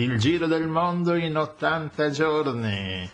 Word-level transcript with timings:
Il 0.00 0.18
giro 0.18 0.46
del 0.46 0.66
mondo 0.66 1.14
in 1.14 1.36
80 1.36 2.08
giorni. 2.08 3.06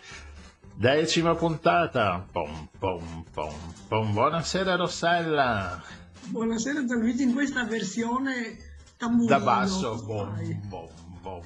Decima 0.72 1.34
puntata. 1.34 2.24
Pom, 2.30 2.68
pom, 2.78 3.24
pom, 3.32 3.74
pom. 3.88 4.12
Buonasera 4.12 4.76
Rossella. 4.76 5.82
Buonasera 6.26 6.84
Gianluigi, 6.84 7.24
in 7.24 7.32
questa 7.32 7.64
versione 7.64 8.56
tamburino. 8.96 9.36
Da 9.36 9.44
basso. 9.44 10.00
Bom, 10.04 10.68
bom, 10.68 10.88
bom, 11.22 11.42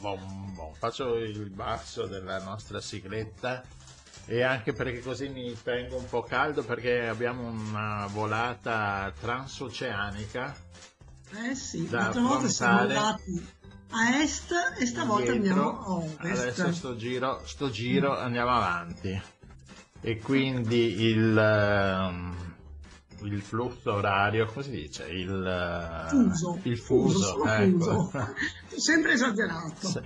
bom, 0.00 0.54
bom. 0.54 0.74
Faccio 0.74 1.16
il 1.16 1.48
basso 1.48 2.04
della 2.04 2.38
nostra 2.42 2.82
sigletta 2.82 3.64
e 4.26 4.42
anche 4.42 4.74
perché 4.74 5.00
così 5.00 5.30
mi 5.30 5.56
tengo 5.62 5.96
un 5.96 6.06
po' 6.06 6.20
caldo 6.20 6.62
perché 6.62 7.08
abbiamo 7.08 7.48
una 7.48 8.06
volata 8.12 9.10
transoceanica 9.18 10.54
Eh 11.48 11.54
sì, 11.54 11.88
l'altra 11.88 12.20
volta 12.20 12.48
siamo 12.48 12.80
andati 12.80 13.58
a 13.90 14.22
est 14.22 14.52
e 14.78 14.86
stavolta 14.86 15.32
dietro. 15.32 15.78
andiamo 15.78 15.80
a 15.80 15.90
ovest. 15.90 16.40
Adesso 16.60 16.72
sto 16.72 16.96
giro, 16.96 17.40
sto 17.44 17.70
giro 17.70 18.16
andiamo 18.16 18.50
avanti. 18.50 19.20
E 20.02 20.18
quindi 20.18 21.02
il, 21.02 21.36
ehm, 21.36 22.54
il 23.22 23.42
flusso 23.42 23.92
orario, 23.92 24.46
come 24.46 24.64
si 24.64 24.70
dice? 24.70 25.04
Il 25.08 25.44
eh, 25.44 26.08
Fuso. 26.08 26.58
Il 26.62 26.78
fuso, 26.78 27.18
solo 27.18 27.44
ecco. 27.46 28.04
fuso. 28.04 28.34
Sempre 28.76 29.12
esagerato. 29.12 29.86
Sì. 29.88 30.00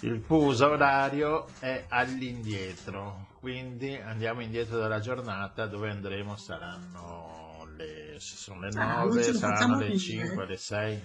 Il 0.00 0.20
fuso 0.20 0.66
orario 0.66 1.46
è 1.60 1.86
all'indietro, 1.88 3.28
quindi 3.40 3.94
andiamo 3.96 4.42
indietro 4.42 4.78
dalla 4.78 5.00
giornata 5.00 5.66
dove 5.66 5.88
andremo 5.90 6.36
saranno 6.36 7.66
le, 7.76 8.16
sono 8.18 8.60
le 8.60 8.68
Ah, 8.74 8.98
non 8.98 9.08
9, 9.08 9.22
ce 9.22 9.32
lo 9.32 9.38
saranno 9.38 9.78
le 9.78 9.86
dire. 9.86 9.98
5, 9.98 10.46
le 10.46 10.56
6. 10.58 11.00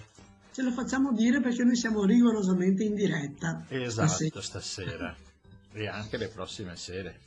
Ce 0.52 0.62
lo 0.62 0.70
facciamo 0.70 1.12
dire 1.12 1.40
perché 1.40 1.64
noi 1.64 1.74
siamo 1.76 2.04
rigorosamente 2.04 2.84
in 2.84 2.94
diretta. 2.94 3.64
Esatto, 3.68 4.40
stasera 4.40 5.14
e 5.72 5.88
anche 5.88 6.16
le 6.18 6.28
prossime 6.28 6.76
sere. 6.76 7.18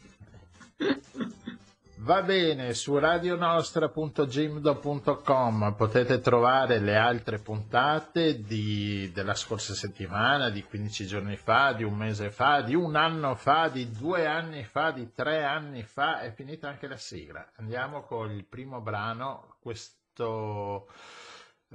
Va 1.98 2.22
bene, 2.22 2.74
su 2.76 3.00
radionostra.gimdo.com 3.00 5.74
potete 5.76 6.20
trovare 6.20 6.78
le 6.80 6.96
altre 6.98 7.40
puntate 7.40 8.44
di- 8.44 9.10
della 9.12 9.34
scorsa 9.34 9.74
settimana, 9.74 10.52
di 10.52 10.62
15 10.62 11.08
giorni 11.08 11.36
fa, 11.36 11.74
di 11.74 11.84
un 11.84 11.96
mese 11.96 12.30
fa, 12.30 12.62
di 12.62 12.76
un 12.76 12.96
anno 12.96 13.34
fa, 13.34 13.70
di 13.70 13.90
due 13.90 14.28
anni 14.28 14.64
fa, 14.66 14.92
di 14.92 15.14
tre 15.16 15.46
anni 15.46 15.82
fa. 15.82 16.20
È 16.20 16.32
finita 16.32 16.68
anche 16.68 16.88
la 16.88 16.98
sigla. 16.98 17.54
Andiamo 17.56 18.04
con 18.04 18.30
il 18.30 18.46
primo 18.46 18.82
brano, 18.82 19.56
questo, 19.60 20.88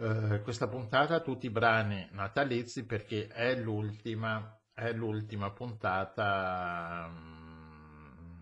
eh, 0.01 0.41
questa 0.43 0.67
puntata, 0.67 1.20
tutti 1.20 1.47
i 1.47 1.51
brani 1.51 2.09
natalizi 2.12 2.84
perché 2.84 3.27
è 3.29 3.55
l'ultima, 3.55 4.59
è 4.73 4.93
l'ultima 4.93 5.51
puntata. 5.51 7.09
mm, 7.11 8.41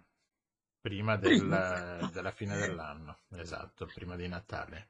prima 0.81 1.17
del- 1.17 2.09
della 2.13 2.31
fine 2.31 2.57
dell'anno, 2.57 3.19
esatto, 3.37 3.87
prima 3.93 4.17
di 4.17 4.29
Natale. 4.29 4.89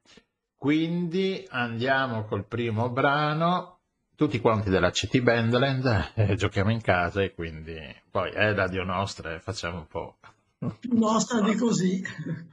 Quindi 0.56 1.46
andiamo 1.50 2.24
col 2.24 2.44
primo 2.44 2.90
brano, 2.90 3.78
tutti 4.14 4.40
quanti 4.40 4.68
della 4.68 4.90
CT 4.90 5.20
Bandland, 5.20 6.12
eh, 6.16 6.34
giochiamo 6.34 6.70
in 6.70 6.82
casa 6.82 7.22
e 7.22 7.32
quindi 7.32 7.78
poi 8.10 8.30
è 8.30 8.52
radio 8.52 8.82
nostra 8.84 9.32
e 9.34 9.40
facciamo 9.40 9.78
un 9.78 9.86
po'. 9.86 10.18
Nostra 10.90 11.40
di 11.40 11.54
così. 11.54 12.02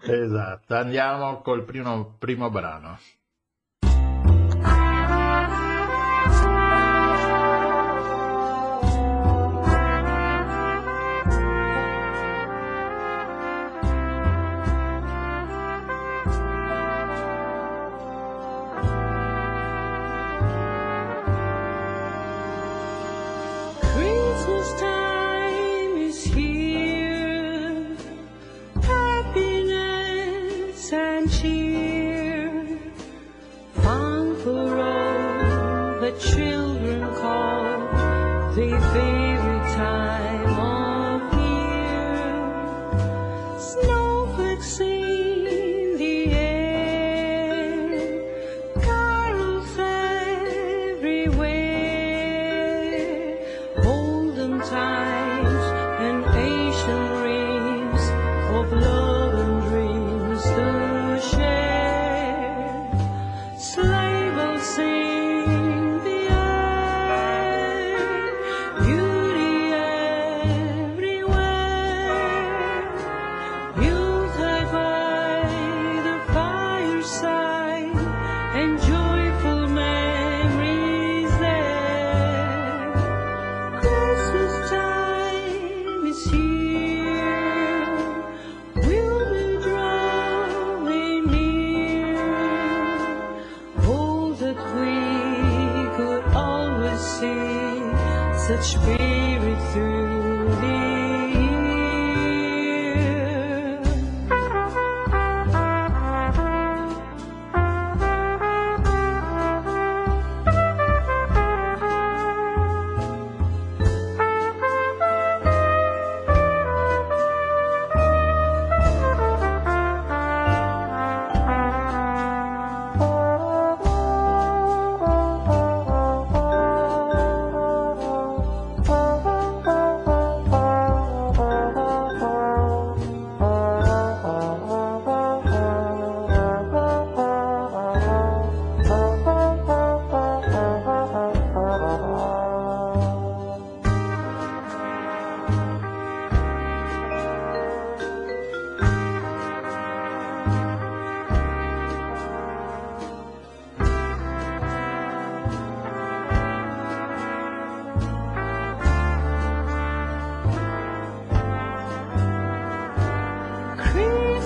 Esatto, 0.02 0.76
andiamo 0.76 1.42
col 1.42 1.66
primo, 1.66 2.16
primo 2.20 2.52
brano. 2.52 3.00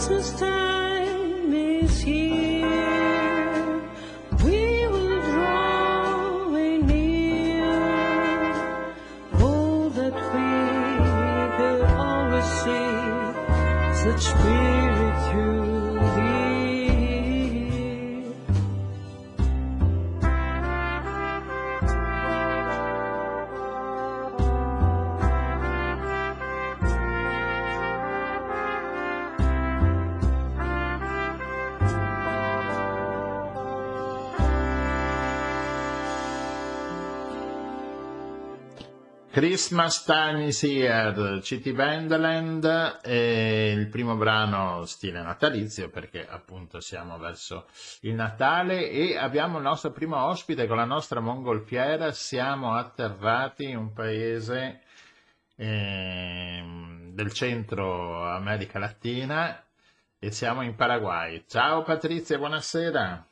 Christmas 0.09 0.39
time 0.39 1.53
is 1.53 2.01
here. 2.01 2.28
Christmas 39.39 40.03
Time 40.03 40.47
is 40.47 40.61
Here, 40.63 41.39
City 41.41 41.71
Bandland, 41.71 42.99
e 43.01 43.71
il 43.71 43.87
primo 43.87 44.17
brano 44.17 44.83
stile 44.83 45.21
natalizio 45.21 45.89
perché 45.89 46.27
appunto 46.27 46.81
siamo 46.81 47.17
verso 47.17 47.67
il 48.01 48.15
Natale 48.15 48.89
e 48.89 49.15
abbiamo 49.15 49.55
il 49.55 49.63
nostro 49.63 49.91
primo 49.91 50.21
ospite 50.25 50.67
con 50.67 50.75
la 50.75 50.83
nostra 50.83 51.21
mongolfiera, 51.21 52.11
siamo 52.11 52.73
atterrati 52.73 53.69
in 53.69 53.77
un 53.77 53.93
paese 53.93 54.81
ehm, 55.55 57.13
del 57.13 57.31
centro 57.31 58.29
America 58.29 58.77
Latina 58.77 59.63
e 60.19 60.31
siamo 60.31 60.63
in 60.63 60.75
Paraguay. 60.75 61.45
Ciao 61.47 61.83
Patrizia, 61.83 62.37
buonasera. 62.37 63.28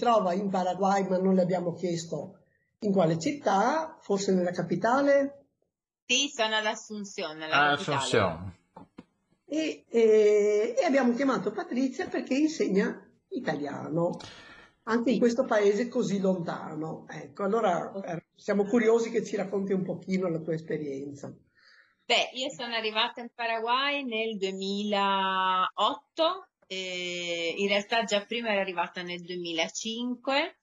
Trova 0.00 0.32
in 0.32 0.48
Paraguay, 0.48 1.06
ma 1.06 1.18
non 1.18 1.34
le 1.34 1.42
abbiamo 1.42 1.74
chiesto 1.74 2.38
in 2.80 2.92
quale 2.92 3.18
città, 3.18 3.96
forse 4.00 4.32
nella 4.32 4.50
capitale, 4.50 5.44
Sì, 6.06 6.28
sono 6.34 6.56
ad 6.56 6.64
alla 7.44 7.72
Ah, 7.72 7.76
capitale. 7.76 7.96
Asunción. 7.96 8.54
e, 9.44 9.84
e- 9.88 10.74
e 10.78 10.84
abbiamo 10.84 11.12
chiamato 11.12 11.50
Patrizia 11.52 12.08
perché 12.08 12.34
insegna 12.34 13.06
italiano, 13.28 14.16
anche 14.84 15.10
in 15.10 15.18
questo 15.18 15.44
paese 15.44 15.88
così 15.88 16.20
lontano. 16.20 17.06
Ecco, 17.08 17.44
allora 17.44 17.92
eh, 18.02 18.24
siamo 18.34 18.64
curiosi 18.64 19.10
che 19.10 19.24
ci 19.24 19.36
racconti 19.36 19.72
un 19.72 19.82
pochino 19.84 20.28
la 20.28 20.38
tua 20.38 20.54
esperienza. 20.54 21.32
Beh, 22.04 22.30
io 22.32 22.48
sono 22.50 22.74
arrivata 22.74 23.20
in 23.20 23.30
Paraguay 23.34 24.02
nel 24.04 24.36
2008, 24.36 26.48
e 26.72 27.52
in 27.56 27.66
realtà 27.66 28.04
già 28.04 28.24
prima 28.24 28.52
ero 28.52 28.60
arrivata 28.60 29.02
nel 29.02 29.22
2005 29.22 30.56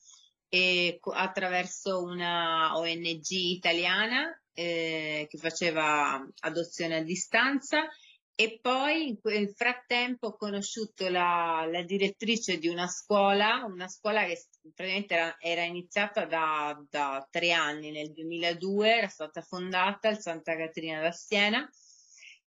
e 0.47 0.99
attraverso 1.01 2.01
una 2.01 2.77
ONG 2.77 3.29
italiana 3.29 4.31
eh, 4.53 5.27
che 5.29 5.37
faceva 5.37 6.25
adozione 6.39 6.95
a 6.95 7.03
distanza 7.03 7.89
e 8.35 8.57
poi 8.61 9.09
in 9.09 9.19
quel 9.19 9.49
frattempo 9.49 10.27
ho 10.27 10.37
conosciuto 10.37 11.09
la, 11.09 11.67
la 11.69 11.81
direttrice 11.81 12.57
di 12.57 12.69
una 12.69 12.87
scuola, 12.87 13.65
una 13.65 13.89
scuola 13.89 14.23
che 14.23 14.45
praticamente 14.73 15.13
era, 15.13 15.35
era 15.39 15.63
iniziata 15.63 16.25
da, 16.25 16.81
da 16.89 17.27
tre 17.29 17.51
anni, 17.51 17.91
nel 17.91 18.13
2002 18.13 18.95
era 18.95 19.07
stata 19.09 19.41
fondata 19.41 20.07
il 20.07 20.19
Santa 20.19 20.55
Caterina 20.55 21.01
da 21.01 21.11
Siena. 21.11 21.69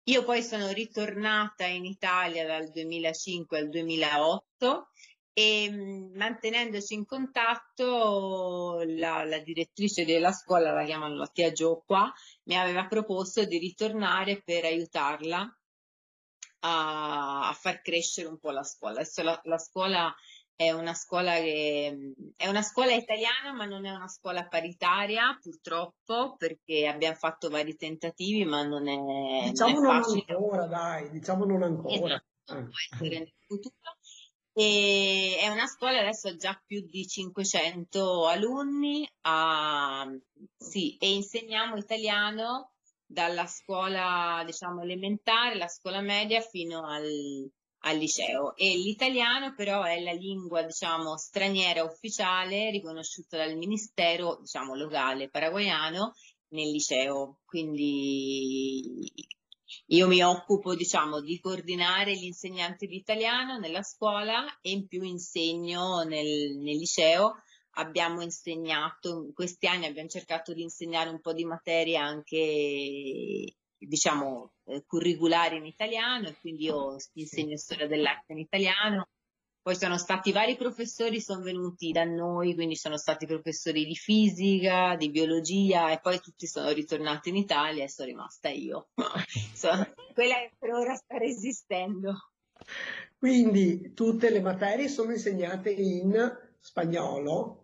Io 0.05 0.23
poi 0.23 0.41
sono 0.41 0.71
ritornata 0.71 1.65
in 1.65 1.85
Italia 1.85 2.45
dal 2.45 2.71
2005 2.71 3.59
al 3.59 3.69
2008 3.69 4.89
e 5.33 5.69
mh, 5.69 6.17
mantenendoci 6.17 6.93
in 6.95 7.05
contatto 7.05 8.81
la, 8.85 9.23
la 9.23 9.37
direttrice 9.39 10.03
della 10.03 10.31
scuola, 10.31 10.73
la 10.73 10.85
chiamano 10.85 11.15
la 11.15 11.27
tia 11.27 11.51
Gio 11.51 11.83
qua, 11.85 12.11
mi 12.43 12.57
aveva 12.57 12.87
proposto 12.87 13.45
di 13.45 13.59
ritornare 13.59 14.41
per 14.41 14.65
aiutarla 14.65 15.59
a, 16.61 17.47
a 17.49 17.53
far 17.53 17.81
crescere 17.81 18.27
un 18.27 18.39
po' 18.39 18.51
la 18.51 18.63
scuola. 18.63 19.01
Adesso 19.01 19.21
la, 19.21 19.39
la 19.43 19.57
scuola 19.57 20.15
è 20.61 20.71
una 20.71 20.93
scuola 20.93 21.33
che 21.35 22.13
è 22.35 22.47
una 22.47 22.61
scuola 22.61 22.93
italiana, 22.93 23.51
ma 23.53 23.65
non 23.65 23.85
è 23.85 23.91
una 23.91 24.07
scuola 24.07 24.47
paritaria, 24.47 25.37
purtroppo, 25.41 26.35
perché 26.37 26.87
abbiamo 26.87 27.15
fatto 27.15 27.49
vari 27.49 27.75
tentativi, 27.75 28.45
ma 28.45 28.63
non 28.63 28.87
è, 28.87 28.95
non 28.95 29.43
è 29.45 29.49
Diciamo 29.49 29.79
non 29.79 29.95
ancora, 29.95 30.67
dai, 30.67 31.09
diciamo 31.09 31.45
non 31.45 31.63
ancora. 31.63 31.93
Esatto, 31.93 32.57
Eh. 32.57 32.63
può 32.63 32.77
essere 32.91 33.17
nel 33.19 33.33
futuro. 33.47 33.75
E 34.53 35.37
è 35.39 35.47
una 35.47 35.65
scuola 35.65 35.99
adesso 35.99 36.27
ha 36.27 36.35
già 36.35 36.61
più 36.63 36.81
di 36.81 37.07
500 37.07 38.27
alunni, 38.27 39.09
ha- 39.21 40.07
sì, 40.57 40.97
e 40.97 41.13
insegniamo 41.13 41.77
italiano 41.77 42.73
dalla 43.05 43.47
scuola, 43.47 44.43
diciamo, 44.45 44.81
elementare, 44.81 45.55
la 45.57 45.67
scuola 45.67 46.01
media 46.01 46.41
fino 46.41 46.85
al, 46.85 47.49
al 47.81 47.97
liceo. 47.97 48.55
E 48.55 48.75
l'italiano 48.75 49.53
però 49.55 49.83
è 49.83 49.99
la 50.01 50.13
lingua, 50.13 50.63
diciamo, 50.63 51.17
straniera 51.17 51.83
ufficiale 51.83 52.69
riconosciuta 52.71 53.37
dal 53.37 53.57
ministero, 53.57 54.39
diciamo, 54.41 54.75
locale 54.75 55.29
paraguayano 55.29 56.13
nel 56.49 56.69
liceo. 56.69 57.39
Quindi 57.45 59.11
io 59.87 60.07
mi 60.07 60.21
occupo, 60.21 60.75
diciamo, 60.75 61.21
di 61.21 61.39
coordinare 61.39 62.13
gli 62.13 62.25
insegnanti 62.25 62.87
di 62.87 62.97
italiano 62.97 63.57
nella 63.57 63.83
scuola 63.83 64.59
e 64.61 64.71
in 64.71 64.87
più 64.87 65.01
insegno 65.03 66.01
nel, 66.03 66.57
nel 66.57 66.77
liceo. 66.77 67.43
Abbiamo 67.75 68.21
insegnato, 68.21 69.23
in 69.27 69.33
questi 69.33 69.65
anni 69.65 69.85
abbiamo 69.85 70.09
cercato 70.09 70.53
di 70.53 70.61
insegnare 70.61 71.09
un 71.09 71.21
po' 71.21 71.31
di 71.31 71.45
materie 71.45 71.95
anche, 71.95 73.55
diciamo, 73.87 74.53
eh, 74.65 74.83
curriculari 74.85 75.57
in 75.57 75.65
italiano 75.65 76.27
e 76.27 76.35
quindi 76.39 76.65
io 76.65 76.95
insegno 77.13 77.57
storia 77.57 77.87
dell'arte 77.87 78.33
in 78.33 78.39
italiano. 78.39 79.07
Poi 79.61 79.75
sono 79.75 79.97
stati 79.99 80.31
vari 80.31 80.55
professori, 80.55 81.21
sono 81.21 81.43
venuti 81.43 81.91
da 81.91 82.03
noi, 82.03 82.55
quindi 82.55 82.75
sono 82.75 82.97
stati 82.97 83.27
professori 83.27 83.85
di 83.85 83.95
fisica, 83.95 84.95
di 84.95 85.11
biologia 85.11 85.91
e 85.91 85.99
poi 85.99 86.19
tutti 86.19 86.47
sono 86.47 86.71
ritornati 86.71 87.29
in 87.29 87.35
Italia 87.35 87.83
e 87.83 87.89
sono 87.89 88.07
rimasta 88.07 88.49
io. 88.49 88.89
Sono 89.53 89.93
quella 90.15 90.35
che 90.35 90.51
per 90.57 90.71
ora 90.71 90.95
sta 90.95 91.17
resistendo. 91.17 92.31
Quindi 93.19 93.93
tutte 93.93 94.31
le 94.31 94.41
materie 94.41 94.87
sono 94.87 95.11
insegnate 95.11 95.69
in 95.71 96.11
spagnolo 96.59 97.61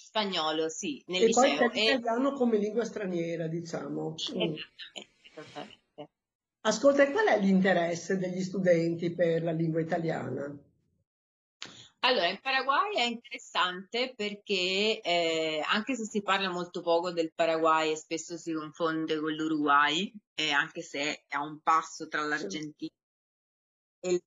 Spagnolo, 0.00 0.70
sì, 0.70 1.02
nel 1.08 1.24
e 1.24 1.28
poi 1.30 1.50
liceo. 1.50 1.68
c'è 1.68 1.76
E... 1.76 1.80
l'italiano 1.94 2.32
come 2.32 2.56
lingua 2.56 2.84
straniera, 2.84 3.46
diciamo. 3.46 4.14
Mm. 4.34 4.54
Esattamente. 5.40 6.08
Ascolta, 6.62 7.10
qual 7.10 7.26
è 7.26 7.40
l'interesse 7.40 8.18
degli 8.18 8.42
studenti 8.42 9.10
per 9.10 9.42
la 9.42 9.52
lingua 9.52 9.80
italiana? 9.80 10.54
Allora, 12.02 12.28
in 12.28 12.40
Paraguay 12.40 12.94
è 12.94 13.02
interessante 13.02 14.14
perché 14.14 15.00
eh, 15.02 15.62
anche 15.66 15.94
se 15.94 16.04
si 16.04 16.22
parla 16.22 16.50
molto 16.50 16.80
poco 16.80 17.12
del 17.12 17.32
Paraguay 17.34 17.92
e 17.92 17.96
spesso 17.96 18.38
si 18.38 18.52
confonde 18.52 19.18
con 19.18 19.32
l'Uruguay, 19.32 20.10
e 20.34 20.50
anche 20.50 20.80
se 20.80 21.00
è 21.26 21.36
a 21.36 21.42
un 21.42 21.60
passo 21.60 22.08
tra 22.08 22.22
l'Argentina 22.22 22.90
e, 24.00 24.12
il- 24.12 24.22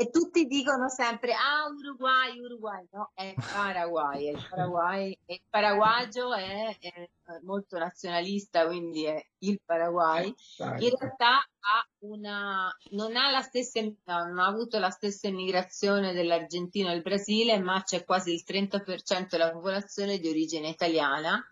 e 0.00 0.08
tutti 0.08 0.46
dicono 0.46 0.88
sempre, 0.88 1.34
ah, 1.34 1.66
Uruguay, 1.68 2.40
Uruguay, 2.40 2.86
no, 2.92 3.10
è 3.12 3.34
Paraguay, 3.52 4.28
è 4.28 4.30
il 4.30 4.46
Paraguay, 4.48 5.18
e 5.26 5.34
il 5.34 5.42
paraguagio 5.46 6.32
è, 6.32 6.74
è 6.78 7.10
molto 7.42 7.76
nazionalista, 7.76 8.66
quindi 8.66 9.04
è 9.04 9.22
il 9.40 9.60
Paraguay. 9.62 10.28
In 10.28 10.34
Dai. 10.56 10.90
realtà 10.98 11.34
ha 11.36 11.86
una, 11.98 12.74
non 12.92 13.14
ha 13.14 13.30
la 13.30 13.42
stessa, 13.42 13.82
non 13.82 14.38
ha 14.38 14.46
avuto 14.46 14.78
la 14.78 14.88
stessa 14.88 15.28
immigrazione 15.28 16.14
dell'Argentina 16.14 16.88
e 16.88 16.92
del 16.94 17.02
Brasile, 17.02 17.58
ma 17.58 17.82
c'è 17.82 18.02
quasi 18.02 18.32
il 18.32 18.42
30% 18.46 19.26
della 19.28 19.52
popolazione 19.52 20.16
di 20.16 20.30
origine 20.30 20.70
italiana 20.70 21.44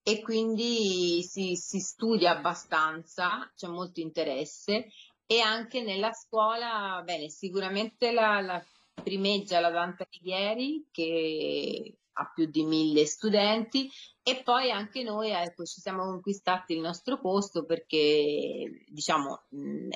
e 0.00 0.20
quindi 0.20 1.24
si, 1.24 1.56
si 1.56 1.80
studia 1.80 2.36
abbastanza, 2.36 3.50
c'è 3.56 3.66
molto 3.66 3.98
interesse 3.98 4.86
e 5.26 5.40
anche 5.40 5.82
nella 5.82 6.12
scuola, 6.12 7.02
bene, 7.04 7.28
sicuramente 7.28 8.12
la, 8.12 8.40
la 8.40 8.64
primeggia 9.02 9.60
la 9.60 9.70
Dante 9.70 10.06
Alighieri 10.08 10.88
che 10.90 11.98
ha 12.18 12.32
più 12.34 12.46
di 12.46 12.64
mille 12.64 13.04
studenti 13.04 13.90
e 14.22 14.42
poi 14.42 14.70
anche 14.70 15.02
noi 15.02 15.30
ecco, 15.30 15.64
ci 15.64 15.80
siamo 15.80 16.04
conquistati 16.04 16.72
il 16.72 16.80
nostro 16.80 17.20
posto 17.20 17.64
perché 17.64 18.84
diciamo, 18.88 19.44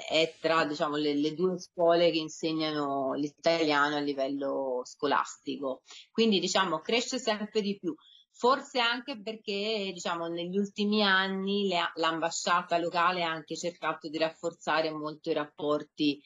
è 0.09 0.35
tra 0.39 0.65
diciamo, 0.65 0.97
le, 0.97 1.15
le 1.15 1.35
due 1.35 1.59
scuole 1.59 2.11
che 2.11 2.19
insegnano 2.19 3.15
l'italiano 3.15 3.97
a 3.97 4.01
livello 4.01 4.83
scolastico. 4.85 5.83
Quindi 6.13 6.39
diciamo, 6.39 6.81
cresce 6.81 7.19
sempre 7.19 7.61
di 7.63 7.79
più. 7.79 7.95
Forse 8.41 8.81
anche 8.81 9.21
perché, 9.21 9.91
diciamo, 9.93 10.27
negli 10.27 10.57
ultimi 10.57 11.03
anni 11.03 11.69
le- 11.69 11.93
l'ambasciata 11.97 12.79
locale 12.79 13.23
ha 13.23 13.31
anche 13.31 13.55
cercato 13.55 14.09
di 14.09 14.17
rafforzare 14.17 14.91
molto 14.91 15.29
i 15.29 15.35
rapporti 15.35 16.19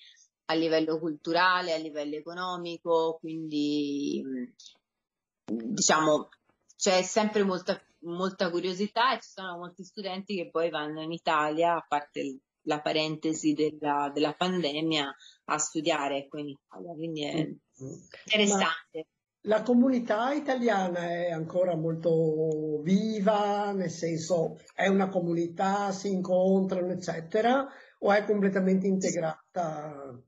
a 0.44 0.54
livello 0.54 1.00
culturale, 1.00 1.75
a 1.75 1.78
livello 1.78 2.14
economico, 2.14 3.16
quindi 3.18 4.23
mh, 4.25 5.73
diciamo 5.73 6.28
c'è 6.76 7.02
sempre 7.02 7.42
molta, 7.42 7.83
molta 8.02 8.49
curiosità 8.49 9.16
e 9.16 9.21
ci 9.21 9.30
sono 9.30 9.56
molti 9.56 9.83
studenti 9.83 10.37
che 10.37 10.50
poi 10.50 10.71
vanno 10.71 11.02
in 11.02 11.11
Italia, 11.11 11.75
a 11.75 11.85
parte 11.88 12.42
la 12.66 12.80
parentesi 12.80 13.54
della, 13.54 14.09
della 14.14 14.35
pandemia, 14.35 15.12
a 15.47 15.59
studiare 15.59 16.18
ecco, 16.18 16.38
in 16.38 16.50
Italia, 16.50 16.92
quindi 16.92 17.25
è 17.25 17.35
Ma 17.35 17.99
interessante. 18.25 19.09
La 19.46 19.62
comunità 19.62 20.32
italiana 20.32 21.00
è 21.00 21.30
ancora 21.30 21.76
molto 21.76 22.80
viva, 22.82 23.72
nel 23.72 23.90
senso 23.90 24.58
è 24.74 24.86
una 24.86 25.08
comunità, 25.08 25.90
si 25.92 26.08
incontrano, 26.08 26.92
eccetera, 26.92 27.66
o 27.98 28.12
è 28.12 28.24
completamente 28.24 28.86
integrata? 28.86 30.18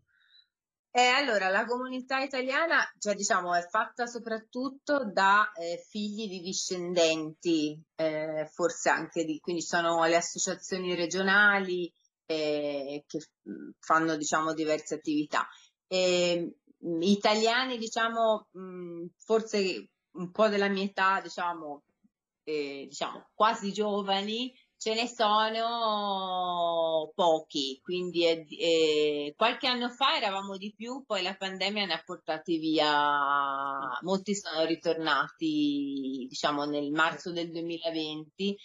Eh, 0.91 1.09
allora, 1.09 1.49
la 1.51 1.67
comunità 1.67 2.21
italiana, 2.21 2.79
cioè, 2.99 3.15
diciamo, 3.15 3.55
è 3.55 3.61
fatta 3.69 4.07
soprattutto 4.07 5.11
da 5.11 5.53
eh, 5.53 5.85
figli 5.89 6.27
di 6.27 6.41
discendenti, 6.41 7.79
eh, 7.97 8.49
forse 8.51 8.89
anche 8.89 9.25
di, 9.25 9.39
quindi 9.39 9.61
sono 9.61 10.03
le 10.05 10.17
associazioni 10.17 10.95
regionali 10.95 11.93
eh, 12.25 13.05
che 13.07 13.19
mh, 13.43 13.71
fanno, 13.79 14.17
diciamo, 14.17 14.55
diverse 14.55 14.95
attività. 14.95 15.47
E, 15.87 16.41
mh, 16.41 16.66
italiani, 17.01 17.79
diciamo, 17.79 18.49
mh, 18.53 19.07
forse 19.17 19.91
un 20.13 20.31
po' 20.31 20.49
della 20.49 20.69
mia 20.69 20.85
età, 20.85 21.21
diciamo, 21.21 21.83
eh, 22.45 22.87
diciamo, 22.89 23.31
quasi 23.35 23.73
giovani, 23.73 24.53
ce 24.79 24.95
ne 24.95 25.07
sono 25.09 27.11
pochi, 27.15 27.81
quindi 27.83 28.25
è- 28.25 29.33
qualche 29.35 29.67
anno 29.67 29.89
fa 29.91 30.17
eravamo 30.17 30.57
di 30.57 30.73
più, 30.75 31.03
poi 31.07 31.23
la 31.23 31.35
pandemia 31.35 31.87
ne 31.87 31.95
ha 31.95 32.03
portati 32.05 32.59
via, 32.59 33.99
molti 34.03 34.35
sono 34.35 34.65
ritornati, 34.65 36.27
diciamo, 36.29 36.65
nel 36.65 36.91
marzo 36.91 37.33
del 37.33 37.51
2020 37.51 38.57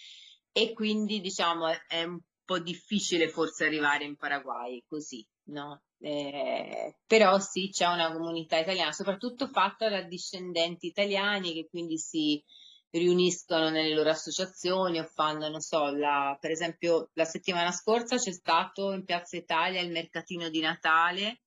e 0.52 0.72
quindi, 0.74 1.20
diciamo, 1.20 1.68
è 1.88 2.02
un 2.04 2.20
po' 2.44 2.58
difficile 2.58 3.28
forse 3.28 3.64
arrivare 3.66 4.04
in 4.04 4.16
Paraguay 4.16 4.82
così, 4.86 5.26
no? 5.44 5.82
Eh, 6.04 6.96
però 7.06 7.38
sì, 7.38 7.70
c'è 7.70 7.86
una 7.86 8.12
comunità 8.12 8.58
italiana, 8.58 8.90
soprattutto 8.90 9.46
fatta 9.46 9.88
da 9.88 10.02
discendenti 10.02 10.86
italiani 10.88 11.52
che 11.52 11.68
quindi 11.70 11.96
si 11.96 12.42
riuniscono 12.90 13.70
nelle 13.70 13.94
loro 13.94 14.10
associazioni 14.10 14.98
o 14.98 15.04
fanno, 15.04 15.48
non 15.48 15.60
so, 15.60 15.94
la, 15.94 16.36
per 16.40 16.50
esempio 16.50 17.10
la 17.12 17.24
settimana 17.24 17.70
scorsa 17.70 18.16
c'è 18.16 18.32
stato 18.32 18.90
in 18.92 19.04
Piazza 19.04 19.36
Italia 19.36 19.80
il 19.80 19.92
mercatino 19.92 20.48
di 20.48 20.60
Natale 20.60 21.42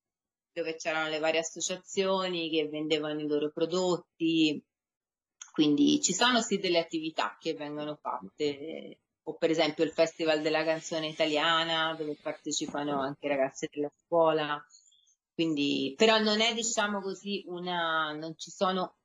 dove 0.52 0.76
c'erano 0.76 1.10
le 1.10 1.18
varie 1.18 1.40
associazioni 1.40 2.48
che 2.48 2.66
vendevano 2.68 3.20
i 3.20 3.26
loro 3.26 3.50
prodotti, 3.50 4.64
quindi 5.52 6.00
ci 6.00 6.14
sono 6.14 6.40
sì 6.40 6.56
delle 6.56 6.78
attività 6.78 7.36
che 7.38 7.52
vengono 7.52 7.96
fatte, 7.96 9.00
o 9.28 9.34
per 9.34 9.50
esempio 9.50 9.84
il 9.84 9.90
Festival 9.90 10.40
della 10.40 10.64
canzone 10.64 11.08
italiana 11.08 11.94
dove 11.94 12.16
partecipano 12.20 13.00
anche 13.00 13.26
i 13.26 13.28
ragazzi 13.28 13.68
della 13.72 13.90
scuola, 14.04 14.64
quindi 15.34 15.94
però 15.96 16.18
non 16.18 16.40
è 16.40 16.54
diciamo 16.54 17.00
così 17.00 17.44
una, 17.46 18.12
non 18.12 18.34
ci 18.36 18.50
sono 18.50 18.96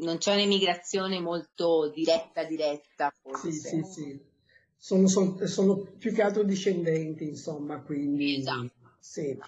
non 0.00 0.16
c'è 0.16 0.32
un'emigrazione 0.32 1.20
molto 1.20 1.90
diretta, 1.90 2.44
diretta, 2.44 3.12
Sì, 3.12 3.20
forse. 3.20 3.50
sì, 3.52 3.82
sì. 3.82 4.28
Sono, 4.76 5.08
sol- 5.08 5.46
sono 5.46 5.76
più 5.98 6.14
che 6.14 6.22
altro 6.22 6.42
discendenti, 6.42 7.24
insomma, 7.24 7.82
quindi 7.82 8.38
Esatto. 8.38 8.94
sì. 8.98 9.38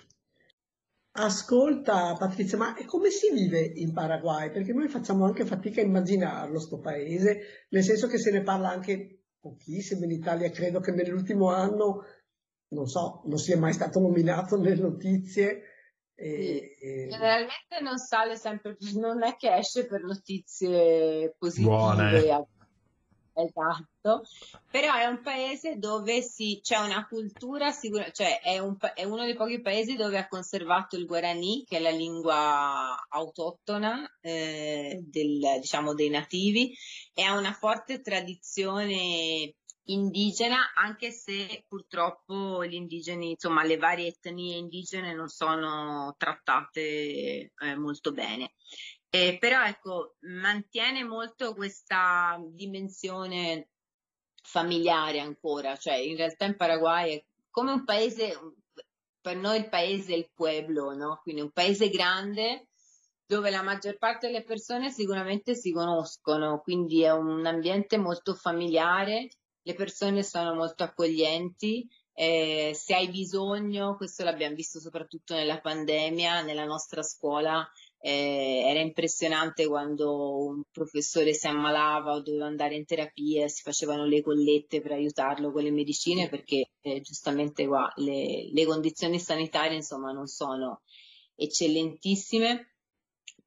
Ascolta 1.15 2.15
Patrizia, 2.19 2.59
ma 2.59 2.75
come 2.85 3.09
si 3.09 3.31
vive 3.33 3.61
in 3.61 3.95
Paraguay? 3.95 4.51
Perché 4.51 4.75
noi 4.75 4.89
facciamo 4.89 5.25
anche 5.25 5.47
fatica 5.47 5.81
a 5.81 5.85
immaginarlo, 5.85 6.61
sto 6.61 6.81
paese, 6.81 7.67
nel 7.71 7.83
senso 7.83 8.07
che 8.09 8.19
se 8.19 8.31
ne 8.31 8.43
parla 8.43 8.69
anche 8.69 9.22
pochissimo 9.43 10.05
in 10.05 10.13
Italia, 10.13 10.51
credo 10.51 10.79
che 10.79 10.93
nell'ultimo 10.93 11.49
anno, 11.49 12.05
non 12.69 12.87
so, 12.87 13.23
non 13.27 13.39
sia 13.39 13.59
mai 13.59 13.73
stato 13.73 13.99
nominato 13.99 14.57
nelle 14.57 14.81
notizie. 14.81 15.63
Sì. 16.15 16.23
E, 16.25 16.77
e- 16.81 17.09
Generalmente 17.11 17.81
non 17.83 17.99
sale 17.99 18.37
sempre, 18.37 18.77
non 18.95 19.25
è 19.25 19.35
che 19.35 19.53
esce 19.57 19.87
per 19.87 20.03
notizie 20.05 21.35
positive, 21.37 21.69
Buone. 21.69 22.47
Esatto, 23.35 24.23
però 24.71 24.95
è 24.95 25.07
un 25.07 25.21
paese 25.23 25.79
dove 25.79 26.23
si, 26.23 26.61
c'è 26.63 26.79
una 26.79 27.07
cultura, 27.07 27.71
sicura, 27.71 28.11
cioè 28.11 28.41
è, 28.41 28.59
un 28.59 28.77
è 28.95 29.05
uno 29.05 29.25
dei 29.25 29.35
pochi 29.35 29.61
paesi 29.61 29.97
dove 29.97 30.19
ha 30.19 30.29
conservato 30.29 30.97
il 30.97 31.07
guarani, 31.07 31.65
che 31.67 31.79
è 31.79 31.81
la 31.81 31.91
lingua 31.91 33.07
autoctona 33.09 34.07
eh, 34.21 35.01
del, 35.03 35.41
diciamo, 35.61 35.95
dei 35.95 36.11
nativi, 36.11 36.75
e 37.15 37.23
ha 37.23 37.37
una 37.37 37.53
forte 37.53 38.01
tradizione 38.01 39.55
indigena, 39.85 40.73
anche 40.75 41.11
se 41.11 41.65
purtroppo 41.67 42.65
gli 42.65 42.75
indigeni, 42.75 43.31
insomma, 43.31 43.65
le 43.65 43.77
varie 43.77 44.09
etnie 44.09 44.57
indigene 44.57 45.15
non 45.15 45.29
sono 45.29 46.15
trattate 46.17 47.53
eh, 47.57 47.77
molto 47.77 48.13
bene. 48.13 48.55
Eh, 49.15 49.37
però 49.39 49.63
ecco, 49.67 50.17
mantiene 50.21 51.05
molto 51.05 51.53
questa 51.53 52.41
dimensione 52.49 53.69
familiare 54.43 55.21
ancora, 55.21 55.77
cioè 55.77 55.97
in 55.97 56.17
realtà 56.17 56.47
in 56.47 56.57
Paraguay 56.57 57.17
è 57.17 57.25
come 57.51 57.73
un 57.73 57.85
paese, 57.85 58.33
per 59.21 59.37
noi 59.37 59.59
il 59.59 59.69
paese 59.69 60.15
è 60.15 60.17
il 60.17 60.31
pueblo, 60.33 60.95
no? 60.95 61.21
Quindi 61.23 61.43
un 61.43 61.51
paese 61.51 61.91
grande 61.91 62.69
dove 63.27 63.51
la 63.51 63.61
maggior 63.61 63.99
parte 63.99 64.29
delle 64.29 64.45
persone 64.45 64.91
sicuramente 64.91 65.55
si 65.55 65.73
conoscono, 65.73 66.61
quindi 66.63 67.03
è 67.03 67.13
un 67.13 67.45
ambiente 67.45 67.99
molto 67.99 68.35
familiare, 68.35 69.29
le 69.61 69.75
persone 69.75 70.23
sono 70.23 70.55
molto 70.55 70.85
accoglienti, 70.85 71.87
eh, 72.15 72.73
se 72.75 72.95
hai 72.95 73.11
bisogno, 73.11 73.95
questo 73.97 74.25
l'abbiamo 74.25 74.55
visto 74.55 74.81
soprattutto 74.81 75.35
nella 75.35 75.61
pandemia, 75.61 76.41
nella 76.41 76.65
nostra 76.65 77.03
scuola, 77.03 77.67
eh, 78.05 78.65
era 78.67 78.81
impressionante 78.81 79.65
quando 79.67 80.47
un 80.47 80.63
professore 80.73 81.35
si 81.35 81.47
ammalava 81.47 82.15
o 82.15 82.21
doveva 82.21 82.47
andare 82.47 82.75
in 82.75 82.85
terapia, 82.85 83.47
si 83.47 83.63
facevano 83.63 84.07
le 84.07 84.21
collette 84.23 84.81
per 84.81 84.93
aiutarlo 84.93 85.53
con 85.53 85.63
le 85.63 85.71
medicine 85.71 86.29
perché 86.29 86.71
eh, 86.81 87.01
giustamente 87.01 87.65
qua 87.65 87.91
le, 87.97 88.51
le 88.53 88.67
condizioni 88.67 89.21
sanitarie 89.21 89.77
insomma 89.77 90.11
non 90.11 90.27
sono 90.27 90.83
eccellentissime. 91.37 92.67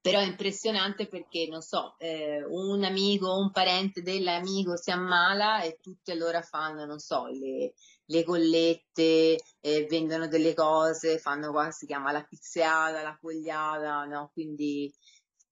Però 0.05 0.19
è 0.19 0.25
impressionante 0.25 1.07
perché, 1.07 1.47
non 1.49 1.61
so, 1.61 1.95
eh, 1.97 2.45
un 2.47 2.83
amico 2.83 3.25
o 3.25 3.39
un 3.39 3.49
parente 3.49 4.03
dell'amico 4.03 4.77
si 4.77 4.91
ammala 4.91 5.63
e 5.63 5.79
tutti 5.81 6.11
allora 6.11 6.43
fanno, 6.43 6.85
non 6.85 6.99
so, 6.99 7.25
le, 7.25 7.73
le 8.05 8.23
collette, 8.23 9.37
eh, 9.59 9.85
vendono 9.89 10.27
delle 10.27 10.53
cose, 10.53 11.17
fanno 11.17 11.51
qua, 11.51 11.71
si 11.71 11.85
chiama 11.85 12.11
la 12.11 12.23
pizzeata, 12.23 13.01
la 13.01 13.17
fogliata, 13.19 14.05
no? 14.05 14.29
Quindi 14.33 14.93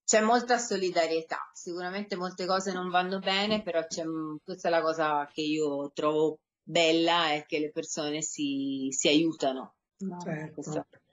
c'è 0.04 0.20
molta 0.20 0.58
solidarietà. 0.58 1.38
Sicuramente 1.52 2.16
molte 2.16 2.46
cose 2.46 2.72
non 2.72 2.90
vanno 2.90 3.18
bene, 3.18 3.62
però 3.62 3.84
c'è, 3.86 4.04
questa 4.42 4.68
è 4.68 4.70
la 4.70 4.82
cosa 4.82 5.28
che 5.32 5.40
io 5.40 5.90
trovo 5.92 6.40
bella, 6.62 7.32
è 7.32 7.44
che 7.46 7.58
le 7.58 7.70
persone 7.70 8.22
si, 8.22 8.88
si 8.90 9.08
aiutano. 9.08 9.74
No? 9.98 10.18
Questa 10.52 10.72
Certo. 10.72 11.03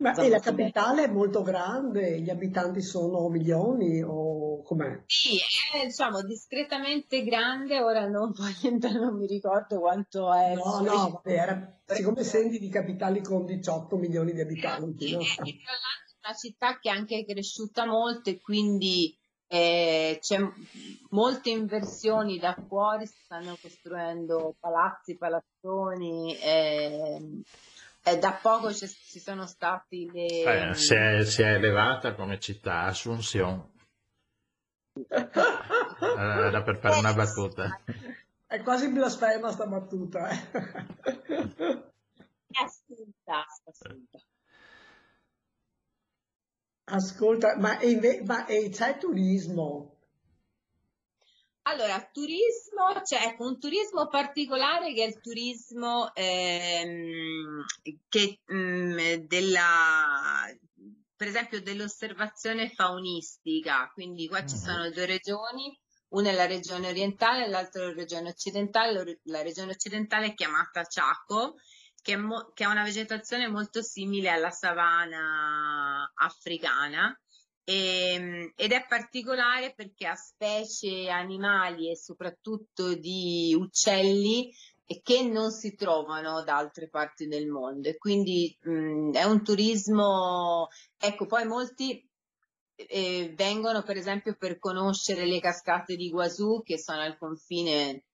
Ma 0.00 0.14
e 0.14 0.30
la 0.30 0.38
capitale 0.38 1.04
è 1.04 1.08
molto 1.08 1.42
grande, 1.42 2.20
gli 2.20 2.30
abitanti 2.30 2.80
sono 2.80 3.28
milioni 3.28 4.02
o 4.02 4.62
com'è? 4.62 5.02
Sì, 5.04 5.36
è 5.74 5.84
diciamo 5.84 6.22
discretamente 6.22 7.22
grande, 7.22 7.82
ora 7.82 8.08
non, 8.08 8.32
non 8.94 9.16
mi 9.18 9.26
ricordo 9.26 9.78
quanto 9.78 10.32
è 10.32 10.54
No, 10.54 10.80
no, 10.80 11.10
vabbè, 11.10 11.32
era- 11.32 11.80
siccome 11.84 12.24
senti 12.24 12.58
di 12.58 12.70
capitali 12.70 13.20
con 13.20 13.44
18 13.44 13.96
milioni 13.98 14.32
di 14.32 14.40
abitanti, 14.40 15.12
no? 15.12 15.20
e 15.20 15.24
tra 15.26 15.74
l'altro 15.76 16.16
è 16.22 16.28
una 16.28 16.34
città 16.34 16.78
che 16.78 16.88
è 16.88 16.92
anche 16.92 17.26
cresciuta 17.26 17.84
molto 17.84 18.30
e 18.30 18.40
quindi 18.40 19.14
eh, 19.48 20.16
c'è 20.18 20.38
molte 21.10 21.50
inversioni 21.50 22.38
da 22.38 22.56
fuori, 22.68 23.06
si 23.06 23.18
stanno 23.22 23.58
costruendo 23.60 24.54
palazzi, 24.58 25.18
palazzoni, 25.18 26.38
ehm, 26.40 27.42
e 28.10 28.18
da 28.18 28.32
poco 28.32 28.72
ci 28.72 28.86
sono 28.86 29.46
stati 29.46 30.10
le... 30.10 30.70
Eh, 30.70 30.74
si, 30.74 30.94
è, 30.94 31.24
si 31.24 31.42
è 31.42 31.54
elevata 31.54 32.14
come 32.14 32.38
città 32.38 32.82
Asunción. 32.82 33.68
Eh, 34.92 35.28
Era 36.10 36.62
per 36.62 36.78
fare 36.78 36.98
una 36.98 37.12
battuta. 37.14 37.80
È 38.46 38.60
quasi 38.62 38.90
blasfema 38.90 39.50
sta 39.52 39.66
battuta. 39.66 40.28
eh. 40.28 40.50
È 42.50 42.62
assurda, 42.64 43.44
assurda. 43.64 44.18
Ascolta, 46.92 47.56
ma, 47.58 47.80
inve- 47.82 48.22
ma 48.24 48.46
e 48.46 48.68
c'è 48.70 48.98
turismo? 48.98 49.99
Allora, 51.70 52.04
turismo, 52.12 53.00
c'è 53.02 53.26
ecco, 53.28 53.44
un 53.46 53.60
turismo 53.60 54.08
particolare 54.08 54.92
che 54.92 55.04
è 55.04 55.06
il 55.06 55.20
turismo 55.20 56.12
ehm, 56.14 57.64
che, 58.08 58.40
mh, 58.44 59.26
della, 59.26 60.46
per 61.14 61.28
esempio 61.28 61.62
dell'osservazione 61.62 62.70
faunistica, 62.70 63.88
quindi 63.94 64.26
qua 64.26 64.44
ci 64.44 64.56
Mhm. 64.56 64.62
sono 64.62 64.90
due 64.90 65.06
regioni, 65.06 65.78
una 66.08 66.30
è 66.30 66.32
la 66.32 66.46
regione 66.46 66.88
orientale 66.88 67.44
e 67.44 67.48
l'altra 67.48 67.82
è 67.82 67.86
la 67.86 67.92
regione 67.92 68.30
occidentale, 68.30 69.20
la 69.24 69.42
regione 69.42 69.70
occidentale 69.70 70.26
è 70.26 70.34
chiamata 70.34 70.82
Chaco, 70.88 71.54
che, 72.02 72.18
che 72.52 72.64
ha 72.64 72.68
una 72.70 72.82
vegetazione 72.82 73.46
molto 73.46 73.80
simile 73.80 74.30
alla 74.30 74.50
savana 74.50 76.10
africana 76.14 77.16
Ehm, 77.64 78.52
ed 78.56 78.72
è 78.72 78.86
particolare 78.86 79.72
perché 79.74 80.06
ha 80.06 80.14
specie 80.14 81.08
animali 81.08 81.90
e 81.90 81.96
soprattutto 81.96 82.94
di 82.94 83.54
uccelli 83.56 84.52
e 84.86 85.00
che 85.02 85.22
non 85.22 85.52
si 85.52 85.76
trovano 85.76 86.42
da 86.42 86.56
altre 86.56 86.88
parti 86.88 87.28
del 87.28 87.46
mondo. 87.46 87.88
E 87.88 87.96
quindi 87.96 88.56
mh, 88.60 89.12
è 89.12 89.22
un 89.24 89.44
turismo, 89.44 90.68
ecco, 90.98 91.26
poi 91.26 91.46
molti 91.46 92.04
eh, 92.74 93.32
vengono 93.36 93.82
per 93.82 93.96
esempio 93.96 94.34
per 94.36 94.58
conoscere 94.58 95.26
le 95.26 95.38
cascate 95.38 95.96
di 95.96 96.10
Guazú 96.10 96.62
che 96.64 96.78
sono 96.78 97.02
al 97.02 97.18
confine 97.18 98.04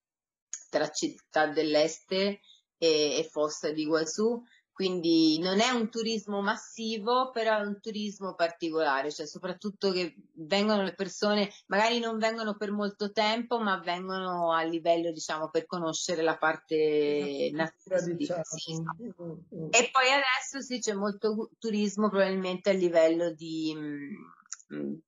tra 0.69 0.91
Città 0.91 1.47
dell'Este 1.47 2.41
e, 2.79 3.19
e 3.19 3.29
Fossa 3.31 3.71
di 3.71 3.87
Guazú 3.87 4.43
quindi 4.77 5.39
non 5.39 5.61
è 5.61 5.71
un 5.71 5.89
turismo 5.89 6.43
massivo, 6.43 7.31
però 7.31 7.57
è 7.57 7.65
un 7.65 7.81
turismo 7.81 8.35
particolare, 8.35 9.11
cioè 9.11 9.25
soprattutto 9.27 9.91
che 9.91 10.15
vengono 10.35 10.83
le 10.83 10.95
persone, 10.95 11.51
magari 11.69 11.99
non 11.99 12.19
vengono 12.19 12.59
per 12.59 12.73
molto 12.73 13.11
tempo, 13.11 13.59
ma 13.59 13.79
vengono 13.79 14.53
a 14.53 14.63
livello, 14.65 15.13
diciamo, 15.13 15.49
per 15.49 15.65
conoscere 15.65 16.21
la 16.21 16.37
parte 16.37 17.49
natura 17.55 18.03
di 18.03 18.27
naturalistica. 18.27 18.35
Chaco. 18.35 18.57
Sì. 18.59 18.75
Mm, 18.75 19.63
mm. 19.65 19.69
E 19.71 19.89
poi 19.91 20.11
adesso 20.13 20.61
sì, 20.61 20.79
c'è 20.79 20.93
molto 20.93 21.49
turismo 21.59 22.11
probabilmente 22.11 22.69
a 22.69 22.75
livello 22.75 23.33
di 23.33 23.75
mh, 23.75 24.99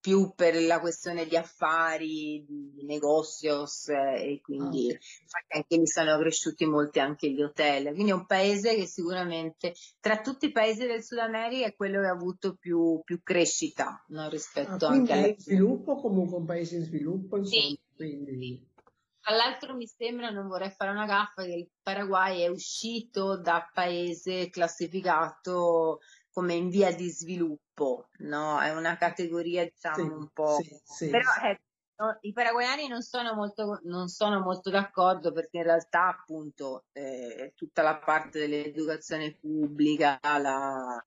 più 0.00 0.32
per 0.34 0.54
la 0.62 0.80
questione 0.80 1.26
di 1.26 1.36
affari, 1.36 2.44
di 2.48 2.84
negozios 2.84 3.88
eh, 3.88 4.32
e 4.32 4.40
quindi 4.40 4.88
Ah, 4.90 4.98
infatti 5.22 5.56
anche 5.56 5.76
lì 5.76 5.86
sono 5.86 6.18
cresciuti 6.18 6.64
molti 6.64 7.00
anche 7.00 7.30
gli 7.30 7.42
hotel. 7.42 7.92
Quindi 7.92 8.10
è 8.10 8.14
un 8.14 8.26
paese 8.26 8.74
che 8.74 8.86
sicuramente 8.86 9.74
tra 10.00 10.20
tutti 10.20 10.46
i 10.46 10.52
paesi 10.52 10.86
del 10.86 11.02
Sud 11.04 11.18
America 11.18 11.66
è 11.66 11.74
quello 11.74 12.00
che 12.00 12.06
ha 12.06 12.12
avuto 12.12 12.56
più, 12.56 13.00
più 13.04 13.20
crescita 13.22 14.02
no, 14.08 14.22
Ah, 14.22 14.28
rispetto 14.28 14.86
quindi 14.86 15.12
anche 15.12 15.28
in 15.28 15.38
sviluppo, 15.38 16.00
comunque 16.00 16.38
un 16.38 16.46
paese 16.46 16.76
in 16.76 16.84
sviluppo, 16.84 17.36
insomma, 17.36 17.62
Sì, 17.62 17.78
quindi. 17.94 18.68
Tra 19.22 19.34
l'altro 19.36 19.74
mi 19.76 19.86
sembra, 19.86 20.30
non 20.30 20.48
vorrei 20.48 20.70
fare 20.70 20.90
una 20.90 21.04
gaffa, 21.04 21.42
che 21.44 21.52
il 21.52 21.68
Paraguay 21.82 22.40
è 22.40 22.48
uscito 22.48 23.38
da 23.38 23.68
paese 23.72 24.48
classificato 24.48 26.00
come 26.32 26.54
in 26.54 26.70
via 26.70 26.94
di 26.94 27.08
sviluppo, 27.10 27.60
no? 28.18 28.60
È 28.60 28.74
una 28.74 28.96
categoria, 28.96 29.62
sì, 29.62 29.70
diciamo, 29.74 30.16
un 30.16 30.28
po'... 30.32 30.56
sì, 30.60 30.80
sì, 30.84 31.10
Però 31.10 31.30
sì. 31.30 31.46
eh, 31.46 31.60
i 32.22 32.32
paraguayani 32.32 32.88
non 32.88 33.02
sono 33.02 33.34
molto, 33.34 33.80
non 33.84 34.08
sono 34.08 34.40
molto 34.40 34.70
d'accordo 34.70 35.32
perché 35.32 35.58
in 35.58 35.64
realtà 35.64 36.08
appunto 36.08 36.84
eh, 36.92 37.52
tutta 37.54 37.82
la 37.82 37.98
parte 37.98 38.38
dell'educazione 38.38 39.34
pubblica, 39.34 40.18
la, 40.22 41.04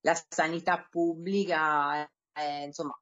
la 0.00 0.24
sanità 0.28 0.86
pubblica, 0.90 2.04
eh, 2.32 2.64
insomma, 2.64 2.98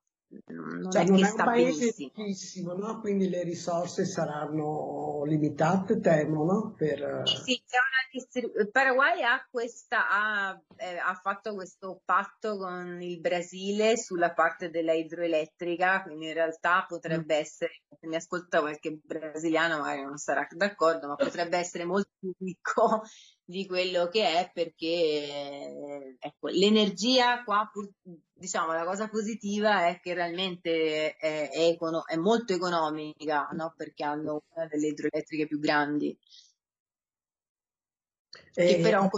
non 0.47 0.89
Cioè 0.91 1.03
è 1.03 1.07
non 1.07 1.17
che 1.19 1.27
è 1.27 1.31
un 1.31 1.37
paese 1.37 1.95
ricchissimo, 1.97 2.75
no? 2.75 3.01
Quindi 3.01 3.29
le 3.29 3.43
risorse 3.43 4.05
saranno 4.05 5.23
limitate, 5.25 6.01
temo, 6.01 6.45
no? 6.45 6.75
Per... 6.77 7.23
Sì, 7.25 7.37
sì, 7.37 7.63
c'è 7.67 7.77
una 7.77 8.09
distri- 8.11 8.53
il 8.61 8.71
Paraguay 8.71 9.23
ha, 9.23 9.47
questa, 9.51 10.09
ha, 10.11 10.63
eh, 10.77 10.97
ha 10.99 11.15
fatto 11.15 11.55
questo 11.55 12.01
patto 12.05 12.57
con 12.57 13.01
il 13.01 13.21
Brasile 13.21 13.97
sulla 13.97 14.33
parte 14.33 14.71
della 14.71 14.93
idroelettrica, 14.93 16.03
quindi 16.03 16.27
in 16.29 16.35
realtà 16.35 16.83
Mm. 16.83 16.87
potrebbe 16.89 17.37
essere, 17.37 17.83
se 18.01 18.07
mi 18.07 18.17
ascolta 18.17 18.61
qualche 18.61 18.99
brasiliano 19.03 19.79
magari 19.79 20.03
non 20.03 20.17
sarà 20.17 20.47
d'accordo, 20.51 21.09
ma 21.09 21.15
potrebbe 21.17 21.59
essere 21.59 21.85
molto 21.85 22.11
più 22.19 22.33
ricco 22.39 23.03
di 23.53 23.67
quello 23.67 24.09
che 24.09 24.27
è 24.27 24.51
perché 24.53 24.87
eh, 24.87 26.17
ecco, 26.19 26.49
l'energia 26.49 27.45
qua, 27.45 27.71
diciamo, 28.33 28.73
la 28.73 28.85
cosa 28.85 29.09
positiva 29.09 29.87
è 29.87 30.01
che 30.01 30.15
realmente 30.15 31.15
è, 31.17 31.51
è 31.51 31.67
econo- 31.69 32.07
è 32.07 32.17
molto 32.17 32.55
economica, 32.55 33.49
no? 33.53 33.75
Perché 33.77 34.03
hanno 34.03 34.43
una 34.55 34.67
delle 34.67 34.89
idroelettriche 34.89 35.47
più 35.47 35.61
grandi 35.61 36.19
che 38.53 38.79
E, 38.79 38.81
però 38.81 39.09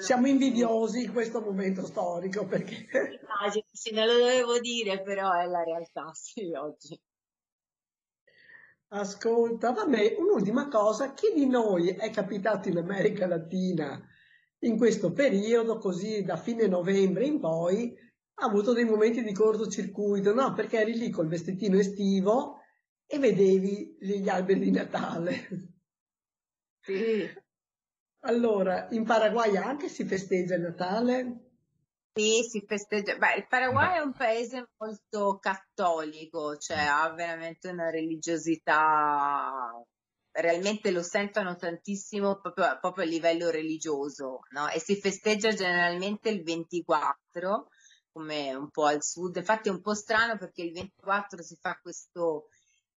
siamo 0.00 0.26
invidiosi 0.26 1.04
in 1.04 1.12
questo 1.12 1.40
momento 1.40 1.86
storico 1.86 2.44
perché 2.46 2.86
Immagino, 3.22 3.64
sì, 3.70 3.92
non 3.92 4.06
lo 4.06 4.14
dovevo 4.14 4.58
dire, 4.58 5.02
però 5.02 5.32
è 5.32 5.46
la 5.46 5.62
realtà, 5.62 6.10
sì, 6.12 6.52
oggi. 6.54 7.00
Ascolta, 8.92 9.70
vabbè, 9.70 10.16
un'ultima 10.18 10.66
cosa, 10.66 11.14
chi 11.14 11.32
di 11.32 11.46
noi 11.46 11.90
è 11.90 12.10
capitato 12.10 12.68
in 12.68 12.76
America 12.76 13.26
Latina 13.26 14.00
in 14.62 14.76
questo 14.76 15.12
periodo, 15.12 15.78
così 15.78 16.22
da 16.24 16.36
fine 16.36 16.66
novembre 16.66 17.24
in 17.24 17.38
poi, 17.38 17.94
ha 18.34 18.46
avuto 18.46 18.72
dei 18.72 18.84
momenti 18.84 19.22
di 19.22 19.32
cortocircuito, 19.32 20.34
no? 20.34 20.54
Perché 20.54 20.80
eri 20.80 20.98
lì 20.98 21.08
col 21.08 21.28
vestitino 21.28 21.78
estivo 21.78 22.58
e 23.06 23.18
vedevi 23.20 23.96
gli 24.00 24.28
alberi 24.28 24.58
di 24.60 24.70
Natale. 24.72 25.48
Sì. 26.80 27.28
Allora, 28.24 28.88
in 28.90 29.04
Paraguay 29.04 29.56
anche 29.56 29.88
si 29.88 30.04
festeggia 30.04 30.56
il 30.56 30.62
Natale? 30.62 31.49
Sì, 32.12 32.42
si 32.48 32.64
festeggia. 32.66 33.16
Beh, 33.16 33.36
il 33.36 33.46
Paraguay 33.46 33.96
è 33.96 34.00
un 34.00 34.12
paese 34.12 34.70
molto 34.78 35.38
cattolico, 35.38 36.56
cioè 36.56 36.78
ha 36.78 37.08
veramente 37.14 37.68
una 37.68 37.88
religiosità, 37.88 39.80
realmente 40.32 40.90
lo 40.90 41.02
sentono 41.02 41.54
tantissimo 41.56 42.40
proprio, 42.40 42.78
proprio 42.80 43.04
a 43.04 43.08
livello 43.08 43.48
religioso, 43.50 44.40
no? 44.50 44.68
E 44.68 44.80
si 44.80 44.96
festeggia 44.96 45.50
generalmente 45.54 46.30
il 46.30 46.42
24, 46.42 47.68
come 48.10 48.54
un 48.54 48.70
po' 48.70 48.86
al 48.86 49.02
sud. 49.04 49.36
Infatti 49.36 49.68
è 49.68 49.72
un 49.72 49.80
po' 49.80 49.94
strano 49.94 50.36
perché 50.36 50.62
il 50.62 50.72
24 50.72 51.42
si 51.42 51.56
fa 51.60 51.78
questo 51.80 52.48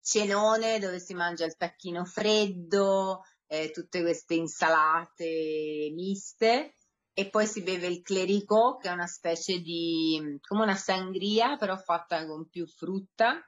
cenone 0.01 0.79
dove 0.79 0.99
si 0.99 1.13
mangia 1.15 1.45
il 1.45 1.57
tacchino 1.57 2.05
freddo, 2.07 3.21
eh, 3.47 3.71
tutte 3.71 4.01
queste 4.01 4.35
insalate 4.35 5.91
miste. 5.95 6.75
E 7.15 7.29
poi 7.29 7.47
si 7.47 7.63
beve 7.63 7.89
il 7.89 8.03
clericot, 8.03 8.81
che 8.81 8.89
è 8.89 8.93
una 8.93 9.07
specie 9.07 9.59
di, 9.59 10.39
come 10.47 10.63
una 10.63 10.75
sangria, 10.75 11.57
però 11.57 11.77
fatta 11.77 12.27
con 12.27 12.49
più 12.49 12.67
frutta. 12.67 13.39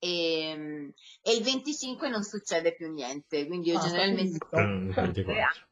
E, 0.00 0.92
e 1.22 1.32
il 1.32 1.42
25 1.42 2.08
non 2.08 2.22
succede 2.22 2.74
più 2.74 2.92
niente, 2.92 3.46
quindi 3.46 3.70
io 3.70 3.78
Ah, 3.78 3.82
generalmente... 3.82 4.38
finito. 4.50 5.00
24. 5.00 5.66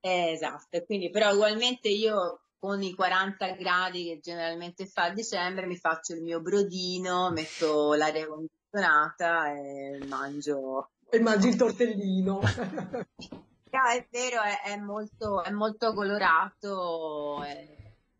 Eh, 0.00 0.30
esatto, 0.30 0.84
quindi 0.84 1.10
però 1.10 1.32
ugualmente 1.32 1.88
io 1.88 2.42
con 2.58 2.82
i 2.82 2.94
40 2.94 3.50
gradi 3.52 4.04
che 4.04 4.20
generalmente 4.20 4.86
fa 4.86 5.04
a 5.04 5.12
dicembre 5.12 5.66
mi 5.66 5.76
faccio 5.76 6.14
il 6.14 6.22
mio 6.22 6.40
brodino, 6.40 7.30
metto 7.30 7.94
l'aria 7.94 8.26
condizionata 8.26 9.52
e 9.52 10.04
mangio. 10.06 10.90
E 11.10 11.20
mangi 11.20 11.48
il 11.48 11.56
tortellino. 11.56 12.40
No, 13.70 13.86
è 13.90 14.06
vero, 14.10 14.42
è, 14.42 14.72
è 14.72 14.76
molto, 14.76 15.42
è 15.42 15.50
molto 15.50 15.92
colorato, 15.92 17.42
è, 17.42 17.66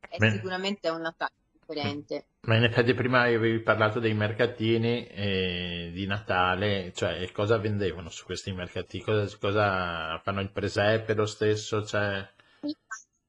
è 0.08 0.30
sicuramente 0.30 0.88
un 0.88 1.00
Natale 1.00 1.32
differente. 1.68 2.26
Ma 2.40 2.56
in 2.56 2.64
effetti 2.64 2.94
prima 2.94 3.22
avevi 3.22 3.60
parlato 3.60 4.00
dei 4.00 4.14
mercatini 4.14 5.06
eh, 5.06 5.90
di 5.92 6.06
Natale, 6.06 6.92
cioè 6.94 7.30
cosa 7.32 7.58
vendevano 7.58 8.08
su 8.08 8.24
questi 8.24 8.52
mercatini? 8.52 9.02
Cosa, 9.02 9.36
cosa 9.38 10.18
fanno 10.22 10.40
il 10.40 10.50
presepe 10.50 11.14
lo 11.14 11.26
stesso? 11.26 11.84
Cioè... 11.84 12.26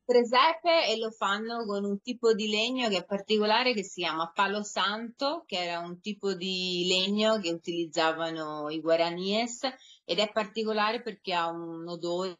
presepe 0.05 0.87
e 0.87 0.97
lo 0.97 1.11
fanno 1.11 1.65
con 1.65 1.83
un 1.83 2.01
tipo 2.01 2.33
di 2.33 2.49
legno 2.49 2.87
che 2.87 2.97
è 2.97 3.05
particolare 3.05 3.73
che 3.73 3.83
si 3.83 4.01
chiama 4.01 4.31
palo 4.33 4.63
santo, 4.63 5.43
che 5.45 5.57
era 5.57 5.79
un 5.79 5.99
tipo 5.99 6.33
di 6.33 6.85
legno 6.87 7.39
che 7.39 7.51
utilizzavano 7.51 8.69
i 8.69 8.79
guaranies 8.79 9.67
ed 10.09 10.17
è 10.17 10.31
particolare 10.31 11.03
perché 11.03 11.35
ha 11.35 11.51
un 11.51 11.87
odore 11.87 12.39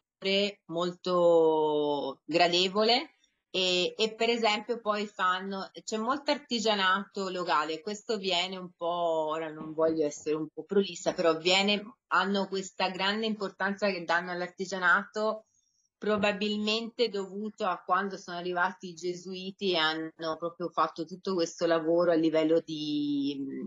molto 0.66 2.20
gradevole 2.24 3.14
e, 3.48 3.94
e 3.96 4.14
per 4.16 4.28
esempio 4.28 4.80
poi 4.80 5.06
fanno, 5.06 5.70
c'è 5.84 5.96
molto 5.96 6.32
artigianato 6.32 7.28
locale, 7.30 7.80
questo 7.80 8.18
viene 8.18 8.56
un 8.56 8.70
po', 8.76 9.28
ora 9.30 9.52
non 9.52 9.72
voglio 9.72 10.04
essere 10.04 10.34
un 10.34 10.48
po' 10.52 10.64
prolissa, 10.64 11.14
però 11.14 11.36
viene, 11.38 11.94
hanno 12.08 12.48
questa 12.48 12.88
grande 12.88 13.26
importanza 13.26 13.88
che 13.88 14.02
danno 14.04 14.32
all'artigianato 14.32 15.44
probabilmente 15.96 17.08
dovuto 17.08 17.66
a 17.66 17.80
quando 17.84 18.16
sono 18.16 18.36
arrivati 18.36 18.88
i 18.88 18.94
gesuiti 18.94 19.74
e 19.74 19.76
hanno 19.76 20.36
proprio 20.38 20.70
fatto 20.70 21.04
tutto 21.04 21.34
questo 21.34 21.66
lavoro 21.66 22.10
a 22.10 22.14
livello 22.14 22.60
di, 22.64 23.64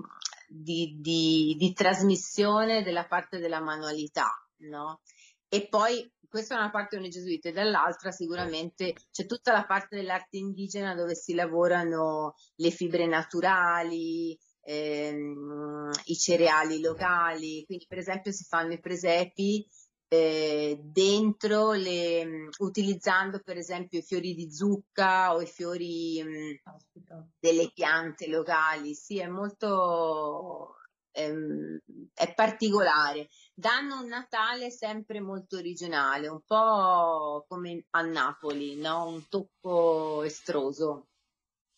di, 0.47 0.97
di, 0.99 1.55
di 1.57 1.73
trasmissione 1.73 2.83
della 2.83 3.05
parte 3.05 3.39
della 3.39 3.61
manualità, 3.61 4.29
no? 4.69 5.01
E 5.47 5.67
poi 5.67 6.11
questa 6.27 6.55
è 6.55 6.57
una 6.57 6.71
parte 6.71 6.95
con 6.95 7.05
i 7.05 7.09
gesuiti, 7.09 7.49
e 7.49 7.51
dall'altra 7.51 8.09
sicuramente 8.09 8.95
c'è 9.11 9.27
tutta 9.27 9.51
la 9.51 9.65
parte 9.65 9.95
dell'arte 9.95 10.37
indigena 10.37 10.95
dove 10.95 11.13
si 11.13 11.35
lavorano 11.35 12.33
le 12.55 12.71
fibre 12.71 13.05
naturali, 13.05 14.35
ehm, 14.63 15.91
i 16.05 16.15
cereali 16.15 16.81
locali, 16.81 17.63
quindi 17.65 17.85
per 17.87 17.99
esempio 17.99 18.31
si 18.31 18.45
fanno 18.45 18.73
i 18.73 18.79
presepi 18.79 19.63
eh, 20.13 20.79
dentro 20.79 21.71
le, 21.71 22.49
utilizzando 22.59 23.39
per 23.39 23.57
esempio 23.57 23.97
i 23.97 24.03
fiori 24.03 24.35
di 24.35 24.53
zucca 24.53 25.33
o 25.33 25.41
i 25.41 25.47
fiori 25.47 26.21
mh, 26.21 27.31
delle 27.39 27.71
piante 27.73 28.27
locali. 28.27 28.93
Sì, 28.93 29.17
è 29.17 29.25
molto 29.25 30.75
ehm, 31.13 31.79
è 32.13 32.31
particolare. 32.35 33.29
Danno 33.55 34.01
un 34.01 34.07
Natale 34.07 34.69
sempre 34.69 35.19
molto 35.19 35.57
originale, 35.57 36.27
un 36.27 36.41
po' 36.45 37.43
come 37.47 37.85
a 37.89 38.01
Napoli, 38.01 38.75
no? 38.75 39.07
Un 39.07 39.27
tocco 39.27 40.21
estroso. 40.21 41.07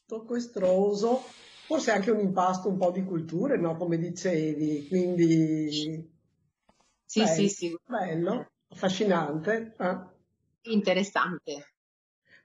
Tocco 0.05 0.35
estroso, 0.35 1.23
forse 1.65 1.91
anche 1.91 2.11
un 2.11 2.19
impasto 2.19 2.67
un 2.67 2.77
po' 2.77 2.91
di 2.91 3.05
culture, 3.05 3.57
no? 3.57 3.77
Come 3.77 3.97
dicevi, 3.97 4.87
quindi 4.89 6.13
Sì, 7.15 7.21
bello, 7.23 7.33
sì, 7.33 7.49
sì. 7.49 7.79
bello, 7.85 8.51
affascinante. 8.67 9.73
eh. 9.79 9.97
Interessante. 10.71 11.75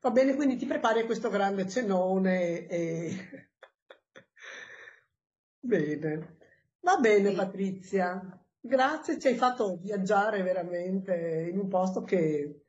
Va 0.00 0.10
bene, 0.12 0.36
quindi 0.36 0.54
ti 0.56 0.64
prepari 0.64 1.00
a 1.00 1.06
questo 1.06 1.28
grande 1.28 1.68
cenone 1.68 2.68
e... 2.68 3.48
Bene. 5.58 6.36
Va 6.82 6.98
bene, 6.98 7.30
Sì. 7.30 7.34
Patrizia. 7.34 8.44
Grazie, 8.60 9.18
ci 9.18 9.26
hai 9.26 9.34
fatto 9.34 9.76
viaggiare 9.80 10.40
veramente 10.42 11.48
in 11.50 11.58
un 11.58 11.66
posto 11.66 12.02
che, 12.02 12.62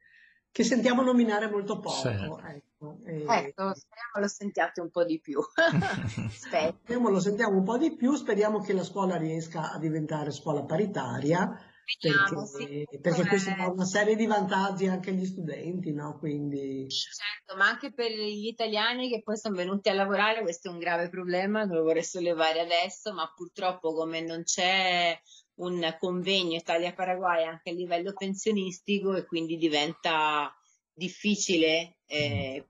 che 0.51 0.63
sentiamo 0.63 1.03
nominare 1.03 1.51
molto 1.51 1.79
poco. 1.79 2.01
Sì. 2.01 2.07
Ecco, 2.47 2.97
e- 3.03 3.25
Ecco, 3.27 3.75
speriamo 3.75 4.19
lo 4.19 4.27
sentiate 4.27 4.81
un 4.81 4.89
po' 4.89 5.05
di 5.05 5.19
più. 5.19 5.39
Speriamo 6.31 7.09
lo 7.09 7.19
sentiamo 7.19 7.57
un 7.57 7.63
po' 7.63 7.77
di 7.77 7.95
più, 7.95 8.15
speriamo 8.15 8.59
che 8.59 8.73
la 8.73 8.83
scuola 8.83 9.17
riesca 9.17 9.71
a 9.71 9.77
diventare 9.77 10.31
scuola 10.31 10.63
paritaria, 10.63 11.55
Speriamo, 11.83 12.45
sì. 12.45 12.65
perché, 12.65 12.99
perché 12.99 13.27
questo 13.27 13.53
dà 13.55 13.67
una 13.67 13.85
serie 13.85 14.15
di 14.15 14.25
vantaggi 14.25 14.87
anche 14.87 15.09
agli 15.09 15.25
studenti, 15.25 15.93
no? 15.93 16.17
Quindi 16.17 16.87
Certo, 16.89 17.55
ma 17.57 17.67
anche 17.67 17.93
per 17.93 18.11
gli 18.11 18.47
italiani 18.47 19.09
che 19.09 19.21
poi 19.21 19.37
sono 19.37 19.55
venuti 19.55 19.89
a 19.89 19.93
lavorare, 19.93 20.41
questo 20.41 20.69
è 20.69 20.71
un 20.71 20.79
grave 20.79 21.09
problema, 21.09 21.63
non 21.63 21.77
lo 21.77 21.83
vorrei 21.83 22.03
sollevare 22.03 22.61
adesso, 22.61 23.13
ma 23.13 23.31
purtroppo 23.35 23.93
come 23.93 24.21
non 24.21 24.43
c'è 24.43 25.19
un 25.55 25.95
convegno 25.99 26.55
Italia-Paraguay 26.55 27.43
anche 27.45 27.69
a 27.69 27.73
livello 27.73 28.13
pensionistico 28.13 29.15
e 29.15 29.25
quindi 29.25 29.57
diventa 29.57 30.55
difficile, 30.93 31.97
eh, 32.05 32.69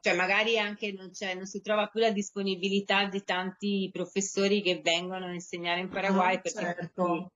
cioè 0.00 0.14
magari 0.14 0.58
anche 0.58 0.92
non 0.92 1.10
c'è, 1.10 1.34
non 1.34 1.46
si 1.46 1.60
trova 1.60 1.88
più 1.88 2.00
la 2.00 2.10
disponibilità 2.10 3.06
di 3.06 3.22
tanti 3.22 3.90
professori 3.92 4.62
che 4.62 4.80
vengono 4.82 5.26
a 5.26 5.32
insegnare 5.32 5.80
in 5.80 5.88
Paraguay 5.88 6.36
Ah, 6.36 6.40
perché 6.40 6.58
certo. 6.58 7.32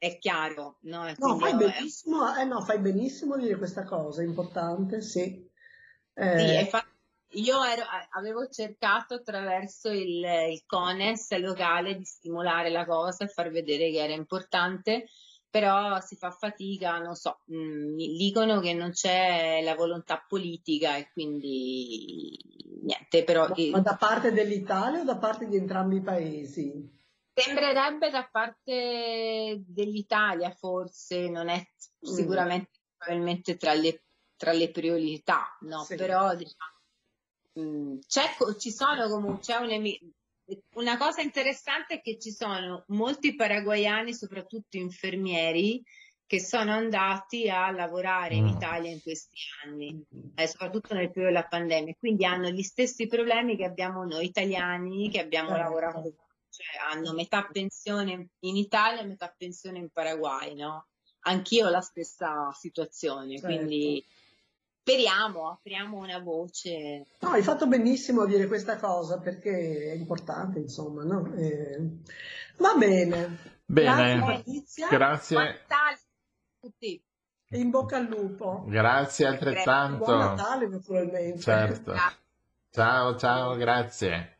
È 0.00 0.18
chiaro, 0.18 0.78
no? 0.82 1.04
No, 1.18 1.38
fai 1.38 1.52
è- 1.52 1.56
benissimo, 1.56 2.34
eh 2.34 2.44
no, 2.44 2.62
fai 2.62 2.78
benissimo 2.78 3.34
a 3.34 3.38
dire 3.38 3.56
questa 3.58 3.84
cosa, 3.84 4.22
è 4.22 4.24
importante, 4.24 5.02
sì. 5.02 5.46
Sì, 6.34 6.42
Eh, 6.42 6.60
e 6.60 6.66
fa- 6.66 6.84
io 7.32 7.62
ero- 7.62 7.84
avevo 8.12 8.48
cercato 8.48 9.14
attraverso 9.14 9.90
il, 9.90 10.24
il 10.24 10.62
CONES 10.64 11.36
locale 11.38 11.96
di 11.96 12.04
stimolare 12.04 12.70
la 12.70 12.86
cosa 12.86 13.24
e 13.24 13.28
far 13.28 13.50
vedere 13.50 13.90
che 13.90 14.02
era 14.02 14.14
importante, 14.14 15.04
però 15.50 16.00
si 16.00 16.16
fa 16.16 16.30
fatica, 16.30 16.98
non 16.98 17.14
so, 17.14 17.40
mh, 17.46 17.94
mi 17.94 18.16
dicono 18.16 18.60
che 18.60 18.72
non 18.72 18.90
c'è 18.92 19.60
la 19.62 19.74
volontà 19.74 20.24
politica 20.26 20.96
e 20.96 21.10
quindi 21.12 22.38
niente, 22.82 23.22
però 23.24 23.48
ma, 23.48 23.54
eh, 23.56 23.70
ma 23.70 23.80
da 23.80 23.96
parte 23.96 24.32
dell'Italia 24.32 25.00
o 25.00 25.04
da 25.04 25.18
parte 25.18 25.46
di 25.46 25.56
entrambi 25.56 25.96
i 25.96 26.00
paesi? 26.02 26.98
Sembrerebbe 27.32 28.10
da 28.10 28.28
parte 28.30 29.62
dell'Italia 29.66 30.50
forse, 30.50 31.28
non 31.28 31.48
è 31.48 31.62
Mm, 32.02 32.06
sicuramente 32.14 32.70
probabilmente 32.96 33.56
tra 33.56 33.72
le, 33.74 34.04
tra 34.36 34.52
le 34.52 34.70
priorità, 34.70 35.56
no? 35.62 35.84
sì. 35.84 35.96
Però 35.96 36.34
diciamo, 36.34 36.78
Mm, 37.58 37.98
c'è 38.06 38.36
ci 38.58 38.70
sono 38.70 39.08
comunque, 39.08 39.40
c'è 39.40 39.56
un 39.56 39.70
una 40.74 40.96
cosa 40.96 41.20
interessante 41.20 41.96
è 41.96 42.00
che 42.00 42.18
ci 42.18 42.30
sono 42.32 42.84
molti 42.88 43.34
paraguayani, 43.34 44.12
soprattutto 44.14 44.76
infermieri, 44.76 45.82
che 46.26 46.40
sono 46.40 46.72
andati 46.72 47.48
a 47.48 47.70
lavorare 47.70 48.36
in 48.36 48.46
Mm. 48.46 48.48
Italia 48.48 48.90
in 48.90 49.00
questi 49.00 49.36
anni, 49.64 50.04
eh, 50.34 50.46
soprattutto 50.48 50.94
nel 50.94 51.10
periodo 51.10 51.32
della 51.34 51.46
pandemia, 51.48 51.94
quindi 51.98 52.24
hanno 52.24 52.48
gli 52.50 52.62
stessi 52.62 53.06
problemi 53.06 53.56
che 53.56 53.64
abbiamo 53.64 54.04
noi 54.04 54.26
italiani 54.26 55.08
che 55.10 55.20
abbiamo 55.20 55.50
Certo. 55.50 55.56
lavorato, 55.56 56.14
cioè 56.50 56.66
hanno 56.92 57.12
metà 57.12 57.48
pensione 57.50 58.30
in 58.40 58.56
Italia 58.56 59.00
e 59.02 59.06
metà 59.06 59.32
pensione 59.36 59.78
in 59.78 59.90
Paraguay, 59.90 60.54
no? 60.54 60.86
Anch'io 61.20 61.66
ho 61.66 61.70
la 61.70 61.80
stessa 61.80 62.50
situazione, 62.52 63.38
Certo. 63.38 63.46
quindi 63.46 64.04
speriamo, 64.80 65.50
apriamo 65.50 65.98
una 65.98 66.18
voce. 66.18 67.04
No, 67.20 67.30
hai 67.30 67.42
fatto 67.42 67.66
benissimo 67.66 68.22
a 68.22 68.26
dire 68.26 68.46
questa 68.46 68.76
cosa 68.78 69.18
perché 69.18 69.92
è 69.92 69.94
importante, 69.94 70.58
insomma, 70.58 71.04
no? 71.04 71.32
Eh, 71.34 71.78
va 72.56 72.74
bene. 72.74 73.58
Grazie 73.66 74.18
Bene, 74.18 74.42
grazie, 74.90 75.36
Buon 75.36 75.46
Natale 75.46 75.94
a 75.94 75.98
tutti. 76.60 77.04
in 77.50 77.70
bocca 77.70 77.96
al 77.98 78.06
lupo. 78.06 78.64
grazie 78.66 79.26
Buon 79.26 79.36
altrettanto. 79.36 80.16
Natale 80.16 80.68
naturalmente. 80.68 81.40
Certo. 81.40 81.92
Grazie. 81.92 82.18
Ciao, 82.70 83.16
ciao, 83.16 83.54
grazie. 83.56 84.39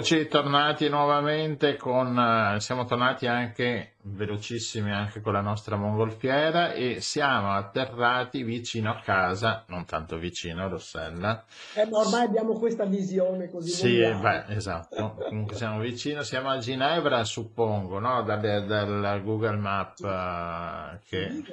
Eccoci 0.00 0.28
tornati 0.28 0.88
nuovamente 0.88 1.76
con, 1.76 2.18
eh, 2.18 2.58
siamo 2.58 2.86
tornati 2.86 3.26
anche 3.26 3.96
velocissimi 4.04 4.90
anche 4.90 5.20
con 5.20 5.34
la 5.34 5.42
nostra 5.42 5.76
mongolfiera 5.76 6.72
e 6.72 7.02
siamo 7.02 7.52
atterrati 7.52 8.42
vicino 8.42 8.92
a 8.92 9.00
casa, 9.04 9.62
non 9.68 9.84
tanto 9.84 10.16
vicino 10.16 10.70
Rossella. 10.70 11.44
Eh, 11.74 11.84
ma 11.84 11.98
ormai 11.98 12.24
abbiamo 12.24 12.54
questa 12.54 12.86
visione 12.86 13.50
così 13.50 13.68
Sì, 13.72 13.98
beh, 13.98 14.44
esatto, 14.54 15.16
comunque 15.28 15.56
siamo 15.56 15.80
vicino, 15.80 16.22
siamo 16.22 16.48
a 16.48 16.56
Ginevra 16.56 17.22
suppongo, 17.24 17.98
no? 17.98 18.22
Dal, 18.22 18.40
dal 18.40 19.22
Google 19.22 19.56
Map 19.56 19.98
eh, 20.02 20.98
che... 21.06 21.44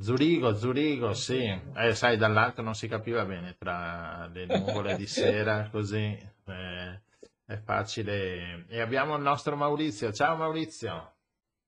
Zurigo, 0.00 0.54
Zurigo, 0.54 1.12
sì, 1.12 1.54
eh, 1.76 1.94
sai, 1.94 2.16
dall'alto 2.16 2.62
non 2.62 2.74
si 2.74 2.88
capiva 2.88 3.26
bene 3.26 3.56
tra 3.58 4.26
le 4.32 4.46
nuvole 4.46 4.96
di 4.96 5.06
sera, 5.06 5.68
così 5.70 6.18
eh, 6.46 7.00
è 7.44 7.56
facile. 7.56 8.66
E 8.68 8.80
abbiamo 8.80 9.16
il 9.16 9.22
nostro 9.22 9.56
Maurizio. 9.56 10.12
Ciao 10.12 10.36
Maurizio. 10.36 11.14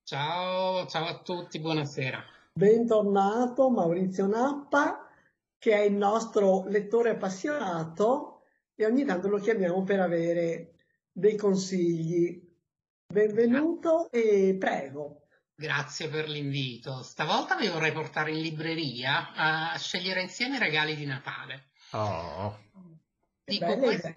Ciao, 0.04 0.86
ciao 0.86 1.06
a 1.06 1.22
tutti, 1.22 1.58
buonasera. 1.58 2.22
Bentornato 2.52 3.70
Maurizio 3.70 4.26
Nappa, 4.26 5.08
che 5.58 5.72
è 5.72 5.80
il 5.80 5.94
nostro 5.94 6.64
lettore 6.68 7.10
appassionato 7.10 8.42
e 8.74 8.84
ogni 8.84 9.04
tanto 9.04 9.28
lo 9.28 9.38
chiamiamo 9.38 9.82
per 9.82 10.00
avere 10.00 10.74
dei 11.10 11.36
consigli. 11.36 12.40
Benvenuto 13.06 14.10
e 14.10 14.56
prego. 14.58 15.22
Grazie 15.56 16.08
per 16.08 16.28
l'invito. 16.28 17.02
Stavolta 17.02 17.56
vi 17.56 17.68
vorrei 17.68 17.92
portare 17.92 18.32
in 18.32 18.40
libreria 18.40 19.32
a 19.34 19.78
scegliere 19.78 20.22
insieme 20.22 20.56
i 20.56 20.58
regali 20.60 20.96
di 20.96 21.06
Natale. 21.06 21.68
Oh, 21.92 22.58
Dico 23.46 23.76
questo, 23.76 24.12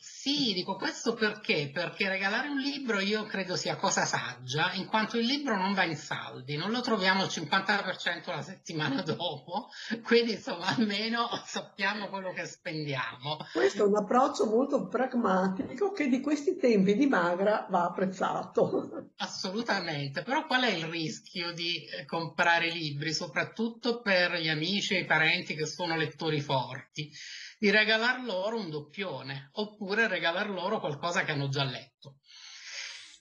sì, 0.00 0.52
dico 0.52 0.76
questo 0.76 1.14
perché? 1.14 1.70
Perché 1.72 2.08
regalare 2.08 2.48
un 2.48 2.58
libro 2.58 2.98
io 2.98 3.24
credo 3.24 3.54
sia 3.54 3.76
cosa 3.76 4.04
saggia, 4.04 4.72
in 4.72 4.86
quanto 4.86 5.16
il 5.16 5.26
libro 5.26 5.56
non 5.56 5.74
va 5.74 5.84
in 5.84 5.96
saldi, 5.96 6.56
non 6.56 6.70
lo 6.70 6.80
troviamo 6.80 7.22
al 7.22 7.28
50% 7.28 8.30
la 8.30 8.42
settimana 8.42 9.02
dopo, 9.02 9.68
quindi 10.02 10.32
insomma 10.32 10.66
almeno 10.66 11.28
sappiamo 11.44 12.08
quello 12.08 12.32
che 12.32 12.46
spendiamo. 12.46 13.36
Questo 13.52 13.84
è 13.84 13.86
un 13.86 13.96
approccio 13.96 14.46
molto 14.46 14.88
pragmatico 14.88 15.92
che 15.92 16.08
di 16.08 16.20
questi 16.20 16.56
tempi 16.56 16.96
di 16.96 17.06
magra 17.06 17.66
va 17.70 17.84
apprezzato. 17.84 19.12
Assolutamente, 19.16 20.22
però 20.22 20.46
qual 20.46 20.62
è 20.62 20.70
il 20.70 20.86
rischio 20.86 21.52
di 21.52 21.84
eh, 21.84 22.04
comprare 22.04 22.70
libri, 22.70 23.12
soprattutto 23.12 24.00
per 24.00 24.34
gli 24.34 24.48
amici 24.48 24.94
e 24.94 25.00
i 25.00 25.06
parenti 25.06 25.54
che 25.54 25.66
sono 25.66 25.96
lettori 25.96 26.40
forti? 26.40 27.10
Di 27.58 27.70
regalar 27.70 28.22
loro 28.22 28.56
un 28.58 28.70
doppione 28.70 29.48
oppure 29.54 30.06
regalar 30.06 30.48
loro 30.48 30.78
qualcosa 30.78 31.24
che 31.24 31.32
hanno 31.32 31.48
già 31.48 31.64
letto. 31.64 32.18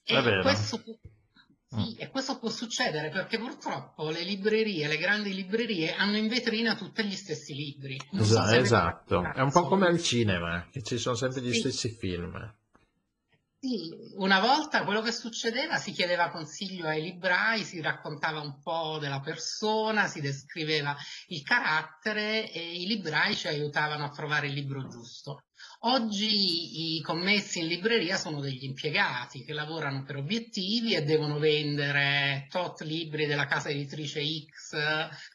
E 0.04 0.40
questo, 0.42 0.82
sì, 1.70 1.96
e 1.98 2.10
questo 2.10 2.38
può 2.38 2.50
succedere 2.50 3.10
perché 3.10 3.40
purtroppo 3.40 4.10
le 4.10 4.24
librerie, 4.24 4.88
le 4.88 4.98
grandi 4.98 5.34
librerie 5.34 5.94
hanno 5.94 6.18
in 6.18 6.28
vetrina 6.28 6.76
tutti 6.76 7.04
gli 7.04 7.16
stessi 7.16 7.54
libri. 7.56 8.00
Non 8.12 8.24
so 8.26 8.34
esa- 8.34 8.46
se 8.48 8.56
ne 8.56 8.62
esatto, 8.62 9.24
è 9.34 9.42
un 9.42 9.52
po' 9.52 9.64
come 9.66 9.88
al 9.88 10.00
cinema, 10.02 10.68
che 10.72 10.84
ci 10.84 10.98
sono 10.98 11.16
sempre 11.16 11.42
gli 11.42 11.52
Sì. 11.52 11.60
stessi 11.60 11.90
film. 11.90 12.32
Sì, 13.60 13.90
una 14.16 14.40
volta 14.40 14.84
quello 14.84 15.02
che 15.02 15.12
succedeva 15.12 15.78
si 15.78 15.92
chiedeva 15.92 16.30
consiglio 16.30 16.88
ai 16.88 17.02
librai, 17.04 17.64
si 17.64 17.82
raccontava 17.82 18.40
un 18.40 18.60
po' 18.62 18.98
della 19.00 19.20
persona, 19.20 20.08
si 20.08 20.22
descriveva 20.22 20.96
il 21.28 21.42
carattere 21.44 22.52
e 22.52 22.82
i 22.82 22.86
librai 22.88 23.36
ci 23.36 23.48
aiutavano 23.48 24.06
a 24.06 24.10
trovare 24.10 24.48
il 24.48 24.54
libro 24.54 24.88
giusto. 24.88 25.42
Oggi 25.82 26.96
i 26.98 27.02
commessi 27.02 27.60
in 27.60 27.68
libreria 27.68 28.18
sono 28.18 28.40
degli 28.40 28.64
impiegati 28.64 29.44
che 29.44 29.54
lavorano 29.54 30.02
per 30.02 30.16
obiettivi 30.16 30.96
e 30.96 31.04
devono 31.04 31.38
vendere 31.38 32.48
tot 32.50 32.82
libri 32.82 33.28
della 33.28 33.46
casa 33.46 33.70
editrice 33.70 34.20
X, 34.20 34.76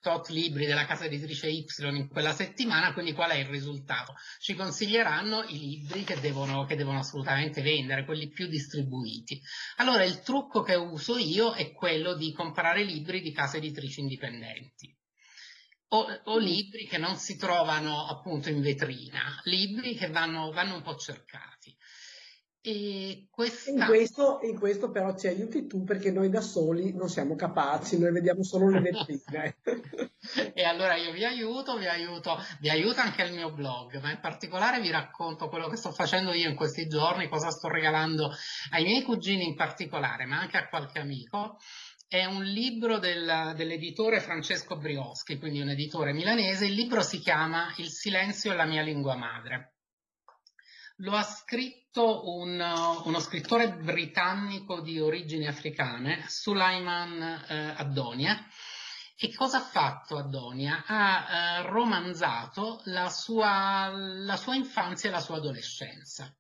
tot 0.01 0.31
libri 0.31 0.67
della 0.67 0.85
casa 0.85 1.05
editrice 1.05 1.49
Y 1.49 1.65
in 1.93 2.09
quella 2.09 2.33
settimana, 2.33 2.93
quindi 2.93 3.13
qual 3.13 3.31
è 3.31 3.37
il 3.37 3.47
risultato? 3.47 4.15
Ci 4.41 4.55
consiglieranno 4.55 5.45
i 5.45 5.59
libri 5.61 6.03
che 6.03 6.19
devono, 6.19 6.65
che 6.65 6.75
devono 6.75 6.99
assolutamente 6.99 7.63
vendere, 7.63 8.05
quelli 8.05 8.29
più 8.29 8.49
distribuiti. 8.49 9.41
Allora 9.77 10.03
il 10.03 10.23
trucco 10.23 10.63
che 10.63 10.75
uso 10.75 11.19
io 11.19 11.53
è 11.53 11.71
quello 11.71 12.17
di 12.17 12.33
comprare 12.33 12.83
libri 12.83 13.21
di 13.21 13.31
case 13.31 13.59
editrici 13.59 14.01
indipendenti. 14.01 14.93
O, 15.95 16.07
o 16.25 16.39
libri 16.39 16.87
che 16.87 16.97
non 16.97 17.17
si 17.17 17.37
trovano 17.37 18.07
appunto 18.07 18.49
in 18.49 18.63
vetrina, 18.63 19.39
libri 19.45 19.95
che 19.95 20.09
vanno, 20.09 20.51
vanno 20.51 20.77
un 20.77 20.83
po' 20.83 20.97
cercati. 20.97 21.77
E 22.65 23.11
In 23.19 23.27
questa, 23.29 23.87
questo, 23.87 24.39
in 24.43 24.57
questo 24.57 24.91
però 24.93 25.17
ci 25.17 25.27
aiuti 25.27 25.67
tu 25.67 25.83
perché 25.83 26.13
noi 26.13 26.31
da 26.31 26.41
soli 26.41 26.95
non 26.95 27.09
siamo 27.09 27.35
capaci, 27.35 27.99
noi 27.99 28.13
vediamo 28.13 28.45
solo 28.45 28.69
le 28.69 28.81
vetrine. 28.81 29.57
E 30.55 30.63
allora 30.63 30.95
io 30.95 31.11
vi 31.11 31.25
aiuto, 31.25 31.77
vi 31.77 31.89
aiuto, 31.89 32.39
vi 32.61 32.71
aiuta 32.71 33.03
anche 33.03 33.23
il 33.23 33.33
mio 33.33 33.51
blog, 33.51 34.01
ma 34.01 34.13
in 34.13 34.21
particolare 34.21 34.81
vi 34.81 34.89
racconto 34.89 35.49
quello 35.49 35.67
che 35.67 35.75
sto 35.75 35.91
facendo 35.91 36.33
io 36.33 36.49
in 36.49 36.55
questi 36.55 36.87
giorni, 36.87 37.29
cosa 37.29 37.51
sto 37.51 37.67
regalando 37.67 38.31
ai 38.71 38.85
miei 38.85 39.03
cugini 39.03 39.45
in 39.45 39.57
particolare, 39.57 40.25
ma 40.25 40.39
anche 40.39 40.57
a 40.59 40.69
qualche 40.69 41.01
amico. 41.01 41.59
È 42.13 42.27
un 42.27 42.45
libro 42.45 42.99
del- 42.99 43.55
dell'editore 43.57 44.21
Francesco 44.21 44.77
Brioschi, 44.77 45.39
quindi 45.39 45.63
un 45.63 45.71
editore 45.71 46.13
milanese. 46.13 46.67
Il 46.67 46.75
libro 46.75 47.01
si 47.01 47.21
chiama 47.21 47.73
Il 47.79 47.89
silenzio 47.89 48.53
è 48.53 48.55
la 48.55 48.67
mia 48.67 48.83
lingua 48.83 49.17
madre. 49.17 49.77
Lo 50.97 51.13
ha 51.13 51.23
scritto 51.23 52.29
un, 52.29 52.61
uh, 52.61 53.09
uno 53.09 53.19
scrittore 53.19 53.73
britannico 53.77 54.83
di 54.83 55.01
origini 55.01 55.47
africane, 55.47 56.27
Sulaiman 56.29 57.45
eh, 57.49 57.75
Addonia. 57.79 58.47
E 59.17 59.35
cosa 59.35 59.57
ha 59.57 59.65
fatto 59.65 60.19
Addonia? 60.19 60.85
Ha 60.87 61.61
eh, 61.61 61.63
romanzato 61.63 62.83
la 62.85 63.09
sua, 63.09 63.91
la 63.91 64.37
sua 64.37 64.55
infanzia 64.55 65.09
e 65.09 65.13
la 65.13 65.21
sua 65.21 65.37
adolescenza 65.37 66.31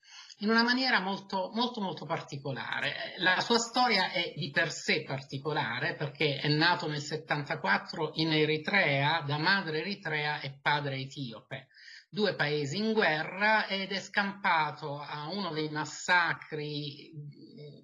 in 0.42 0.50
una 0.50 0.62
maniera 0.62 1.00
molto, 1.00 1.50
molto, 1.55 1.81
molto 1.81 2.05
particolare. 2.05 3.14
La 3.18 3.40
sua 3.40 3.59
storia 3.59 4.11
è 4.11 4.33
di 4.37 4.50
per 4.50 4.70
sé 4.70 5.02
particolare 5.02 5.94
perché 5.94 6.38
è 6.38 6.48
nato 6.48 6.88
nel 6.88 7.00
74 7.00 8.12
in 8.14 8.33
Eritrea 8.33 9.22
da 9.22 9.38
madre 9.38 9.78
eritrea 9.78 10.40
e 10.40 10.59
padre 10.61 10.96
etiope, 10.96 11.68
due 12.09 12.35
paesi 12.35 12.76
in 12.76 12.92
guerra 12.92 13.68
ed 13.68 13.92
è 13.92 14.00
scampato 14.00 14.98
a 14.98 15.28
uno 15.28 15.52
dei 15.52 15.70
massacri, 15.70 17.12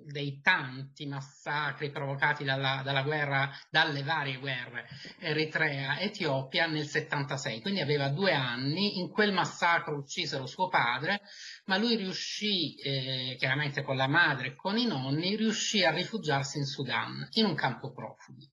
dei 0.05 0.41
tanti 0.41 1.07
massacri 1.07 1.91
provocati 1.91 2.43
dalla, 2.43 2.83
dalla 2.85 3.03
guerra, 3.03 3.51
dalle 3.71 4.03
varie 4.03 4.39
guerre 4.39 4.89
Eritrea-Etiopia 5.21 6.67
nel 6.67 6.87
76, 6.87 7.61
quindi 7.61 7.81
aveva 7.81 8.09
due 8.09 8.33
anni, 8.33 8.99
in 8.99 9.11
quel 9.11 9.33
massacro 9.33 9.97
uccisero 9.97 10.47
suo 10.47 10.69
padre, 10.69 11.21
ma 11.69 11.77
lui 11.77 11.97
riuscì, 11.97 12.75
eh, 12.77 13.37
chiaramente 13.39 13.83
con 13.83 13.97
la 13.97 14.09
madre 14.09 14.49
e 14.49 14.55
con 14.57 14.79
i 14.79 14.87
nonni, 14.87 15.37
riuscì 15.37 15.85
a 15.85 15.91
rifugiarsi 15.91 16.59
in 16.59 16.65
Sudan, 16.65 17.29
in 17.33 17.45
un 17.45 17.55
campo 17.55 17.93
profughi. 17.93 18.51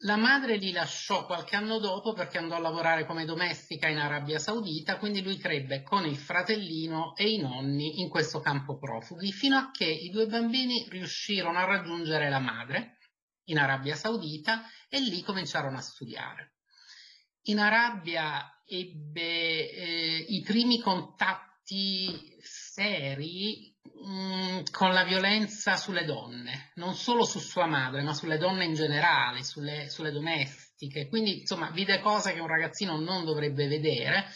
La 0.00 0.16
madre 0.16 0.56
li 0.56 0.72
lasciò 0.72 1.24
qualche 1.26 1.56
anno 1.56 1.78
dopo 1.78 2.12
perché 2.12 2.38
andò 2.38 2.56
a 2.56 2.60
lavorare 2.60 3.06
come 3.06 3.24
domestica 3.24 3.88
in 3.88 3.98
Arabia 3.98 4.38
Saudita, 4.38 4.96
quindi 4.96 5.22
lui 5.22 5.36
crebbe 5.36 5.82
con 5.82 6.06
il 6.06 6.16
fratellino 6.16 7.14
e 7.16 7.30
i 7.30 7.38
nonni 7.38 8.00
in 8.00 8.08
questo 8.08 8.40
campo 8.40 8.78
profughi, 8.78 9.32
fino 9.32 9.56
a 9.56 9.70
che 9.70 9.86
i 9.86 10.10
due 10.10 10.26
bambini 10.26 10.86
riuscirono 10.88 11.58
a 11.58 11.64
raggiungere 11.64 12.30
la 12.30 12.38
madre 12.38 12.98
in 13.44 13.58
Arabia 13.58 13.94
Saudita 13.94 14.64
e 14.88 15.00
lì 15.00 15.22
cominciarono 15.22 15.76
a 15.76 15.82
studiare. 15.82 16.54
In 17.48 17.58
Arabia 17.58 18.62
ebbe 18.66 19.70
eh, 19.70 20.24
i 20.28 20.40
primi 20.42 20.80
contatti 20.80 21.55
seri 22.40 23.74
mh, 23.82 24.10
mm, 24.10 24.60
con 24.70 24.92
la 24.92 25.04
violenza 25.04 25.76
sulle 25.76 26.04
donne, 26.04 26.70
non 26.74 26.94
solo 26.94 27.24
su 27.24 27.38
sua 27.38 27.66
madre, 27.66 28.02
ma 28.02 28.14
sulle 28.14 28.38
donne 28.38 28.64
in 28.64 28.74
generale, 28.74 29.42
sulle, 29.42 29.88
sulle 29.88 30.12
domestiche. 30.12 31.08
Quindi, 31.08 31.40
insomma, 31.40 31.70
vide 31.70 32.00
cose 32.00 32.32
che 32.32 32.40
un 32.40 32.46
ragazzino 32.46 32.98
non 32.98 33.24
dovrebbe 33.24 33.66
vedere, 33.66 34.26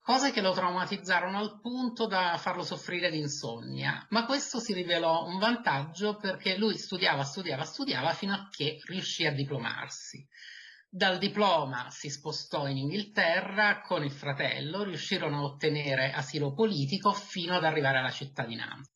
cose 0.00 0.32
che 0.32 0.40
lo 0.40 0.52
traumatizzarono 0.52 1.38
al 1.38 1.60
punto 1.60 2.06
da 2.06 2.36
farlo 2.38 2.62
soffrire 2.62 3.10
di 3.10 3.18
insonnia. 3.18 4.06
Ma 4.10 4.24
questo 4.24 4.58
si 4.58 4.72
rivelò 4.72 5.26
un 5.26 5.38
vantaggio 5.38 6.16
perché 6.16 6.56
lui 6.56 6.76
studiava, 6.76 7.22
studiava, 7.22 7.64
studiava 7.64 8.12
fino 8.12 8.32
a 8.32 8.48
che 8.50 8.80
riuscì 8.86 9.26
a 9.26 9.32
diplomarsi. 9.32 10.26
Dal 10.94 11.16
diploma 11.16 11.88
si 11.88 12.10
spostò 12.10 12.68
in 12.68 12.76
Inghilterra 12.76 13.80
con 13.80 14.04
il 14.04 14.10
fratello, 14.10 14.82
riuscirono 14.82 15.38
a 15.38 15.44
ottenere 15.44 16.12
asilo 16.12 16.52
politico 16.52 17.12
fino 17.14 17.54
ad 17.54 17.64
arrivare 17.64 17.96
alla 17.96 18.10
cittadinanza. 18.10 18.90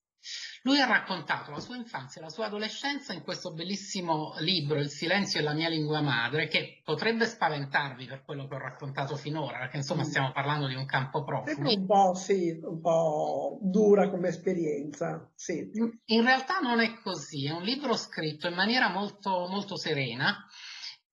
Lui 0.64 0.78
ha 0.78 0.84
raccontato 0.86 1.52
la 1.52 1.58
sua 1.58 1.76
infanzia 1.76 2.20
e 2.20 2.24
la 2.24 2.28
sua 2.30 2.46
adolescenza 2.46 3.14
in 3.14 3.22
questo 3.22 3.54
bellissimo 3.54 4.34
libro, 4.40 4.78
Il 4.78 4.90
silenzio 4.90 5.40
e 5.40 5.42
la 5.42 5.54
mia 5.54 5.70
lingua 5.70 6.02
madre, 6.02 6.48
che 6.48 6.82
potrebbe 6.84 7.24
spaventarvi 7.24 8.04
per 8.04 8.24
quello 8.24 8.46
che 8.46 8.56
ho 8.56 8.58
raccontato 8.58 9.16
finora, 9.16 9.60
perché 9.60 9.78
insomma 9.78 10.02
Mm. 10.02 10.04
stiamo 10.04 10.32
parlando 10.32 10.66
di 10.66 10.74
un 10.74 10.84
campo 10.84 11.24
profumo. 11.24 11.70
un 11.70 11.86
po', 11.86 12.14
sì, 12.14 12.58
un 12.62 12.80
po' 12.80 13.58
dura 13.62 14.10
come 14.10 14.28
esperienza, 14.28 15.30
sì. 15.34 15.70
In 16.08 16.22
realtà 16.22 16.58
non 16.58 16.80
è 16.80 16.94
così, 17.00 17.46
è 17.46 17.52
un 17.52 17.62
libro 17.62 17.96
scritto 17.96 18.48
in 18.48 18.54
maniera 18.54 18.88
molto, 18.90 19.46
molto 19.48 19.76
serena 19.76 20.46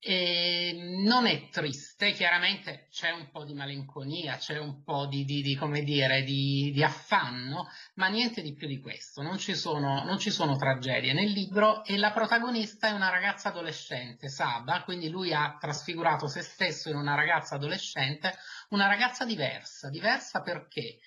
e 0.06 0.76
non 1.06 1.28
è 1.28 1.48
triste, 1.48 2.12
chiaramente 2.12 2.88
c'è 2.92 3.12
un 3.12 3.32
po' 3.32 3.46
di 3.46 3.54
malinconia, 3.54 4.36
c'è 4.36 4.60
un 4.60 4.84
po' 4.84 5.06
di, 5.06 5.24
di- 5.24 5.42
di, 5.42 5.56
come 5.56 5.82
dire, 5.82 6.24
di, 6.24 6.72
di 6.74 6.84
affanno, 6.84 7.70
ma 7.96 8.10
niente 8.10 8.42
di 8.42 8.54
più 8.54 8.68
di 8.68 8.82
questo, 8.82 9.22
non 9.22 9.38
ci 9.38 9.56
sono, 9.56 10.04
non 10.04 10.20
ci 10.20 10.30
sono 10.30 10.58
tragedie 10.58 11.14
nel 11.14 11.32
libro 11.32 11.86
e 11.86 11.98
la 11.98 12.12
protagonista 12.12 12.90
è 12.90 12.92
una 12.92 13.10
ragazza 13.10 13.48
adolescente, 13.48 14.28
Saba, 14.28 14.84
quindi 14.84 15.08
lui 15.08 15.34
ha 15.34 15.56
trasfigurato 15.58 16.28
se 16.28 16.42
stesso 16.42 16.90
in 16.90 16.98
una 16.98 17.16
ragazza 17.16 17.56
adolescente, 17.56 18.36
una 18.72 18.88
ragazza 18.88 19.24
diversa, 19.24 19.90
diversa 19.90 20.42
perché? 20.42 21.00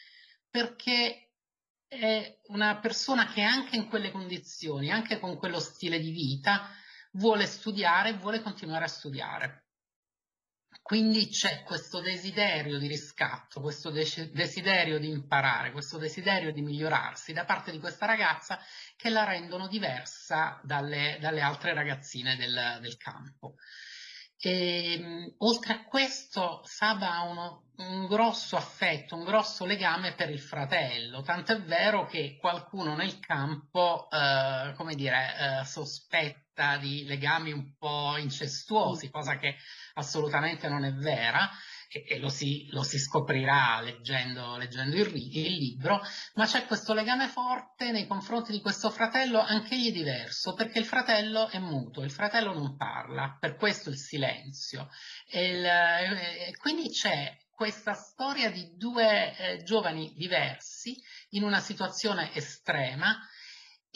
Perché 0.51 1.33
è 1.87 2.39
una 2.47 2.79
persona 2.79 3.27
che 3.27 3.43
anche 3.43 3.77
in 3.77 3.89
quelle 3.89 4.11
condizioni, 4.11 4.91
anche 4.91 5.19
con 5.19 5.37
quello 5.37 5.61
stile 5.61 6.01
di 6.01 6.11
vita, 6.11 6.71
vuole 7.17 7.47
studiare, 7.47 8.15
vuole 8.15 8.41
continuare 8.41 8.85
a 8.85 8.89
studiare. 8.89 9.65
Quindi 10.83 11.29
c'è 11.29 11.65
questo 11.65 12.01
desiderio 12.01 12.79
di 12.79 12.87
riscatto, 12.87 13.61
questo 13.61 13.91
desiderio 13.91 15.01
di 15.01 15.09
imparare, 15.09 15.73
questo 15.73 15.99
desiderio 15.99 16.53
di 16.53 16.63
migliorarsi 16.63 17.33
da 17.33 17.45
parte 17.45 17.73
di 17.73 17.81
questa 17.81 18.07
ragazza 18.07 18.61
che 18.95 19.11
la 19.11 19.25
rendono 19.25 19.67
diversa 19.67 20.61
dalle, 20.63 21.19
dalle 21.21 21.41
altre 21.41 21.75
ragazzine 21.75 22.37
del, 22.37 22.79
del 22.81 22.97
campo. 22.99 23.55
E, 24.39 24.99
mh, 24.99 25.35
oltre 25.39 25.73
a 25.73 25.85
questo, 25.87 26.61
Saba 26.65 27.15
ha 27.15 27.23
uno- 27.23 27.71
un 27.79 28.07
grosso 28.07 28.57
affetto, 28.57 29.17
un 29.17 29.25
grosso 29.25 29.65
legame 29.65 30.15
per 30.15 30.31
il 30.31 30.41
fratello, 30.41 31.23
tant'è 31.23 31.63
vero 31.63 32.07
che 32.07 32.37
qualcuno 32.39 32.95
nel 32.95 33.19
campo, 33.19 34.09
eh, 34.09 34.73
come 34.77 34.95
dire, 34.95 35.61
eh, 35.63 35.65
sospetta 35.65 36.46
di 36.81 37.05
legami 37.05 37.53
un 37.53 37.77
po' 37.77 38.17
incestuosi, 38.17 39.11
cosa 39.11 39.37
che 39.39 39.57
assolutamente 39.95 40.69
non 40.69 40.85
è 40.85 40.93
vera. 40.95 41.49
E, 41.89 42.05
e 42.09 42.19
lo, 42.19 42.29
si, 42.29 42.67
lo 42.71 42.83
si 42.83 42.99
scoprirà 42.99 43.81
leggendo, 43.81 44.57
leggendo 44.57 44.97
il, 44.97 45.07
il 45.15 45.53
libro, 45.53 46.01
ma 46.35 46.45
c'è 46.45 46.67
questo 46.67 46.93
legame 46.93 47.29
forte 47.29 47.93
nei 47.93 48.09
confronti 48.09 48.51
di 48.51 48.61
questo 48.61 48.91
fratello, 48.91 49.39
anch'egli 49.39 49.93
diverso, 49.93 50.55
perché 50.55 50.81
il 50.81 50.85
fratello 50.85 51.49
è 51.49 51.61
muto, 51.61 52.03
il 52.03 52.11
fratello 52.11 52.53
non 52.53 52.77
parla, 52.77 53.37
per 53.39 53.55
questo 53.55 53.91
il 53.91 53.97
silenzio. 53.99 54.89
E 55.31 55.47
il- 55.47 55.65
e 55.65 56.57
quindi 56.59 56.91
c'è 56.91 57.37
questa 57.55 57.95
storia 57.95 58.51
di 58.51 58.75
due 58.77 59.37
eh, 59.37 59.63
giovani 59.63 60.13
diversi 60.17 60.95
in 61.31 61.45
una 61.45 61.61
situazione 61.61 62.35
estrema 62.35 63.17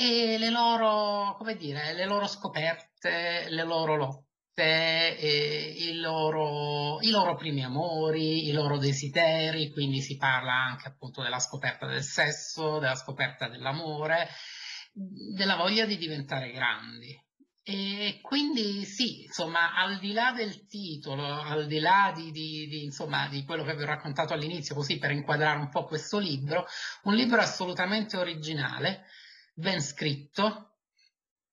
e 0.01 0.39
le 0.39 0.49
loro, 0.49 1.35
come 1.37 1.57
dire, 1.59 1.93
le 1.93 2.07
loro 2.07 2.27
scoperte, 2.27 3.51
le 3.51 3.65
loro 3.65 3.97
lotte, 3.97 5.19
eh, 5.19 5.75
i 5.77 5.97
loro, 5.97 7.03
i 7.03 7.11
loro 7.11 7.35
primi 7.35 7.63
amori, 7.63 8.49
i 8.49 8.53
loro 8.53 8.79
desideri, 8.79 9.71
quindi 9.71 10.01
si 10.01 10.17
parla 10.17 10.55
anche 10.55 10.89
appunto 10.89 11.21
della 11.21 11.39
scoperta 11.39 11.87
del 11.87 12.03
sesso, 12.03 12.79
della 12.79 12.95
scoperta 12.95 13.47
dell'amore, 13.51 14.27
della 15.37 15.57
voglia 15.57 15.85
di 15.85 15.99
diventare 15.99 16.51
grandi. 16.51 17.15
E 17.63 18.21
quindi 18.23 18.87
sì, 18.87 19.25
insomma, 19.25 19.75
al 19.75 19.99
di 19.99 20.13
là 20.15 20.33
del 20.33 20.67
titolo, 20.67 21.43
al 21.43 21.67
di 21.67 21.79
là 21.79 22.11
di, 22.17 22.31
di- 22.31 22.67
di, 22.69 22.85
insomma, 22.85 23.29
di 23.29 23.45
quello 23.45 23.65
che 23.65 23.77
vi 23.77 23.83
ho 23.83 23.87
raccontato 23.87 24.33
all'inizio, 24.33 24.75
così 24.75 24.97
per 24.97 25.11
inquadrare 25.11 25.59
un 25.59 25.69
po' 25.69 25.85
questo 25.85 26.19
libro, 26.19 26.65
un 27.03 27.15
libro 27.15 27.39
assolutamente 27.39 28.17
originale, 28.17 29.05
ben 29.61 29.81
scritto, 29.81 30.79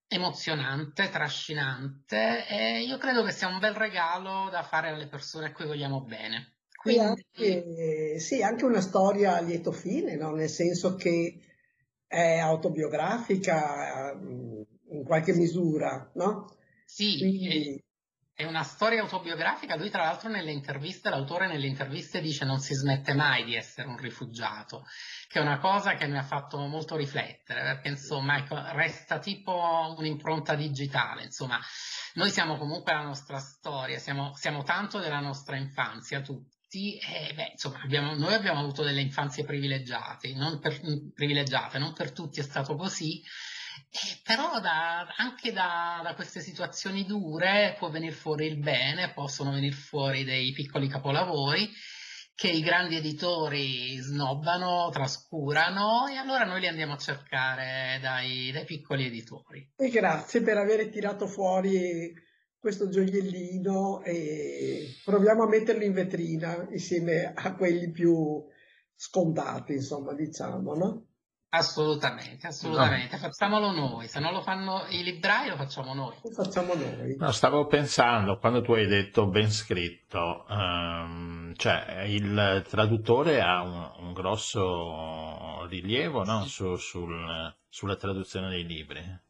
emozionante, 0.07 1.09
trascinante 1.09 2.47
e 2.47 2.83
io 2.83 2.97
credo 2.97 3.23
che 3.23 3.31
sia 3.31 3.47
un 3.47 3.59
bel 3.59 3.75
regalo 3.75 4.49
da 4.49 4.63
fare 4.63 4.89
alle 4.89 5.07
persone 5.07 5.47
a 5.47 5.51
cui 5.51 5.65
vogliamo 5.65 6.01
bene. 6.01 6.55
Quindi 6.75 7.01
anche, 7.01 8.19
sì, 8.19 8.41
anche 8.41 8.63
una 8.63 8.81
storia 8.81 9.35
a 9.35 9.41
lieto 9.41 9.71
fine, 9.71 10.15
no? 10.15 10.31
Nel 10.31 10.49
senso 10.49 10.95
che 10.95 11.39
è 12.07 12.37
autobiografica 12.37 14.15
mm, 14.15 14.61
in 14.91 15.03
qualche 15.03 15.33
misura, 15.33 16.09
no? 16.15 16.55
sì, 16.85 17.17
Quindi, 17.17 17.83
è 18.37 18.45
una 18.45 18.61
storia 18.61 19.01
autobiografica. 19.01 19.75
Lui, 19.75 19.89
tra 19.89 20.03
l'altro, 20.03 20.29
nelle 20.29 20.51
interviste, 20.51 21.09
l'autore 21.09 21.47
nelle 21.47 21.65
interviste 21.65 22.21
dice 22.21 22.45
non 22.45 22.59
si 22.59 22.75
smette 22.75 23.15
mai 23.15 23.43
di 23.43 23.55
essere 23.55 23.87
un 23.87 23.97
rifugiato, 23.97 24.85
che 25.27 25.39
è 25.39 25.41
una 25.41 25.57
cosa 25.57 25.95
che 25.95 26.05
mi 26.05 26.19
ha 26.19 26.23
fatto 26.23 26.59
molto 26.59 26.95
riflettere, 26.95 27.63
perché 27.63 27.87
insomma, 27.87 28.37
ecco, 28.37 28.55
resta 28.73 29.17
tipo 29.17 29.95
un'impronta 29.97 30.53
digitale. 30.53 31.23
Insomma, 31.23 31.59
noi 32.13 32.29
siamo 32.29 32.57
comunque 32.57 32.93
la 32.93 33.01
nostra 33.01 33.39
storia, 33.39 33.97
siamo, 33.97 34.35
siamo 34.35 34.61
tanto 34.61 34.99
della 34.99 35.19
nostra 35.19 35.55
infanzia, 35.57 36.21
tutti. 36.21 36.99
E 36.99 37.33
beh, 37.33 37.49
insomma, 37.53 37.81
abbiamo- 37.81 38.13
noi 38.13 38.35
abbiamo 38.35 38.59
avuto 38.59 38.83
delle 38.83 39.01
infanzie 39.01 39.45
privilegiate, 39.45 40.31
non 40.35 40.59
per, 40.59 40.79
privilegiate, 41.11 41.79
non 41.79 41.93
per 41.93 42.11
tutti 42.11 42.39
è 42.39 42.43
stato 42.43 42.75
così, 42.75 43.19
però 44.23 44.59
da- 44.59 45.07
anche 45.17 45.51
da, 45.51 46.01
da 46.03 46.13
queste 46.15 46.41
situazioni 46.41 47.05
dure 47.05 47.75
può 47.77 47.89
venire 47.89 48.13
fuori 48.13 48.45
il 48.45 48.57
bene, 48.57 49.13
possono 49.13 49.51
venire 49.51 49.75
fuori 49.75 50.23
dei 50.23 50.51
piccoli 50.51 50.87
capolavori 50.87 51.69
che 52.35 52.49
i 52.49 52.61
grandi 52.61 52.97
editori 52.97 53.97
snobbano, 53.97 54.89
trascurano 54.91 56.05
e 56.07 56.17
allora 56.17 56.45
noi 56.45 56.59
li 56.59 56.67
andiamo 56.67 56.93
a 56.93 56.97
cercare 56.97 57.97
dai, 57.99 58.51
dai 58.51 58.63
piccoli 58.63 59.07
editori. 59.07 59.73
e 59.75 59.89
grazie 59.89 60.41
per 60.41 60.57
aver 60.57 60.87
tirato 60.89 61.25
fuori 61.25 62.13
questo 62.59 62.89
gioiellino 62.89 64.03
e 64.03 64.87
proviamo 65.03 65.43
a 65.43 65.47
metterlo 65.47 65.83
in 65.83 65.93
vetrina 65.93 66.67
insieme 66.69 67.31
a 67.33 67.55
quelli 67.55 67.89
più 67.89 68.43
scontati, 68.93 69.73
insomma, 69.73 70.13
diciamo, 70.13 70.75
no? 70.75 71.06
Assolutamente, 71.49 72.47
assolutamente. 72.47 73.17
Facciamolo 73.17 73.71
noi, 73.71 74.07
se 74.07 74.19
non 74.19 74.33
lo 74.33 74.41
fanno 74.41 74.85
i 74.89 75.01
librai 75.01 75.47
lo 75.47 75.55
facciamo 75.55 75.93
noi. 75.93 76.15
Lo 76.21 76.43
facciamo 76.43 76.73
noi. 76.73 77.15
No, 77.17 77.31
stavo 77.31 77.67
pensando, 77.67 78.37
quando 78.37 78.61
tu 78.61 78.73
hai 78.73 78.85
detto 78.85 79.27
ben 79.27 79.49
scritto, 79.49 80.45
ehm, 80.47 81.55
cioè 81.55 82.03
il 82.05 82.65
traduttore 82.67 83.41
ha 83.41 83.61
un, 83.61 83.91
un 83.99 84.13
grosso 84.13 85.65
rilievo, 85.67 86.25
no? 86.25 86.43
Su- 86.43 86.75
sul- 86.75 87.55
sulla 87.69 87.95
traduzione 87.95 88.49
dei 88.49 88.65
libri. 88.65 89.25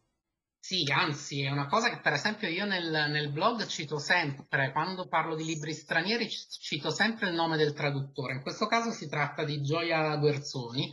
Sì, 0.60 0.84
anzi, 0.92 1.44
è 1.44 1.52
una 1.52 1.68
cosa 1.68 1.90
che 1.90 2.02
per 2.02 2.14
esempio 2.14 2.50
io 2.50 2.66
nel, 2.66 2.90
nel 3.10 3.32
blog 3.32 3.66
cito 3.68 4.00
sempre, 4.00 4.72
quando 4.72 5.08
parlo 5.08 5.36
di 5.36 5.46
libri 5.46 5.72
stranieri, 5.72 6.28
cito 6.30 6.90
sempre 6.90 7.30
il 7.30 7.36
nome 7.36 7.58
del 7.58 7.74
traduttore. 7.74 8.34
In 8.34 8.42
questo 8.42 8.66
caso 8.66 8.92
si 8.92 9.08
tratta 9.08 9.46
di 9.46 9.62
Gioia 9.62 10.14
Guerzoni 10.18 10.92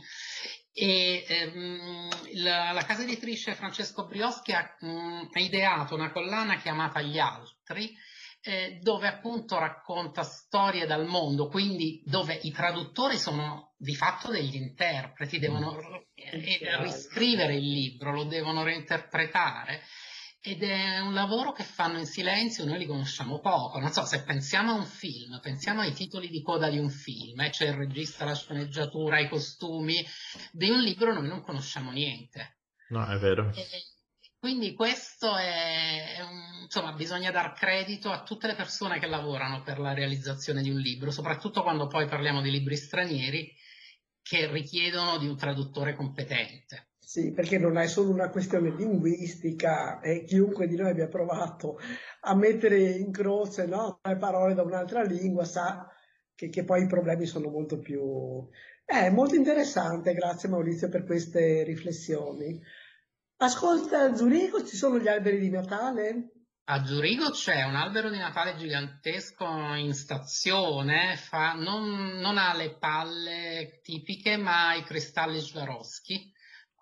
e 0.77 1.23
ehm, 1.25 2.09
la, 2.43 2.73
la 2.73 2.83
casa 2.83 3.03
editrice 3.03 3.55
Francesco 3.55 4.05
Brioschi 4.07 4.51
ha, 4.51 4.75
mm, 4.83 5.21
ha 5.31 5.39
ideato 5.39 5.95
una 5.95 6.11
collana 6.11 6.57
chiamata 6.57 7.01
Gli 7.01 7.17
altri, 7.17 7.95
eh, 8.41 8.79
dove 8.81 9.07
appunto 9.07 9.57
racconta 9.57 10.23
storie 10.23 10.85
dal 10.85 11.05
mondo, 11.05 11.47
quindi 11.47 12.03
dove 12.05 12.37
i 12.41 12.51
traduttori 12.51 13.17
sono 13.17 13.73
di 13.77 13.95
fatto 13.95 14.29
degli 14.29 14.55
interpreti, 14.55 15.39
devono 15.39 15.79
eh, 16.13 16.59
riscrivere 16.81 17.55
il 17.55 17.71
libro, 17.71 18.11
lo 18.11 18.25
devono 18.25 18.63
reinterpretare. 18.63 19.81
Ed 20.45 20.61
è 20.61 20.99
un 20.99 21.15
lavoro 21.15 21.51
che 21.51 21.63
fanno 21.63 21.97
in 21.97 22.05
silenzio, 22.05 22.65
noi 22.65 22.77
li 22.77 22.85
conosciamo 22.85 23.39
poco. 23.39 23.79
Non 23.79 23.91
so, 23.91 24.05
se 24.05 24.23
pensiamo 24.23 24.73
a 24.73 24.75
un 24.75 24.85
film, 24.85 25.39
pensiamo 25.41 25.81
ai 25.81 25.91
titoli 25.93 26.29
di 26.29 26.43
coda 26.43 26.69
di 26.69 26.77
un 26.77 26.89
film, 26.89 27.41
eh, 27.41 27.49
c'è 27.49 27.67
il 27.67 27.73
regista, 27.73 28.25
la 28.25 28.35
sceneggiatura, 28.35 29.19
i 29.19 29.27
costumi, 29.27 30.05
di 30.51 30.69
un 30.69 30.81
libro 30.81 31.13
noi 31.13 31.27
non 31.27 31.41
conosciamo 31.41 31.91
niente. 31.91 32.59
No, 32.89 33.05
è 33.07 33.17
vero. 33.17 33.51
E 33.55 33.65
quindi 34.37 34.75
questo 34.75 35.35
è, 35.35 36.17
è 36.17 36.21
un- 36.21 36.61
insomma, 36.61 36.91
bisogna 36.93 37.31
dar 37.31 37.53
credito 37.53 38.11
a 38.11 38.21
tutte 38.21 38.45
le 38.45 38.53
persone 38.53 38.99
che 38.99 39.07
lavorano 39.07 39.63
per 39.63 39.79
la 39.79 39.93
realizzazione 39.93 40.61
di 40.61 40.69
un 40.69 40.77
libro, 40.77 41.09
soprattutto 41.09 41.63
quando 41.63 41.87
poi 41.87 42.05
parliamo 42.05 42.41
di 42.41 42.51
libri 42.51 42.75
stranieri 42.75 43.51
che 44.21 44.45
richiedono 44.51 45.17
di 45.17 45.25
un 45.27 45.35
traduttore 45.35 45.95
competente. 45.95 46.89
Sì, 47.05 47.31
perché 47.33 47.59
non 47.59 47.77
è 47.77 47.85
solo 47.85 48.09
una 48.09 48.31
questione 48.31 48.71
linguistica, 48.71 49.99
e 49.99 50.23
chiunque 50.23 50.67
di 50.67 50.75
noi 50.75 50.89
abbia 50.89 51.07
provato 51.07 51.77
a 52.21 52.35
mettere 52.35 52.79
in 52.79 53.11
croce, 53.11 53.67
no, 53.67 53.99
le 54.01 54.17
parole 54.17 54.55
da 54.55 54.63
un'altra 54.63 55.03
lingua 55.03 55.45
sa 55.45 55.87
che, 56.33 56.49
che 56.49 56.63
poi 56.63 56.81
i 56.81 56.87
problemi 56.87 57.27
sono 57.27 57.49
molto 57.49 57.77
più... 57.77 58.49
È 58.83 59.11
molto 59.11 59.35
interessante, 59.35 60.13
grazie 60.13 60.49
Maurizio 60.49 60.89
per 60.89 61.05
queste 61.05 61.61
riflessioni. 61.63 62.59
Ascolta, 63.37 64.05
a 64.05 64.15
Zurigo 64.15 64.65
ci 64.65 64.75
sono 64.75 64.97
gli 64.97 65.07
alberi 65.07 65.37
di 65.37 65.51
Natale? 65.51 66.31
A 66.65 66.83
Zurigo 66.83 67.29
c'è 67.29 67.61
un 67.65 67.75
albero 67.75 68.09
di 68.09 68.17
Natale 68.17 68.55
gigantesco 68.55 69.45
in 69.75 69.93
stazione, 69.93 71.17
fa- 71.17 71.53
non, 71.53 72.17
non 72.17 72.39
ha 72.39 72.55
le 72.55 72.77
palle 72.79 73.79
tipiche, 73.83 74.37
ma 74.37 74.73
i 74.73 74.83
cristalli 74.83 75.39
Swarovski. 75.39 76.33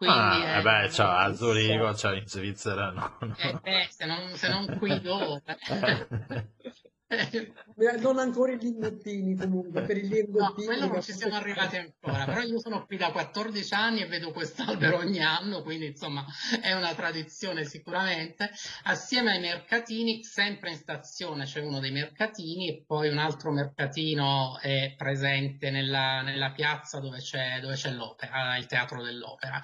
Quindi 0.04 0.20
Ah, 0.20 0.58
eh 0.58 0.62
beh, 0.62 0.92
ciao, 0.92 1.16
a. 1.16 1.34
Zurigo, 1.34 1.96
ciao, 1.96 2.14
in 2.14 2.28
Svizzera 2.28 2.92
no. 2.92 3.16
no. 3.20 3.36
Eh, 3.38 3.58
beh, 3.62 3.88
se 3.90 4.06
non, 4.06 4.36
se 4.36 4.50
non 4.50 4.78
qui 4.78 5.00
dove? 5.00 5.42
Eh, 7.16 7.98
Non 8.00 8.20
ancora 8.20 8.52
i 8.52 8.58
lingottini 8.60 9.36
comunque, 9.36 9.82
per 9.84 9.98
i 9.98 10.08
No, 10.08 10.14
lingottini... 10.16 10.66
quello 10.66 10.88
non 10.88 11.02
ci 11.02 11.12
siamo 11.14 11.36
arrivati 11.36 11.78
ancora, 11.78 12.26
però 12.26 12.42
io 12.42 12.60
sono 12.60 12.86
qui 12.86 12.98
da 12.98 13.12
14 13.12 13.74
anni 13.74 14.02
e 14.02 14.08
vedo 14.08 14.32
quest'albero 14.32 14.98
ogni 14.98 15.22
anno, 15.24 15.62
quindi 15.64 15.88
insomma 15.88 16.26
è 16.62 16.74
una 16.74 16.94
tradizione 16.94 17.66
sicuramente. 17.66 18.52
Assieme 18.84 19.32
ai 19.32 19.40
mercatini, 19.40 20.24
sempre 20.24 20.72
in 20.72 20.78
stazione 20.78 21.46
c'è 21.46 21.62
uno 21.62 21.80
dei 21.80 21.92
mercatini 21.92 22.70
e 22.70 22.84
poi 22.86 23.10
un 23.10 23.18
altro 23.18 23.52
mercatino 23.52 24.60
è 24.60 24.94
presente 24.96 25.70
nella, 25.72 26.22
nella 26.22 26.52
piazza 26.52 27.00
dove 27.00 27.20
c'è, 27.20 27.60
dove 27.60 27.76
c'è 27.76 27.92
l'opera, 27.92 28.56
il 28.58 28.66
teatro 28.66 29.02
dell'opera. 29.04 29.62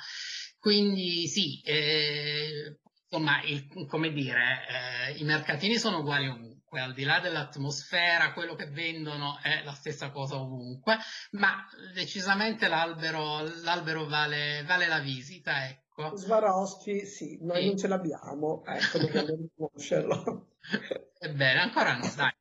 Quindi 0.59 1.27
sì, 1.27 1.61
eh, 1.63 2.77
insomma, 3.09 3.41
il- 3.43 3.67
come 3.87 4.11
dire, 4.11 4.65
eh, 5.13 5.17
i 5.17 5.23
mercatini 5.23 5.77
sono 5.77 5.99
uguali 5.99 6.27
ovunque, 6.27 6.58
al 6.77 6.93
di 6.93 7.03
là 7.03 7.19
dell'atmosfera, 7.19 8.33
quello 8.33 8.53
che 8.55 8.67
vendono 8.67 9.39
è 9.41 9.63
la 9.63 9.73
stessa 9.73 10.11
cosa 10.11 10.35
ovunque, 10.35 10.97
ma 11.31 11.65
decisamente 11.93 12.67
l'albero, 12.67 13.41
l'albero 13.63 14.05
vale, 14.05 14.63
vale 14.67 14.87
la 14.87 14.99
visita, 14.99 15.67
ecco. 15.67 16.15
Swarovski, 16.15 17.05
sì, 17.05 17.37
noi 17.41 17.61
Sì. 17.61 17.65
non 17.67 17.77
ce 17.77 17.87
l'abbiamo, 17.87 18.63
ecco, 18.65 18.97
dobbiamo 18.99 19.27
riconoscerlo. 19.35 20.49
Ebbene, 21.19 21.59
ancora 21.59 21.97
no, 21.97 22.13
dai. 22.15 22.31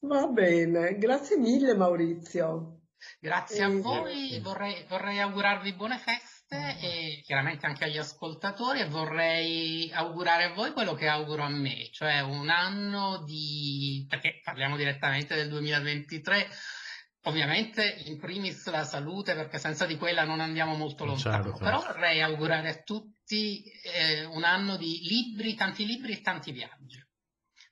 Va 0.00 0.26
bene, 0.28 0.96
grazie 0.96 1.36
mille 1.36 1.74
Maurizio. 1.74 2.76
Grazie 3.18 3.62
a 3.64 3.68
E- 3.68 3.80
voi, 3.80 4.40
vorrei, 4.40 4.84
vorrei 4.88 5.20
augurarvi 5.20 5.74
buone 5.74 5.98
feste 5.98 6.29
e 6.52 7.20
chiaramente 7.24 7.66
anche 7.66 7.84
agli 7.84 7.96
ascoltatori 7.96 8.80
e 8.80 8.88
vorrei 8.88 9.88
augurare 9.92 10.44
a 10.44 10.52
voi 10.52 10.72
quello 10.72 10.94
che 10.94 11.06
auguro 11.06 11.44
a 11.44 11.48
me, 11.48 11.88
cioè 11.92 12.20
un 12.22 12.48
anno 12.48 13.22
di, 13.24 14.04
perché 14.08 14.40
parliamo 14.42 14.76
direttamente 14.76 15.36
del 15.36 15.48
2023, 15.48 16.48
ovviamente 17.24 17.84
in 18.06 18.18
primis 18.18 18.68
la 18.68 18.82
salute 18.82 19.34
perché 19.34 19.58
senza 19.58 19.86
di 19.86 19.96
quella 19.96 20.24
non 20.24 20.40
andiamo 20.40 20.74
molto 20.74 21.04
lontano, 21.04 21.44
Certo. 21.44 21.58
però 21.58 21.78
vorrei 21.82 22.20
augurare 22.20 22.68
a 22.68 22.82
tutti 22.82 23.62
eh, 23.84 24.24
un 24.24 24.42
anno 24.42 24.76
di 24.76 25.02
libri, 25.02 25.54
tanti 25.54 25.86
libri 25.86 26.14
e 26.14 26.20
tanti 26.20 26.50
viaggi. 26.50 26.98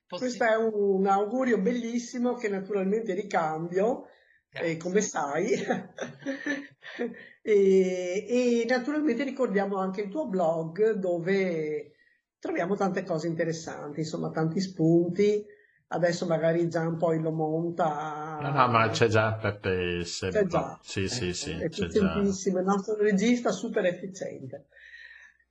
Possi- 0.07 0.25
Questo 0.25 0.45
è 0.45 0.57
un 0.57 1.05
augurio 1.09 1.61
bellissimo 1.61 2.35
che 2.35 2.49
naturalmente 2.49 3.13
ricambio, 3.13 4.05
eh, 4.53 4.77
come 4.77 5.01
sai, 5.01 5.49
e, 7.43 8.27
e 8.29 8.67
naturalmente 8.69 9.25
ricordiamo 9.25 9.77
anche 9.79 10.03
il 10.03 10.09
tuo 10.11 10.27
blog 10.29 10.93
dove 10.93 11.93
troviamo 12.39 12.77
tante 12.77 13.05
cose 13.05 13.27
interessanti, 13.27 14.01
insomma 14.01 14.31
tanti 14.31 14.61
spunti. 14.61 15.45
Adesso 15.91 16.27
magari 16.27 16.69
Gian 16.69 16.99
poi 16.99 17.19
lo 17.21 17.31
monta. 17.33 18.39
No, 18.43 18.51
no, 18.51 18.69
ma 18.69 18.89
c'è 18.91 19.07
già 19.09 19.33
Peppe 19.35 20.01
C'è 20.01 20.05
Sebba. 20.05 20.47
già. 20.47 20.79
Sì, 20.83 21.09
sì, 21.09 21.25
Ecco, 21.25 21.35
sì, 21.35 21.51
è 21.53 21.55
c'è 21.55 21.65
già. 21.65 21.65
efficientissimo, 21.81 22.59
il 22.59 22.65
nostro 22.67 22.97
regista 22.97 23.51
super 23.51 23.85
efficiente. 23.87 24.67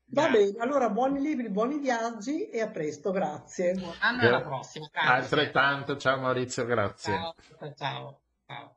Va 0.09 0.29
bene, 0.29 0.55
allora 0.59 0.89
buoni 0.89 1.19
libri, 1.19 1.49
buoni 1.49 1.79
viaggi 1.79 2.49
e 2.49 2.61
a 2.61 2.69
presto, 2.69 3.11
grazie. 3.11 3.73
Buon 3.73 3.93
anno 3.99 4.21
e 4.21 4.27
alla 4.27 4.41
prossima. 4.41 4.87
Grazie. 4.91 5.11
Altrettanto, 5.11 5.97
ciao 5.97 6.19
Maurizio, 6.19 6.65
grazie. 6.65 7.13
Ciao, 7.13 7.33
ciao, 7.75 8.21
ciao. 8.45 8.76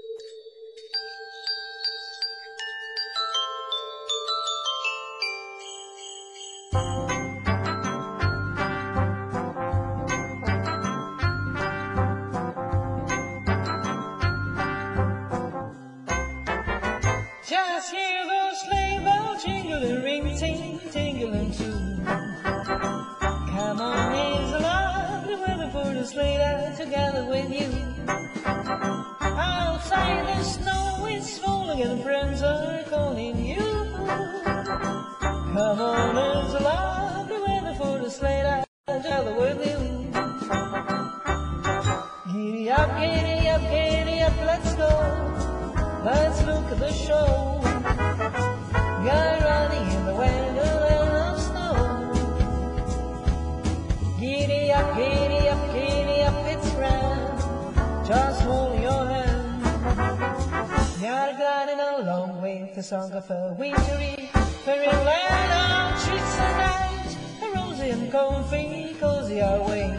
song 62.91 63.13
of 63.13 63.31
a 63.31 63.55
weary, 63.57 63.71
wintry 63.71 64.29
fairyland. 64.65 65.53
on 65.53 65.97
streets 65.97 66.39
are 66.39 67.47
a 67.47 67.55
rosy 67.55 67.89
and 67.91 68.11
comfy, 68.11 68.93
cozy 68.99 69.39
our 69.39 69.59
way. 69.65 69.95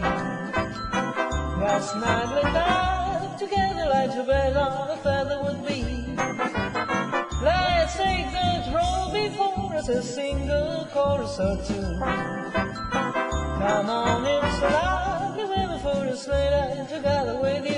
We're 1.57 1.81
snuggling 1.81 2.53
down 2.53 3.39
together 3.39 3.89
like 3.89 4.13
two 4.13 4.21
birds 4.21 4.55
on 4.55 4.91
a 4.91 4.97
feather 4.97 5.41
would 5.41 5.65
be. 5.65 5.81
Let's 7.41 7.97
take 7.97 8.29
the 8.29 8.71
road 8.75 9.09
before 9.11 9.75
us 9.75 9.89
a 9.89 10.03
single 10.03 10.87
chorus 10.93 11.39
or 11.39 11.57
two. 11.65 11.97
Come 13.57 13.89
on, 13.89 14.23
it's 14.23 14.61
lovely 14.61 15.45
weather 15.45 15.79
for 15.79 16.05
a 16.05 16.15
sleigh 16.15 16.51
ride 16.53 16.87
together 16.87 17.39
with 17.41 17.65
you. 17.65 17.72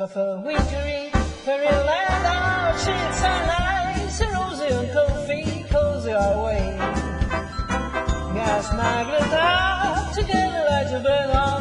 Of 0.00 0.16
a 0.16 0.40
wintry 0.40 1.10
fairyland. 1.44 2.26
Our 2.26 2.72
sheets 2.78 3.22
are 3.22 3.46
nice 3.46 4.20
and 4.20 4.32
rosy 4.32 4.66
and 4.74 4.90
cozy 5.68 6.12
our 6.12 6.44
way. 6.44 6.78
Snuggled 8.62 9.32
up 9.32 10.12
together 10.14 10.64
like 10.70 10.86
a 10.88 11.00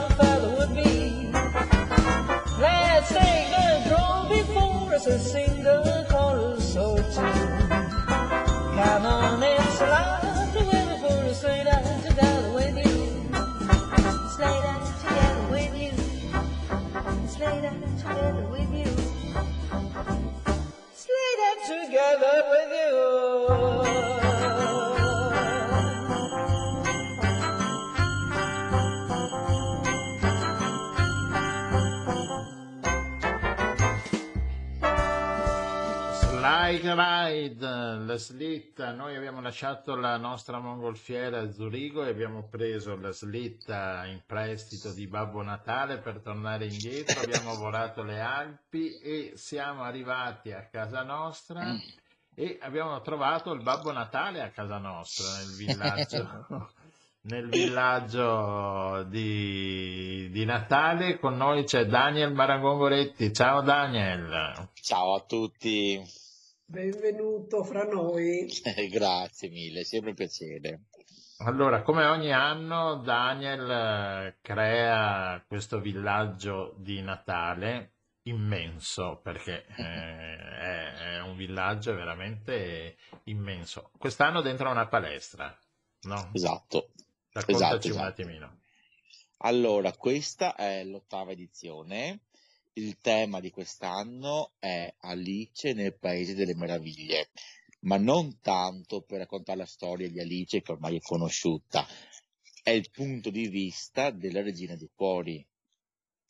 a 0.03 0.13
feather 0.15 0.51
would 0.57 0.75
be. 0.75 1.31
Let's 2.59 3.09
take 3.09 3.51
before 4.29 4.93
us 4.93 5.05
and 5.07 5.21
sing 5.21 5.63
together 21.99 22.37
with 22.49 22.71
you. 22.71 22.95
It's 36.11 36.25
like 36.41 36.83
a 36.85 36.95
la 38.09 38.17
slitta, 38.17 38.91
noi 38.91 39.15
abbiamo 39.15 39.39
lasciato 39.39 39.95
la 39.95 40.17
nostra 40.17 40.57
mongolfiera 40.57 41.41
a 41.41 41.51
Zurigo 41.51 42.03
e 42.03 42.09
abbiamo 42.09 42.47
preso 42.49 42.95
la 42.95 43.11
slitta 43.11 44.03
in 44.07 44.23
prestito 44.25 44.91
di 44.93 45.05
Babbo 45.05 45.43
Natale 45.43 45.99
per 45.99 46.19
tornare 46.19 46.65
indietro, 46.65 47.21
abbiamo 47.21 47.53
volato 47.53 48.01
le 48.01 48.19
Alpi 48.19 48.97
e 48.97 49.33
siamo 49.35 49.83
arrivati 49.83 50.51
a 50.51 50.67
casa 50.71 51.03
nostra 51.03 51.61
e 52.33 52.57
abbiamo 52.61 52.99
trovato 53.01 53.51
il 53.51 53.61
Babbo 53.61 53.91
Natale 53.91 54.41
a 54.41 54.49
casa 54.49 54.79
nostra 54.79 55.37
nel 55.37 55.55
villaggio. 55.55 56.71
Nel 57.21 57.49
villaggio 57.49 59.03
di, 59.03 60.29
di 60.31 60.45
Natale 60.45 61.19
con 61.19 61.35
noi 61.35 61.65
c'è 61.65 61.85
Daniel 61.85 62.33
Marangongoretti. 62.33 63.33
Ciao 63.33 63.61
Daniel. 63.61 64.69
Ciao 64.81 65.15
a 65.15 65.19
tutti, 65.27 66.01
Benvenuto 66.69 67.63
fra 67.63 67.83
noi. 67.83 68.47
grazie 68.93 69.49
mille, 69.49 69.83
sempre 69.83 70.11
un 70.11 70.15
piacere. 70.15 70.81
Allora, 71.39 71.81
come 71.81 72.05
ogni 72.05 72.31
anno, 72.31 72.97
Daniel 72.97 73.67
eh, 73.67 74.37
crea 74.39 75.43
questo 75.47 75.79
villaggio 75.79 76.75
di 76.77 77.01
Natale 77.01 77.93
immenso, 78.23 79.19
perché 79.23 79.65
eh, 79.65 79.81
è, 79.81 80.93
è 81.15 81.21
un 81.21 81.35
villaggio 81.35 81.95
veramente 81.95 82.97
immenso. 83.23 83.89
Quest'anno 83.97 84.41
dentro 84.41 84.69
una 84.69 84.87
palestra, 84.87 85.57
no? 86.01 86.29
Esatto, 86.33 86.91
Raccontaci 87.31 87.63
esatto, 87.63 87.87
un 87.87 87.93
esatto. 87.93 88.07
attimino. 88.07 88.59
Allora, 89.37 89.91
questa 89.93 90.53
è 90.53 90.83
l'ottava 90.83 91.31
edizione. 91.31 92.25
Il 92.79 92.97
tema 93.01 93.41
di 93.41 93.49
quest'anno 93.49 94.53
è 94.57 94.95
Alice 94.99 95.73
nel 95.73 95.97
Paese 95.99 96.33
delle 96.33 96.55
Meraviglie, 96.55 97.29
ma 97.81 97.97
non 97.97 98.39
tanto 98.39 99.01
per 99.01 99.17
raccontare 99.17 99.57
la 99.57 99.65
storia 99.65 100.09
di 100.09 100.21
Alice, 100.21 100.61
che 100.61 100.71
ormai 100.71 100.95
è 100.95 100.99
conosciuta, 101.01 101.85
è 102.63 102.69
il 102.69 102.89
punto 102.89 103.31
di 103.31 103.49
vista 103.49 104.11
della 104.11 104.41
Regina 104.41 104.77
dei 104.77 104.89
Cuori, 104.95 105.45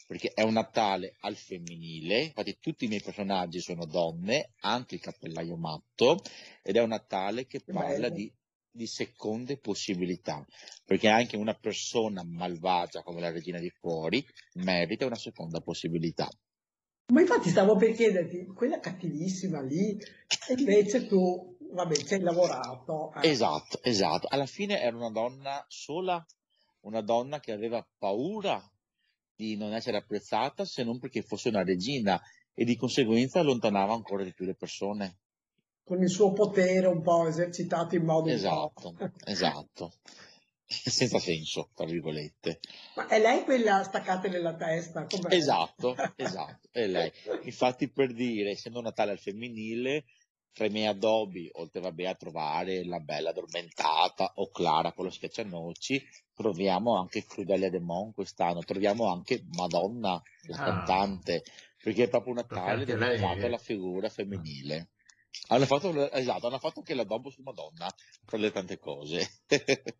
perché 0.07 0.31
è 0.33 0.41
un 0.41 0.53
Natale 0.53 1.17
al 1.19 1.35
femminile, 1.35 2.23
infatti 2.23 2.57
tutti 2.59 2.85
i 2.85 2.87
miei 2.87 3.03
personaggi 3.03 3.59
sono 3.59 3.85
donne, 3.85 4.53
anche 4.61 4.95
il 4.95 5.01
cappellaio 5.01 5.55
matto, 5.55 6.19
ed 6.63 6.77
è 6.77 6.81
un 6.81 6.89
Natale 6.89 7.45
che 7.45 7.61
parla 7.61 8.09
bello. 8.09 8.15
di, 8.15 8.33
di 8.71 8.87
seconde 8.87 9.57
possibilità, 9.57 10.45
perché 10.85 11.07
anche 11.07 11.37
una 11.37 11.53
persona 11.53 12.23
malvagia 12.23 13.01
come 13.01 13.21
la 13.21 13.31
Regina 13.31 13.59
dei 13.59 13.71
Cuori 13.71 14.25
merita 14.55 15.05
una 15.05 15.15
seconda 15.15 15.59
possibilità. 15.59 16.27
Ma 17.11 17.21
infatti 17.21 17.49
stavo 17.49 17.75
per 17.75 17.93
chiederti, 17.93 18.45
quella 18.53 18.79
cattivissima 18.79 19.61
lì, 19.61 19.97
e 19.97 20.53
invece 20.57 21.07
tu, 21.07 21.57
vabbè, 21.71 21.95
ci 21.95 22.13
hai 22.13 22.19
lavorato. 22.19 23.11
eh. 23.15 23.29
Esatto, 23.29 23.81
esatto. 23.81 24.27
Alla 24.29 24.45
fine 24.45 24.79
era 24.79 24.95
una 24.95 25.09
donna 25.09 25.65
sola, 25.67 26.23
una 26.81 27.01
donna 27.01 27.39
che 27.39 27.51
aveva 27.51 27.85
paura 27.97 28.61
di 29.35 29.55
non 29.55 29.73
essere 29.73 29.97
apprezzata 29.97 30.65
se 30.65 30.83
non 30.83 30.99
perché 30.99 31.23
fosse 31.23 31.49
una 31.49 31.63
regina 31.63 32.21
e 32.53 32.63
di 32.63 32.75
conseguenza 32.75 33.39
allontanava 33.39 33.93
ancora 33.93 34.23
di 34.23 34.33
più 34.33 34.45
le 34.45 34.55
persone. 34.55 35.17
Con 35.89 36.03
il 36.03 36.09
suo 36.11 36.33
potere 36.33 36.85
un 36.85 37.01
po' 37.01 37.25
esercitato 37.25 37.95
in 37.95 38.03
modo 38.03 38.29
Esatto, 38.29 38.93
po'. 38.95 39.09
esatto. 39.25 39.93
Senza 40.69 41.17
senso, 41.17 41.71
tra 41.73 41.87
virgolette. 41.87 42.59
Ma 42.95 43.07
è 43.07 43.19
lei 43.19 43.43
quella 43.43 43.81
staccata 43.81 44.27
nella 44.27 44.53
testa? 44.53 45.07
Com'è? 45.07 45.33
Esatto, 45.33 45.95
esatto, 46.15 46.67
è 46.71 46.85
lei. 46.85 47.11
Infatti 47.41 47.89
per 47.89 48.13
dire, 48.13 48.51
essendo 48.51 48.81
Natale 48.81 49.09
al 49.13 49.17
femminile, 49.17 50.03
tra 50.53 50.67
i 50.67 50.69
miei 50.69 50.85
addobbi, 50.85 51.49
oltre 51.53 51.81
vabbè, 51.81 52.05
a 52.05 52.13
trovare 52.13 52.85
la 52.85 52.99
bella 52.99 53.31
addormentata 53.31 54.33
o 54.35 54.51
Clara 54.51 54.93
con 54.93 55.05
lo 55.05 55.09
schiaccianoci, 55.09 56.05
troviamo 56.35 56.99
anche 56.99 57.25
Crudelia 57.25 57.71
De 57.71 57.79
Mon 57.79 58.13
quest'anno, 58.13 58.59
troviamo 58.61 59.11
anche 59.11 59.43
Madonna, 59.57 60.21
la 60.43 60.55
Ah. 60.55 60.63
cantante, 60.65 61.41
perché 61.81 62.03
è 62.03 62.09
proprio 62.09 62.35
Natale 62.35 62.85
dedicato 62.85 63.43
alla 63.47 63.57
figura 63.57 64.07
femminile. 64.07 64.89
Hanno 65.47 65.65
fatto, 65.65 66.11
esatto, 66.11 66.47
hanno 66.47 66.59
fatto 66.59 66.79
anche 66.79 66.93
l'addobbo 66.93 67.29
su 67.29 67.41
Madonna, 67.41 67.93
tra 68.25 68.37
le 68.37 68.51
tante 68.51 68.77
cose. 68.79 69.41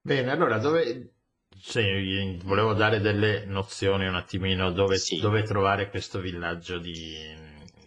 Bene, 0.00 0.30
allora 0.32 0.58
dove 0.58 1.12
sì, 1.60 2.38
volevo 2.42 2.72
dare 2.74 2.98
delle 3.00 3.44
nozioni 3.44 4.06
un 4.06 4.14
attimino 4.16 4.72
dove, 4.72 4.96
Sì. 4.96 5.18
dove 5.20 5.42
trovare 5.42 5.88
questo 5.90 6.18
villaggio 6.20 6.78
di, 6.78 7.16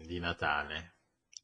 di 0.06 0.20
Natale. 0.20 0.94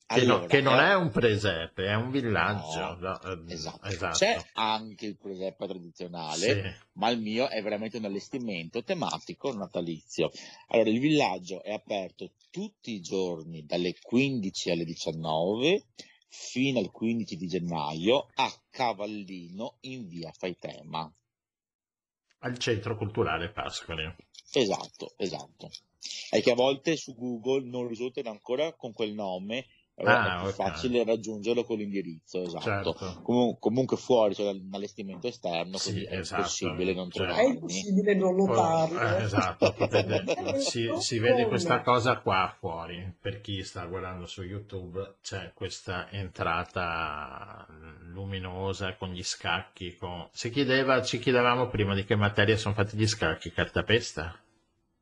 Che, 0.08 0.22
Allora, 0.22 0.46
che 0.48 0.62
non 0.62 0.80
è- 0.80 0.92
è 0.92 0.96
un 0.96 1.10
presepe, 1.12 1.86
è 1.88 1.94
un 1.96 2.12
villaggio. 2.12 2.80
No, 2.80 2.94
no, 2.96 3.22
eh, 3.24 3.54
Esatto. 3.54 3.86
esatto. 3.88 4.18
C'è 4.18 4.42
anche 4.54 5.06
il 5.06 5.18
presepe 5.18 5.68
tradizionale, 5.68 6.64
Sì. 6.64 6.86
ma 6.94 7.10
il 7.10 7.20
mio 7.20 7.50
è 7.50 7.62
veramente 7.62 7.98
un 7.98 8.06
allestimento 8.06 8.84
tematico 8.84 9.54
natalizio. 9.54 10.32
Allora, 10.68 10.90
il 10.92 11.00
villaggio 11.02 11.62
è 11.62 11.74
aperto 11.74 12.32
tutti 12.50 12.94
i 12.94 13.02
giorni 13.02 13.66
dalle 13.66 13.96
15 14.02 14.72
alle 14.72 14.86
19 14.86 15.88
fino 16.30 16.80
al 16.80 16.90
15 16.90 17.36
di 17.36 17.48
gennaio 17.48 18.30
a 18.36 18.50
Cavallino 18.70 19.76
in 19.82 20.08
via 20.08 20.32
Faitema. 20.32 21.14
Al 22.40 22.58
centro 22.60 22.96
culturale 22.96 23.50
Pascoli. 23.52 24.10
Esatto, 24.54 25.16
esatto. 25.18 25.70
È 26.30 26.42
che 26.42 26.52
a 26.52 26.56
volte 26.56 26.96
su 26.96 27.14
Google 27.16 27.68
non 27.68 27.88
risultano 27.88 28.30
ancora 28.30 28.74
con 28.74 28.94
quel 28.94 29.14
nome, 29.14 29.66
allora 30.00 30.22
Ah, 30.22 30.36
è 30.38 30.40
più 30.42 30.48
ok. 30.50 30.54
facile 30.54 31.04
raggiungerlo 31.04 31.64
con 31.64 31.78
l'indirizzo, 31.78 32.44
esatto. 32.44 32.94
Certo. 32.94 33.20
Comu- 33.24 33.58
comunque 33.60 33.98
fuori 33.98 34.36
c'è 34.36 34.48
un 34.48 34.70
allestimento 34.72 35.28
esterno, 35.28 35.78
Sì, 35.78 35.92
quindi 35.92 36.10
è 36.10 36.20
esatto, 36.20 36.42
impossibile 36.42 36.94
non 36.94 37.10
cioè- 37.10 37.24
È 37.24 37.30
trovarmi. 37.30 37.54
impossibile 37.54 38.16
non 38.16 38.36
notarlo. 38.36 39.00
eh, 39.02 39.24
esatto, 39.24 39.74
potete- 39.74 40.24
si, 40.60 40.88
si 41.00 41.18
vede 41.20 41.48
questa 41.48 41.82
cosa 41.82 42.18
qua 42.20 42.56
fuori, 42.60 43.12
per 43.20 43.42
chi 43.42 43.64
sta 43.64 43.86
guardando 43.86 44.28
su 44.28 44.44
YouTube, 44.44 45.16
c'è 45.24 45.52
questa 45.56 46.10
entrata 46.12 47.66
luminosa 48.12 48.96
con 48.96 49.12
gli 49.14 49.24
scacchi. 49.24 49.96
con- 49.96 50.28
Si 50.32 50.50
chiedeva, 50.52 51.02
ci 51.02 51.18
chiedevamo 51.20 51.68
prima 51.70 51.96
di 51.96 52.04
che 52.06 52.16
materia 52.16 52.56
sono 52.58 52.76
fatti 52.76 52.96
gli 52.98 53.08
scacchi, 53.08 53.52
cartapesta? 53.52 54.40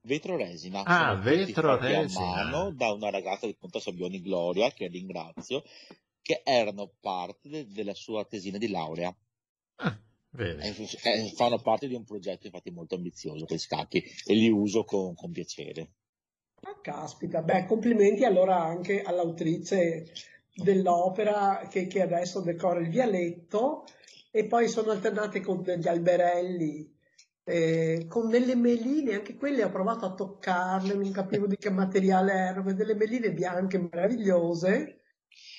Vetro 0.05 0.37
resina, 0.37 0.83
Ah, 0.83 1.15
sono 1.15 1.21
tutti 1.21 1.35
vetro 1.35 1.77
fatti 1.77 1.93
a 1.93 2.07
mano 2.07 2.71
da 2.71 2.91
una 2.91 3.09
ragazza 3.09 3.47
di 3.47 3.55
Ponta 3.55 3.79
Sabbioni 3.79 4.21
Gloria, 4.21 4.71
che 4.71 4.87
ringrazio, 4.87 5.63
che 6.21 6.41
erano 6.43 6.91
parte 6.99 7.49
de- 7.49 7.67
della 7.67 7.95
sua 7.95 8.23
tesina 8.25 8.59
di 8.59 8.67
laurea. 8.67 9.15
Ah, 9.77 9.99
eh, 10.37 11.33
fanno 11.35 11.59
parte 11.59 11.87
di 11.87 11.95
un 11.95 12.03
progetto 12.03 12.45
infatti 12.45 12.69
molto 12.69 12.95
ambizioso 12.95 13.45
per 13.45 13.57
scacchi 13.57 13.97
e 13.97 14.33
li 14.35 14.49
uso 14.49 14.83
con, 14.83 15.15
con 15.15 15.31
piacere. 15.31 15.89
Ah, 16.61 16.79
caspita, 16.81 17.41
beh, 17.41 17.65
complimenti 17.65 18.25
allora 18.25 18.57
anche 18.63 19.01
all'autrice 19.01 20.11
dell'opera 20.53 21.67
che, 21.69 21.87
che 21.87 22.01
adesso 22.01 22.41
decora 22.41 22.79
il 22.79 22.89
vialetto 22.89 23.85
e 24.31 24.45
poi 24.45 24.67
sono 24.67 24.91
alternate 24.91 25.41
con 25.41 25.61
degli 25.63 25.87
alberelli, 25.87 26.94
eh, 27.45 28.05
con 28.09 28.29
delle 28.29 28.55
meline, 28.55 29.13
anche 29.13 29.35
quelle 29.35 29.63
ho 29.63 29.69
provato 29.69 30.05
a 30.05 30.13
toccarle, 30.13 30.93
non 30.95 31.11
capivo 31.11 31.47
di 31.47 31.57
che 31.57 31.69
materiale 31.69 32.33
erano, 32.33 32.73
delle 32.73 32.95
meline 32.95 33.31
bianche 33.31 33.77
meravigliose 33.77 34.99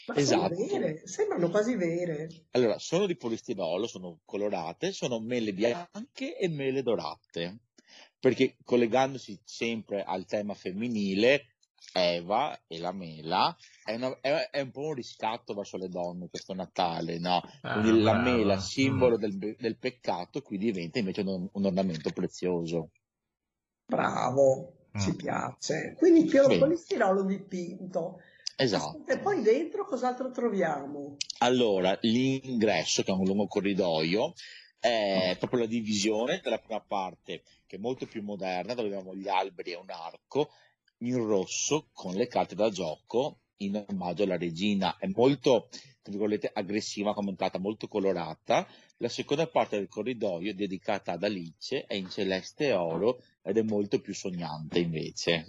Ma 0.07 0.17
Esatto. 0.17 0.55
vere, 0.55 1.07
sembrano 1.07 1.49
quasi 1.49 1.77
vere. 1.77 2.29
Allora, 2.53 2.79
sono 2.79 3.07
di 3.07 3.17
polistirolo, 3.17 3.87
sono 3.87 4.21
colorate, 4.25 4.93
sono 4.93 5.21
mele 5.21 5.53
bianche 5.53 6.37
e 6.37 6.49
mele 6.49 6.83
dorate. 6.83 7.59
Perché 8.19 8.57
collegandosi 8.65 9.39
sempre 9.45 10.03
al 10.03 10.25
tema 10.27 10.55
femminile, 10.55 11.56
Eva 11.93 12.59
e 12.67 12.79
la 12.79 12.93
mela 12.93 13.57
è, 13.85 13.95
una- 13.95 14.19
è- 14.21 14.51
è 14.51 14.61
un 14.61 14.71
po' 14.71 14.81
un 14.89 14.95
riscatto 14.95 15.55
verso 15.55 15.77
le 15.77 15.89
donne 15.89 16.29
questo 16.29 16.53
Natale, 16.55 17.19
no? 17.19 17.41
Ah, 17.63 17.81
Quindi 17.81 18.03
la 18.03 18.13
brava. 18.13 18.31
mela, 18.31 18.55
Mm. 18.57 18.59
simbolo 18.59 19.17
del, 19.17 19.37
be- 19.37 19.57
del 19.59 19.79
peccato, 19.79 20.43
qui 20.43 20.59
diventa 20.59 20.99
invece 20.99 21.23
un, 21.23 21.49
un 21.51 21.65
ornamento 21.65 22.11
prezioso. 22.11 22.91
Bravo, 23.87 24.89
ci 24.99 25.11
Mm. 25.13 25.17
piace. 25.17 25.95
Quindi 25.97 26.25
pio- 26.25 26.47
Bene. 26.49 26.59
polistirolo 26.59 27.23
dipinto. 27.25 28.21
Esatto. 28.57 29.05
E 29.07 29.19
poi 29.19 29.43
dentro 29.43 29.85
cos'altro 29.85 30.31
troviamo? 30.31 31.17
Allora, 31.41 31.97
l'ingresso, 32.01 33.03
che 33.03 33.11
è 33.11 33.15
un 33.15 33.25
lungo 33.25 33.47
corridoio, 33.47 34.33
è 34.81 35.37
proprio 35.39 35.61
la 35.61 35.67
divisione 35.67 36.41
della 36.43 36.59
prima 36.59 36.81
parte, 36.81 37.43
che 37.67 37.77
è 37.77 37.79
molto 37.79 38.07
più 38.07 38.23
moderna, 38.23 38.75
dove 38.75 38.89
abbiamo 38.89 39.15
gli 39.15 39.29
alberi 39.29 39.73
e 39.73 39.77
un 39.77 39.91
arco, 39.91 40.51
in 40.99 41.17
rosso, 41.17 41.89
con 41.93 42.15
le 42.15 42.27
carte 42.27 42.55
da 42.55 42.71
gioco, 42.71 43.41
in 43.59 43.85
omaggio 43.89 44.25
alla 44.25 44.37
regina. 44.37 44.97
È 44.99 45.07
molto, 45.07 45.69
tra 46.03 46.11
virgolette, 46.13 46.51
aggressiva 46.53 47.15
come 47.15 47.31
entrata, 47.31 47.59
molto 47.59 47.89
colorata. 47.89 48.67
La 48.99 49.09
seconda 49.09 49.47
parte 49.47 49.77
del 49.77 49.89
corridoio, 49.89 50.55
dedicata 50.55 51.13
ad 51.13 51.23
Alice, 51.23 51.85
è 51.85 51.95
in 51.95 52.09
celeste 52.09 52.67
e 52.67 52.73
oro 52.73 53.23
ed 53.43 53.59
è 53.59 53.63
molto 53.63 54.01
più 54.01 54.15
sognante 54.15 54.79
invece. 54.79 55.47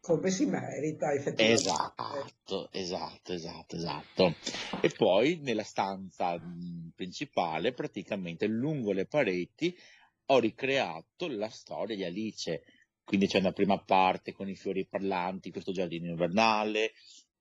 Come 0.00 0.30
si 0.30 0.46
merita, 0.46 1.12
effettivamente. 1.12 1.62
Esatto, 1.62 2.68
esatto, 2.72 3.32
esatto, 3.32 3.76
esatto. 3.76 4.34
E 4.80 4.88
poi 4.90 5.40
nella 5.42 5.62
stanza 5.62 6.38
mh, 6.38 6.92
principale, 6.94 7.72
praticamente 7.72 8.46
lungo 8.46 8.92
le 8.92 9.06
pareti, 9.06 9.76
ho 10.26 10.38
ricreato 10.38 11.28
la 11.28 11.48
storia 11.48 11.96
di 11.96 12.04
Alice. 12.04 12.62
Quindi 13.04 13.26
c'è 13.26 13.38
una 13.38 13.52
prima 13.52 13.78
parte 13.82 14.32
con 14.32 14.48
i 14.48 14.54
fiori 14.54 14.86
parlanti, 14.86 15.50
questo 15.50 15.72
giardino 15.72 16.08
invernale, 16.08 16.92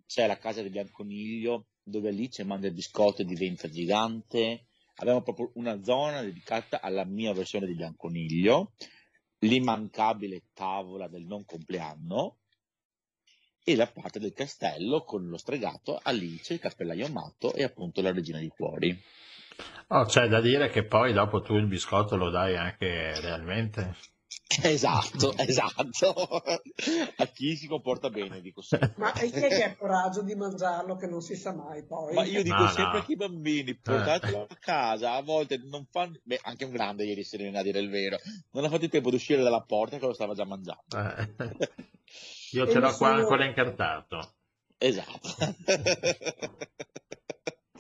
c'è 0.07 0.26
la 0.26 0.38
casa 0.38 0.62
del 0.62 0.72
bianconiglio 0.72 1.68
dove 1.84 2.10
Alice 2.10 2.43
mangia 2.43 2.68
il 2.68 2.74
biscotto 2.74 3.22
e 3.22 3.26
diventa 3.26 3.70
gigante. 3.70 4.66
Abbiamo 4.95 5.22
proprio 5.22 5.51
una 5.55 5.82
zona 5.84 6.22
dedicata 6.22 6.82
alla 6.82 7.05
mia 7.05 7.34
versione 7.34 7.68
di 7.68 7.76
bianconiglio, 7.76 8.74
l'immancabile 9.39 10.45
tavola 10.53 11.07
del 11.07 11.26
non 11.26 11.45
compleanno 11.45 12.39
e 13.64 13.76
la 13.76 13.88
parte 13.88 14.20
del 14.20 14.34
castello 14.34 15.03
con 15.03 15.28
lo 15.28 15.38
stregato, 15.38 15.99
Alice, 16.01 16.53
il 16.53 16.60
cappellaio 16.60 17.07
matto 17.10 17.53
e 17.53 17.64
appunto 17.64 18.01
la 18.01 18.12
regina 18.12 18.39
di 18.39 18.47
cuori. 18.49 18.99
Oh, 19.89 20.05
c'è 20.05 20.28
da 20.28 20.41
dire 20.41 20.70
che 20.70 20.86
poi 20.86 21.14
dopo 21.14 21.41
tu 21.41 21.55
il 21.55 21.68
biscotto 21.68 22.16
lo 22.16 22.30
dai 22.30 22.55
anche 22.55 23.20
realmente. 23.22 23.95
Esatto, 24.61 25.36
esatto. 25.38 26.43
A 27.17 27.25
chi 27.27 27.55
si 27.55 27.67
comporta 27.67 28.09
bene, 28.09 28.41
dico 28.41 28.61
sempre. 28.61 28.93
Ma 28.97 29.13
e 29.13 29.30
chi 29.30 29.39
è 29.39 29.47
che 29.47 29.63
ha 29.63 29.75
coraggio 29.75 30.21
di 30.21 30.36
mangiarlo 30.36 30.95
che 30.97 31.07
non 31.07 31.21
si 31.21 31.36
sa 31.36 31.53
mai 31.53 31.84
poi? 31.86 32.13
Ma 32.13 32.23
io 32.25 32.43
dico 32.43 32.55
No, 32.63 32.67
sempre 32.67 32.99
no. 32.99 33.05
ai 33.07 33.15
bambini, 33.15 33.75
portatelo 33.75 34.47
a 34.49 34.55
casa, 34.59 35.13
a 35.13 35.21
volte 35.21 35.57
non 35.63 35.86
fanno... 35.89 36.19
Beh, 36.23 36.39
anche 36.43 36.65
un 36.65 36.71
grande 36.71 37.05
ieri 37.05 37.23
sera, 37.23 37.59
a 37.59 37.63
dire 37.63 37.80
il 37.80 37.89
vero, 37.89 38.17
non 38.51 38.65
ha 38.65 38.69
fatto 38.69 38.84
il 38.86 38.89
tempo 38.91 39.09
di 39.09 39.15
uscire 39.15 39.41
dalla 39.43 39.61
porta 39.61 39.97
che 39.97 40.05
lo 40.05 40.13
stava 40.13 40.34
già 40.34 40.45
mangiando. 40.45 40.97
Eh. 40.97 41.36
Io 42.51 42.65
E 42.65 42.71
ce 42.71 42.80
l'ho 42.80 42.95
qua 42.95 43.09
nessuno- 43.09 43.13
ancora 43.21 43.45
incartato. 43.45 44.34
Esatto. 44.77 45.30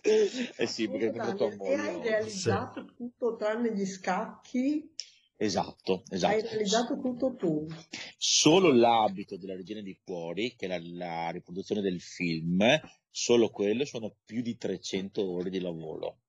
eh 0.01 0.65
sì, 0.65 0.87
perché 0.89 1.07
è 1.07 1.11
venuto 1.11 1.45
a 1.45 1.65
E 1.67 1.73
hai 1.75 2.01
realizzato 2.01 2.85
tutto 2.95 3.35
tranne 3.35 3.73
gli 3.73 3.85
scacchi, 3.85 4.93
Esatto, 5.41 6.03
hai 6.09 6.15
esatto. 6.17 6.47
realizzato 6.49 6.99
tutto 6.99 7.33
tu. 7.35 7.65
Solo 8.17 8.73
l'abito 8.73 9.37
della 9.37 9.55
Regina 9.55 9.79
di 9.81 9.97
Cuori, 10.03 10.53
che 10.57 10.65
è 10.65 10.67
la, 10.67 10.79
la 10.81 11.29
riproduzione 11.29 11.79
del 11.79 12.01
film, 12.01 12.61
solo 13.09 13.49
quello 13.49 13.85
sono 13.85 14.17
più 14.25 14.41
di 14.41 14.57
300 14.57 15.25
ore 15.31 15.49
di 15.49 15.61
lavoro. 15.61 16.19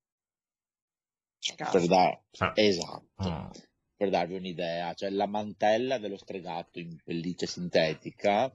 Per 1.57 1.87
dar- 1.89 2.21
Ah. 2.39 2.53
Esatto, 2.55 3.29
Mm. 3.29 3.51
per 3.97 4.11
darvi 4.11 4.35
un'idea, 4.35 4.95
cioè 4.95 5.11
la 5.11 5.27
mantella 5.27 5.99
dello 5.99 6.17
stregato 6.17 6.79
in 6.79 6.97
pelliccia 7.03 7.47
sintetica 7.47 8.55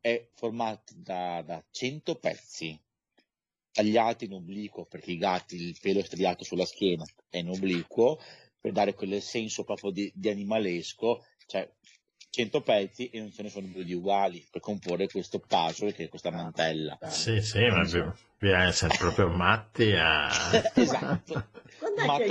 è 0.00 0.28
formata 0.34 0.92
da, 0.96 1.42
da 1.46 1.64
100 1.70 2.16
pezzi 2.16 2.76
tagliati 3.70 4.24
in 4.24 4.32
obliquo 4.32 4.86
perché 4.86 5.12
i 5.12 5.18
gatti 5.18 5.56
il 5.56 5.76
pelo 5.80 6.00
è 6.00 6.04
striato 6.04 6.44
sulla 6.44 6.64
schiena 6.66 7.04
è 7.28 7.38
in 7.38 7.48
obliquo 7.48 8.20
per 8.64 8.72
dare 8.72 8.94
quel 8.94 9.20
senso 9.20 9.62
proprio 9.62 9.90
di, 9.90 10.10
di 10.14 10.30
animalesco, 10.30 11.22
cioè 11.44 11.70
100 12.34 12.62
pezzi 12.62 13.08
e 13.10 13.20
non 13.20 13.30
ce 13.32 13.42
ne 13.44 13.48
sono 13.48 13.68
due 13.68 13.84
di 13.84 13.94
uguali 13.94 14.44
per 14.50 14.60
comporre 14.60 15.06
questo 15.08 15.38
puzzle 15.38 15.92
che 15.92 16.04
è 16.04 16.08
questa 16.08 16.32
mantella. 16.32 16.98
Sì, 17.06 17.40
sì, 17.40 17.60
ma 17.68 17.82
bi- 17.82 18.10
bisogna 18.38 18.64
essere 18.64 18.96
proprio 18.98 19.28
matti 19.28 19.92
a... 19.92 20.28
esatto. 20.74 21.48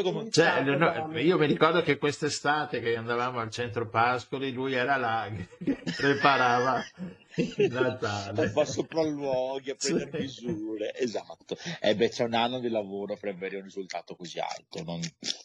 Come- 0.02 0.30
Cioè, 0.30 0.62
no, 0.62 1.18
io 1.20 1.38
mi 1.38 1.46
ricordo 1.46 1.82
che 1.82 1.98
quest'estate 1.98 2.82
che 2.82 2.98
andavamo 2.98 3.40
al 3.40 3.50
centro 3.50 3.88
Pascoli, 3.88 4.52
lui 4.52 4.74
era 4.74 4.98
là 4.98 5.30
che 5.34 5.48
preparava 5.96 6.84
il 7.36 7.72
Natale. 7.72 8.50
fare 8.50 8.66
sopralluoghi, 8.68 9.70
a 9.72 9.76
prendere 9.76 10.12
Sì. 10.12 10.18
misure, 10.44 10.94
esatto. 10.98 11.56
E 11.80 11.96
beh, 11.96 12.10
c'è 12.10 12.26
un 12.26 12.34
anno 12.34 12.60
di 12.60 12.68
lavoro 12.70 13.16
per 13.16 13.30
avere 13.36 13.56
un 13.58 13.64
risultato 13.64 14.16
così 14.16 14.40
alto, 14.40 14.84
non, 14.84 15.00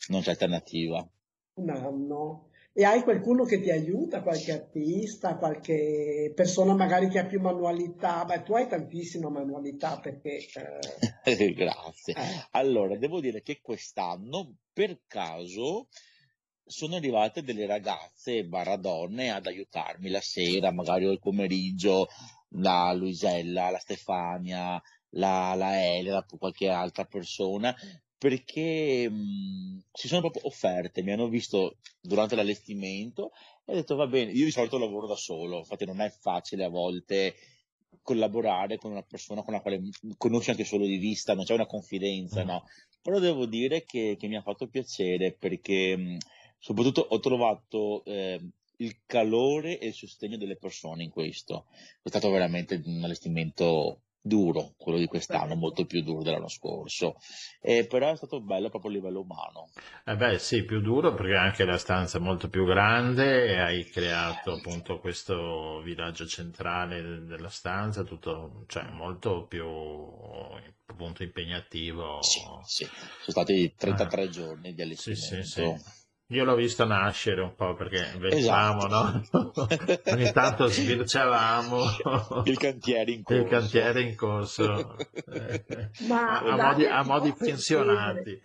non 0.09 0.23
c'è 0.23 0.31
alternativa. 0.31 1.07
Un 1.55 1.71
anno. 1.71 2.48
E 2.79 2.85
hai 2.85 3.03
qualcuno 3.03 3.43
che 3.43 3.61
ti 3.61 3.73
aiuta, 3.73 4.23
qualche 4.23 4.53
artista, 4.53 5.35
qualche 5.37 6.31
persona 6.33 6.77
magari 6.77 7.09
che 7.09 7.19
ha 7.19 7.27
più 7.27 7.41
manualità? 7.41 8.25
Beh, 8.25 8.45
tu 8.45 8.55
hai 8.55 8.69
tantissima 8.69 9.29
manualità 9.29 9.99
perché... 9.99 10.47
eh, 11.25 11.55
Grazie. 11.59 12.15
eh, 12.15 12.47
Allora, 12.53 12.97
devo 12.97 13.21
dire 13.21 13.43
che 13.43 13.59
quest'anno, 13.61 14.59
per 14.73 15.01
caso, 15.09 15.89
sono 16.65 16.95
arrivate 16.95 17.43
delle 17.43 17.67
ragazze 17.67 18.45
barra 18.45 18.77
donne 18.77 19.33
ad 19.33 19.47
aiutarmi 19.47 20.09
la 20.09 20.21
sera, 20.21 20.71
magari 20.71 21.05
o 21.05 21.11
il 21.11 21.19
pomeriggio, 21.19 22.07
la 22.51 22.93
Luisella, 22.93 23.71
la 23.71 23.81
Stefania, 23.81 24.81
la, 25.15 25.55
la 25.57 25.85
Elena, 25.85 26.25
qualche 26.39 26.69
altra 26.69 27.05
persona, 27.07 27.75
perché 28.19 29.09
mh, 29.09 29.85
si 29.93 30.09
sono 30.09 30.21
proprio 30.21 30.47
offerte, 30.47 31.03
mi 31.03 31.13
hanno 31.13 31.29
visto 31.29 31.77
durante 32.01 32.35
l'allestimento 32.35 33.31
e 33.65 33.73
ho 33.73 33.75
detto 33.77 33.95
va 33.95 34.07
bene, 34.07 34.33
io 34.33 34.45
di 34.45 34.51
solito 34.51 34.77
lavoro 34.77 35.07
da 35.07 35.17
solo, 35.17 35.59
infatti 35.59 35.85
non 35.85 36.01
è 36.01 36.11
facile 36.11 36.65
a 36.65 36.69
volte 36.69 37.35
collaborare 38.03 38.79
con 38.79 38.91
una 38.91 39.03
persona 39.03 39.43
con 39.43 39.53
la 39.53 39.61
quale 39.61 39.81
conosci 40.17 40.51
anche 40.51 40.65
solo 40.65 40.85
di 40.85 40.97
vista, 40.97 41.35
non 41.35 41.45
c'è 41.45 41.55
una 41.55 41.67
confidenza, 41.67 42.43
no? 42.43 42.65
Però 43.03 43.19
devo 43.19 43.47
dire 43.47 43.85
che, 43.85 44.17
che 44.19 44.27
mi 44.27 44.37
ha 44.37 44.43
fatto 44.43 44.67
piacere 44.67 45.33
perché 45.33 45.97
mh, 45.97 46.17
soprattutto 46.59 47.07
ho 47.09 47.21
trovato 47.21 48.05
eh, 48.05 48.41
il 48.79 49.01
calore 49.07 49.79
e 49.79 49.89
il 49.89 49.95
sostegno 49.95 50.37
delle 50.37 50.57
persone 50.57 51.05
in 51.05 51.11
questo. 51.11 51.67
È 52.03 52.09
stato 52.09 52.31
veramente 52.31 52.81
un 52.85 53.03
allestimento 53.05 54.03
duro, 54.29 54.75
quello 54.79 54.99
di 54.99 55.07
quest'anno, 55.07 55.57
molto 55.57 55.85
più 55.85 56.03
duro 56.05 56.23
dell'anno 56.23 56.49
scorso, 56.49 57.17
Eh, 57.61 57.87
però 57.89 58.13
è 58.13 58.17
stato 58.17 58.41
bello 58.41 58.69
proprio 58.69 58.93
a 58.93 58.95
livello 58.95 59.21
umano. 59.23 59.69
Eh 60.05 60.15
beh, 60.15 60.39
sì, 60.39 60.65
più 60.65 60.81
duro 60.81 61.13
perché 61.13 61.35
anche 61.35 61.65
la 61.65 61.77
stanza 61.77 62.19
è 62.19 62.21
molto 62.21 62.49
più 62.49 62.65
grande 62.65 63.47
e 63.47 63.59
hai 63.59 63.85
creato 63.85 64.53
appunto 64.53 65.01
questo 65.01 65.81
villaggio 65.83 66.25
centrale 66.27 67.03
de- 67.03 67.25
della 67.25 67.49
stanza, 67.49 68.05
tutto, 68.05 68.65
cioè 68.69 68.85
molto 68.93 69.47
più 69.47 69.67
appunto 70.87 71.23
impegnativo. 71.23 72.23
Sì, 72.23 72.41
sì. 72.65 72.85
Sono 72.85 73.45
stati 73.45 73.75
33 73.77 74.29
giorni 74.31 74.75
di 74.75 74.83
Ah. 74.83 74.87
Sì, 74.95 75.15
sì, 75.15 75.35
allestimento. 75.35 75.83
sì. 75.85 75.98
Io 76.31 76.45
l'ho 76.45 76.55
visto 76.57 76.85
nascere 76.85 77.41
un 77.41 77.55
po' 77.55 77.75
perché 77.75 78.13
vedevamo, 78.19 78.87
Esatto. 78.87 79.53
no? 79.57 79.63
Ogni 80.13 80.31
tanto 80.33 80.67
sbirciavamo 80.67 82.43
Il 82.45 82.59
cantiere 82.59 83.13
in 83.13 83.23
corso. 83.23 83.43
il 83.43 83.49
cantiere 83.49 84.03
in 84.03 84.15
corso. 84.15 84.97
Ma 86.07 86.41
a, 86.41 86.57
modi, 86.57 86.85
a 86.85 87.03
modi 87.03 87.33
pensionati. 87.33 88.39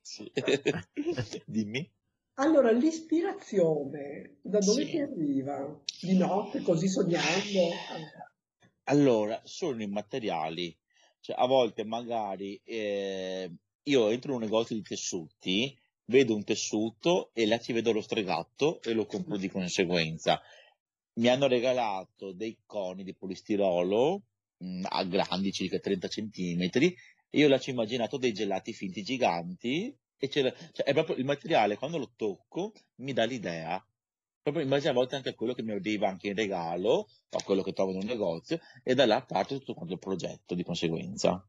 Sì. 0.00 0.30
Dimmi. 1.44 1.90
Allora, 2.36 2.70
l'ispirazione 2.70 4.38
da 4.40 4.60
dove 4.60 4.84
Sì. 4.84 4.90
ti 4.92 4.98
arriva? 5.00 5.80
Di 6.00 6.16
notte, 6.16 6.62
così 6.62 6.88
sognando? 6.88 7.26
Allora, 8.84 9.38
sono 9.44 9.82
i 9.82 9.86
materiali. 9.86 10.74
Cioè, 11.20 11.36
a 11.38 11.46
volte 11.46 11.84
magari 11.84 12.58
eh, 12.64 13.52
io 13.82 14.08
entro 14.08 14.30
in 14.30 14.36
un 14.38 14.42
negozio 14.44 14.76
di 14.76 14.82
tessuti, 14.82 15.78
vedo 16.08 16.34
un 16.34 16.44
tessuto 16.44 17.30
e 17.32 17.46
là 17.46 17.58
ci 17.58 17.72
vedo 17.72 17.92
lo 17.92 18.00
stregato 18.00 18.80
e 18.82 18.92
lo 18.92 19.06
compro 19.06 19.36
di 19.36 19.48
conseguenza. 19.48 20.40
Mi 21.14 21.28
hanno 21.28 21.46
regalato 21.46 22.32
dei 22.32 22.58
coni 22.64 23.02
di 23.02 23.14
polistirolo 23.14 24.22
mh, 24.58 24.86
a 24.88 25.04
grandi, 25.04 25.52
circa 25.52 25.78
30 25.78 26.08
centimetri, 26.08 26.94
e 27.30 27.38
io 27.38 27.48
l'ho 27.48 27.58
immaginato 27.66 28.16
dei 28.16 28.32
gelati 28.32 28.72
finti 28.72 29.02
giganti, 29.02 29.94
e 30.16 30.28
cioè 30.28 30.52
è 30.52 30.92
proprio 30.92 31.16
il 31.16 31.24
materiale, 31.24 31.76
quando 31.76 31.98
lo 31.98 32.12
tocco, 32.16 32.72
mi 32.96 33.12
dà 33.12 33.24
l'idea. 33.24 33.84
Proprio 34.40 34.62
in 34.62 34.70
base 34.70 34.88
a 34.88 34.92
volte 34.92 35.16
anche 35.16 35.34
quello 35.34 35.52
che 35.52 35.62
mi 35.62 35.72
arriva 35.72 36.08
anche 36.08 36.28
in 36.28 36.34
regalo, 36.34 37.08
o 37.30 37.42
quello 37.44 37.62
che 37.62 37.72
trovo 37.72 37.90
in 37.90 37.98
un 37.98 38.06
negozio, 38.06 38.58
e 38.82 38.94
da 38.94 39.04
là 39.04 39.22
parte 39.22 39.58
tutto 39.58 39.74
quanto 39.74 39.92
il 39.92 39.98
progetto 39.98 40.54
di 40.54 40.62
conseguenza. 40.62 41.46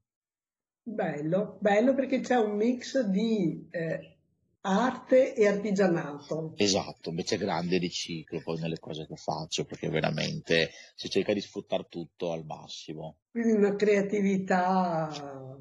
Bello, 0.82 1.58
bello 1.62 1.94
perché 1.94 2.20
c'è 2.20 2.36
un 2.36 2.56
mix 2.56 3.00
di 3.02 3.68
eh, 3.70 4.19
arte 4.62 5.36
e 5.36 5.48
artigianato. 5.48 6.54
Esatto, 6.56 7.10
invece 7.10 7.38
grande 7.38 7.78
riciclo 7.78 8.42
poi 8.42 8.60
nelle 8.60 8.80
cose 8.80 9.06
che 9.08 9.16
faccio, 9.16 9.66
perché 9.66 9.90
veramente 9.90 10.72
si 10.96 11.10
cerca 11.10 11.34
di 11.34 11.42
sfruttare 11.42 11.88
tutto 11.90 12.32
al 12.32 12.46
massimo. 12.46 13.18
Quindi 13.32 13.54
una 13.54 13.76
creatività 13.76 15.58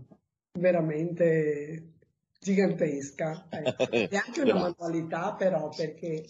veramente 0.58 1.92
gigantesca. 2.40 3.46
ecco. 3.50 3.84
E 4.10 4.16
anche 4.16 4.40
una 4.42 4.54
manualità 4.54 5.34
però 5.34 5.68
perché 5.68 6.24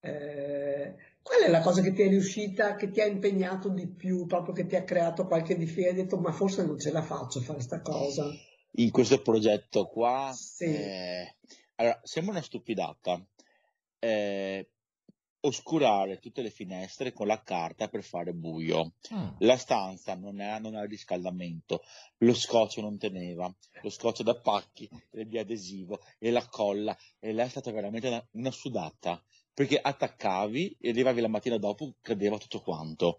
eh, 0.00 0.94
qual 1.22 1.40
è 1.44 1.48
la 1.48 1.60
cosa 1.60 1.80
che 1.82 1.92
ti 1.92 2.02
è 2.02 2.08
riuscita, 2.08 2.74
che 2.74 2.90
ti 2.90 3.00
ha 3.00 3.06
impegnato 3.06 3.68
di 3.68 3.86
più, 3.86 4.26
proprio 4.26 4.54
che 4.54 4.66
ti 4.66 4.76
ha 4.76 4.84
creato 4.84 5.26
qualche 5.26 5.56
difesa 5.56 5.88
e 5.88 5.90
hai 5.90 5.96
detto 5.96 6.18
ma 6.18 6.32
forse 6.32 6.64
non 6.64 6.78
ce 6.78 6.90
la 6.90 7.02
faccio 7.02 7.38
a 7.38 7.42
fare 7.42 7.60
sta 7.60 7.80
cosa? 7.80 8.24
In 8.76 8.90
questo 8.90 9.20
progetto 9.20 9.86
qua, 9.86 10.32
Sì, 10.34 10.64
eh, 10.64 11.36
allora, 11.76 12.00
sembra 12.04 12.32
una 12.32 12.42
stupidata, 12.42 13.22
eh, 13.98 14.70
oscurare 15.44 16.18
tutte 16.18 16.42
le 16.42 16.50
finestre 16.50 17.12
con 17.12 17.26
la 17.26 17.42
carta 17.42 17.88
per 17.88 18.02
fare 18.02 18.32
buio. 18.32 18.92
Mm. 19.12 19.28
La 19.38 19.56
stanza 19.56 20.14
non 20.14 20.40
ha, 20.40 20.58
non 20.58 20.74
ha 20.74 20.84
riscaldamento, 20.84 21.82
lo 22.18 22.34
scotch 22.34 22.78
non 22.78 22.98
teneva, 22.98 23.52
lo 23.82 23.90
scotch 23.90 24.22
da 24.22 24.38
pacchi, 24.38 24.88
e 25.10 25.26
di 25.26 25.38
adesivo 25.38 26.00
e 26.18 26.30
la 26.30 26.46
colla, 26.46 26.96
e 27.18 27.32
là 27.32 27.44
è 27.44 27.48
stata 27.48 27.70
veramente 27.72 28.08
una, 28.08 28.26
una 28.32 28.50
sudata, 28.50 29.22
perché 29.52 29.78
attaccavi 29.78 30.78
e 30.80 30.90
arrivavi 30.90 31.20
la 31.20 31.28
mattina 31.28 31.58
dopo, 31.58 31.94
cadeva 32.00 32.38
tutto 32.38 32.60
quanto. 32.60 33.18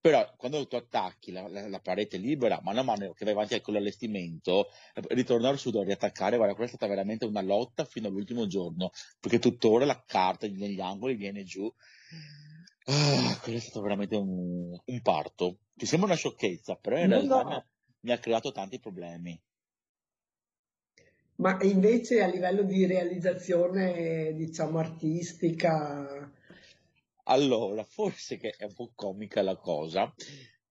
Però 0.00 0.34
quando 0.36 0.66
tu 0.66 0.76
attacchi 0.76 1.30
la, 1.32 1.46
la- 1.48 1.68
la 1.68 1.80
parete 1.80 2.16
libera, 2.16 2.60
mano 2.62 2.80
a 2.80 2.82
mano 2.82 3.12
che 3.12 3.24
vai 3.24 3.34
avanti 3.34 3.60
con 3.60 3.74
l'allestimento, 3.74 4.68
ritornare 5.08 5.56
su 5.58 5.70
da 5.70 5.82
riattaccare, 5.82 6.36
guarda, 6.36 6.54
quella 6.54 6.70
è 6.70 6.74
stata 6.74 6.90
veramente 6.92 7.26
una 7.26 7.42
lotta 7.42 7.84
fino 7.84 8.08
all'ultimo 8.08 8.46
giorno, 8.46 8.90
perché 9.20 9.38
tuttora 9.38 9.84
la 9.84 10.02
carta 10.06 10.46
negli 10.48 10.80
angoli 10.80 11.14
viene 11.16 11.44
giù. 11.44 11.70
Ah, 12.86 13.38
quello 13.42 13.56
è 13.58 13.60
stato 13.60 13.80
veramente 13.80 14.16
un, 14.16 14.78
un 14.84 15.00
parto. 15.02 15.60
Ti 15.74 15.86
sembra 15.86 16.08
una 16.08 16.16
sciocchezza, 16.16 16.76
però 16.76 16.98
in 16.98 17.06
no, 17.06 17.08
realtà 17.08 17.44
mi 17.44 17.54
ha, 17.54 17.58
no, 17.58 17.66
mi 18.00 18.12
ha 18.12 18.18
creato 18.18 18.52
tanti 18.52 18.78
problemi. 18.78 19.40
ma 21.36 21.58
invece 21.62 22.22
a 22.22 22.26
livello 22.26 22.62
di 22.62 22.84
realizzazione, 22.86 24.32
diciamo, 24.34 24.78
artistica, 24.78 26.30
Allora, 27.30 27.84
forse 27.84 28.36
che 28.36 28.50
è 28.56 28.64
un 28.64 28.74
po' 28.74 28.92
comica 28.94 29.42
la 29.42 29.56
cosa. 29.56 30.12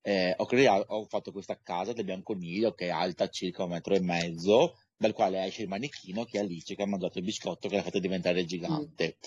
eh, 0.02 0.34
ho, 0.38 0.46
crea- 0.46 0.80
ho 0.80 1.06
fatto 1.06 1.32
questa 1.32 1.60
casa 1.62 1.94
del 1.94 2.06
bianconiglio 2.06 2.74
che 2.74 2.86
è 2.88 2.90
alta 2.90 3.28
circa 3.30 3.64
un 3.64 3.72
metro 3.72 3.94
e 3.96 4.00
mezzo, 4.02 4.78
dal 4.98 5.14
quale 5.14 5.44
esce 5.46 5.64
il 5.64 5.68
manichino 5.68 6.24
che 6.26 6.38
è 6.40 6.42
Alice 6.42 6.76
che 6.76 6.82
ha 6.84 6.86
mangiato 6.88 7.18
il 7.20 7.26
biscotto 7.26 7.68
che 7.68 7.76
l'ha 7.76 7.84
fatto 7.84 8.00
diventare 8.00 8.44
mm, 8.44 8.46
gigante. 8.46 9.18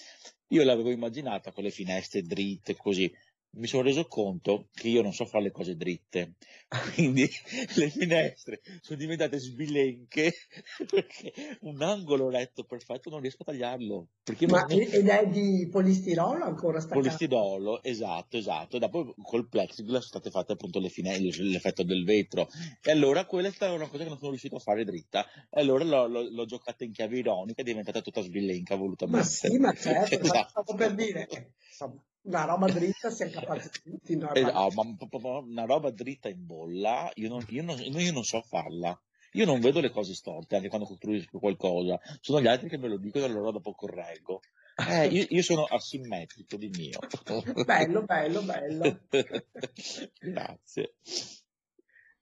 Io 0.48 0.64
l'avevo 0.64 0.90
immaginata 0.90 1.52
con 1.52 1.64
le 1.64 1.70
finestre 1.70 2.22
dritte 2.22 2.76
così. 2.76 3.10
Mi 3.54 3.66
sono 3.66 3.82
reso 3.82 4.06
conto 4.06 4.68
che 4.72 4.88
io 4.88 5.02
non 5.02 5.12
so 5.12 5.26
fare 5.26 5.44
le 5.44 5.50
cose 5.50 5.76
dritte, 5.76 6.34
quindi 6.94 7.28
le 7.76 7.90
finestre 7.90 8.62
sono 8.80 8.98
diventate 8.98 9.38
sbilenche 9.38 10.32
perché 10.88 11.32
un 11.60 11.82
angolo 11.82 12.30
retto 12.30 12.64
perfetto 12.64 13.10
non 13.10 13.20
riesco 13.20 13.42
a 13.42 13.46
tagliarlo. 13.52 14.08
Ma 14.48 14.62
non- 14.62 14.80
ed 14.80 15.06
è 15.06 15.26
di 15.28 15.68
polistirolo 15.70 16.44
ancora 16.44 16.80
sta 16.80 16.94
casa? 16.94 17.00
Polistirolo, 17.02 17.82
esatto, 17.82 18.38
esatto. 18.38 18.76
E 18.76 18.78
dopo 18.78 19.14
col 19.22 19.46
plexiglass 19.46 20.06
sono 20.06 20.20
state 20.20 20.30
fatte 20.30 20.52
appunto 20.52 20.78
le 20.80 20.88
finestre, 20.88 21.44
l'effetto 21.44 21.82
del 21.82 22.04
vetro. 22.04 22.48
E 22.82 22.90
allora 22.90 23.26
quella 23.26 23.48
è 23.48 23.52
stata 23.52 23.72
una 23.74 23.86
cosa 23.88 24.02
che 24.04 24.08
non 24.08 24.16
sono 24.18 24.30
riuscito 24.30 24.56
a 24.56 24.60
fare 24.60 24.84
dritta. 24.86 25.26
E 25.50 25.60
allora 25.60 25.84
l'ho, 25.84 26.06
l'ho- 26.06 26.28
l'ho 26.30 26.44
giocata 26.46 26.84
in 26.84 26.92
chiave 26.92 27.18
ironica, 27.18 27.60
è 27.60 27.64
diventata 27.64 28.00
tutta 28.00 28.22
sbilenca 28.22 28.76
Ma 28.76 28.80
volutamente. 28.80 29.24
sì, 29.24 29.58
ma 29.58 29.74
certo, 29.74 30.18
ma 30.20 30.24
Esatto. 30.24 30.48
stavo 30.48 30.74
per 30.74 30.94
dire, 30.94 31.28
insomma, 31.68 32.02
una 32.22 32.44
roba 32.44 32.66
dritta 32.66 33.10
siamo 33.10 33.32
capaci 33.32 33.68
tutti, 33.82 34.16
no? 34.16 34.32
Eh, 34.32 34.42
Ma- 34.42 34.52
ah, 34.52 34.68
ma 34.72 35.38
una 35.38 35.64
roba 35.64 35.90
dritta 35.90 36.28
in 36.28 36.46
bolla, 36.46 37.10
io 37.14 37.28
non, 37.28 37.44
io 37.48 37.62
non- 37.62 37.78
io 37.80 38.12
non 38.12 38.24
so 38.24 38.40
farla. 38.42 38.98
Io 39.34 39.46
non 39.46 39.60
vedo 39.60 39.80
le 39.80 39.90
cose 39.90 40.14
storte 40.14 40.56
anche 40.56 40.68
quando 40.68 40.86
costruisco 40.86 41.38
qualcosa. 41.38 41.98
Sono 42.20 42.40
gli 42.40 42.46
altri 42.46 42.68
che 42.68 42.76
me 42.76 42.88
lo 42.88 42.98
dicono 42.98 43.24
e 43.24 43.28
allora 43.28 43.50
dopo 43.50 43.72
correggo. 43.72 44.40
Eh, 44.88 45.06
io, 45.06 45.26
io 45.28 45.42
sono 45.42 45.64
asimmetrico 45.64 46.56
di 46.56 46.68
mio. 46.68 46.98
Bello, 47.64 48.02
bello, 48.02 48.42
bello. 48.42 49.00
Grazie. 50.20 50.94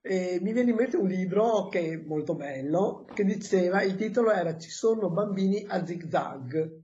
E 0.02 0.38
mi 0.40 0.52
viene 0.52 0.70
in 0.70 0.76
mente 0.76 0.96
un 0.96 1.08
libro 1.08 1.68
che 1.68 1.92
è 1.92 1.96
molto 1.96 2.34
bello, 2.34 3.04
che 3.12 3.24
diceva, 3.24 3.82
il 3.82 3.96
titolo 3.96 4.32
era 4.32 4.56
Ci 4.58 4.70
sono 4.70 5.10
bambini 5.10 5.64
a 5.68 5.84
zigzag. 5.84 6.80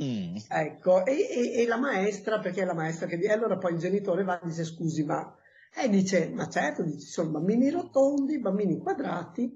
Mm. 0.00 0.36
Ecco, 0.46 1.04
e, 1.06 1.12
e- 1.30 1.62
e 1.62 1.66
la 1.66 1.76
maestra, 1.78 2.38
perché 2.38 2.62
è 2.62 2.64
la 2.64 2.74
maestra 2.74 3.06
che 3.06 3.16
dice, 3.16 3.32
allora 3.32 3.58
poi 3.58 3.72
il 3.72 3.78
genitore 3.78 4.24
va 4.24 4.40
e 4.40 4.46
dice, 4.46 4.64
scusi, 4.64 5.04
ma... 5.04 5.36
E 5.76 5.88
dice, 5.88 6.28
ma 6.30 6.48
certo, 6.48 6.82
dice, 6.82 7.00
ci 7.00 7.06
sono 7.06 7.30
bambini 7.30 7.70
rotondi, 7.70 8.38
bambini 8.38 8.78
quadrati, 8.78 9.52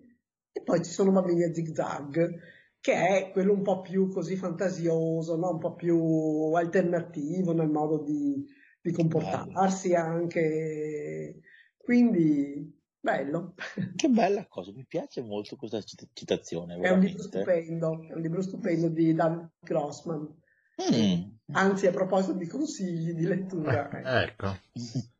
e 0.52 0.62
poi 0.62 0.82
ci 0.84 0.90
sono 0.90 1.12
bambini 1.12 1.44
a 1.44 1.52
zigzag, 1.54 2.40
che 2.80 2.92
è 2.92 3.30
quello 3.30 3.52
un 3.52 3.62
po' 3.62 3.80
più 3.80 4.08
così 4.08 4.36
fantasioso, 4.36 5.36
no? 5.36 5.50
Un 5.50 5.58
po' 5.58 5.74
più 5.74 6.52
alternativo 6.54 7.52
nel 7.52 7.68
modo 7.68 8.02
di, 8.02 8.44
di 8.80 8.90
Bello. 8.90 8.96
comportarsi 9.08 9.94
anche. 9.94 11.40
Quindi, 11.76 12.77
bello. 13.00 13.54
Che 13.96 14.08
bella 14.08 14.46
cosa, 14.46 14.72
mi 14.72 14.84
piace 14.86 15.22
molto 15.22 15.56
questa 15.56 15.80
cit- 15.82 16.08
citazione, 16.12 16.74
È 16.74 16.90
un 16.90 17.00
libro 17.00 17.22
veramente. 17.22 17.22
stupendo, 17.22 18.06
è 18.08 18.12
un 18.14 18.20
libro 18.20 18.42
stupendo 18.42 18.88
di 18.88 19.14
David 19.14 19.48
Grossman. 19.60 20.36
Mm. 20.80 21.22
Anzi, 21.52 21.86
a 21.86 21.90
proposito 21.90 22.34
di 22.34 22.46
consigli 22.46 23.12
di 23.12 23.24
lettura, 23.24 23.90
ecco. 23.90 24.08
Ecco. 24.08 24.58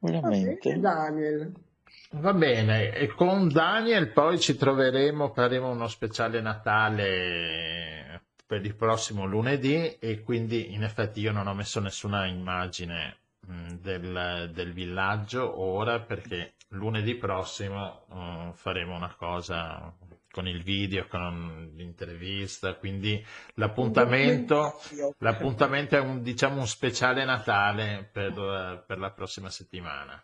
Va 0.00 0.10
bene, 0.20 0.20
Veramente. 0.20 0.78
Daniel. 0.80 1.52
Va 2.10 2.32
bene, 2.32 2.92
e 2.92 3.08
con 3.08 3.48
Daniel 3.48 4.12
poi 4.12 4.38
ci 4.38 4.54
troveremo, 4.56 5.32
faremo 5.32 5.70
uno 5.70 5.88
speciale 5.88 6.40
Natale 6.40 8.22
per 8.46 8.64
il 8.64 8.76
prossimo 8.76 9.24
lunedì 9.24 9.96
e 9.98 10.20
quindi 10.20 10.74
in 10.74 10.84
effetti 10.84 11.20
io 11.20 11.32
non 11.32 11.46
ho 11.48 11.54
messo 11.54 11.80
nessuna 11.80 12.26
immagine 12.26 13.16
mh, 13.46 13.72
del, 13.80 14.50
del 14.52 14.72
villaggio 14.72 15.60
ora 15.60 16.00
perché 16.00 16.54
lunedì 16.68 17.14
prossimo 17.16 18.04
mh, 18.08 18.52
faremo 18.54 18.94
una 18.96 19.14
cosa 19.14 19.94
con 20.30 20.48
il 20.48 20.62
video, 20.62 21.06
con 21.06 21.72
l'intervista, 21.76 22.74
quindi 22.74 23.12
Un 23.14 23.24
l'appuntamento 23.54 24.80
l'appuntamento 25.18 25.96
è 25.96 26.00
un, 26.00 26.22
diciamo, 26.22 26.58
un 26.60 26.66
speciale 26.66 27.24
Natale 27.24 28.08
per, 28.12 28.84
per 28.86 28.98
la 28.98 29.10
prossima 29.12 29.48
settimana. 29.48 30.22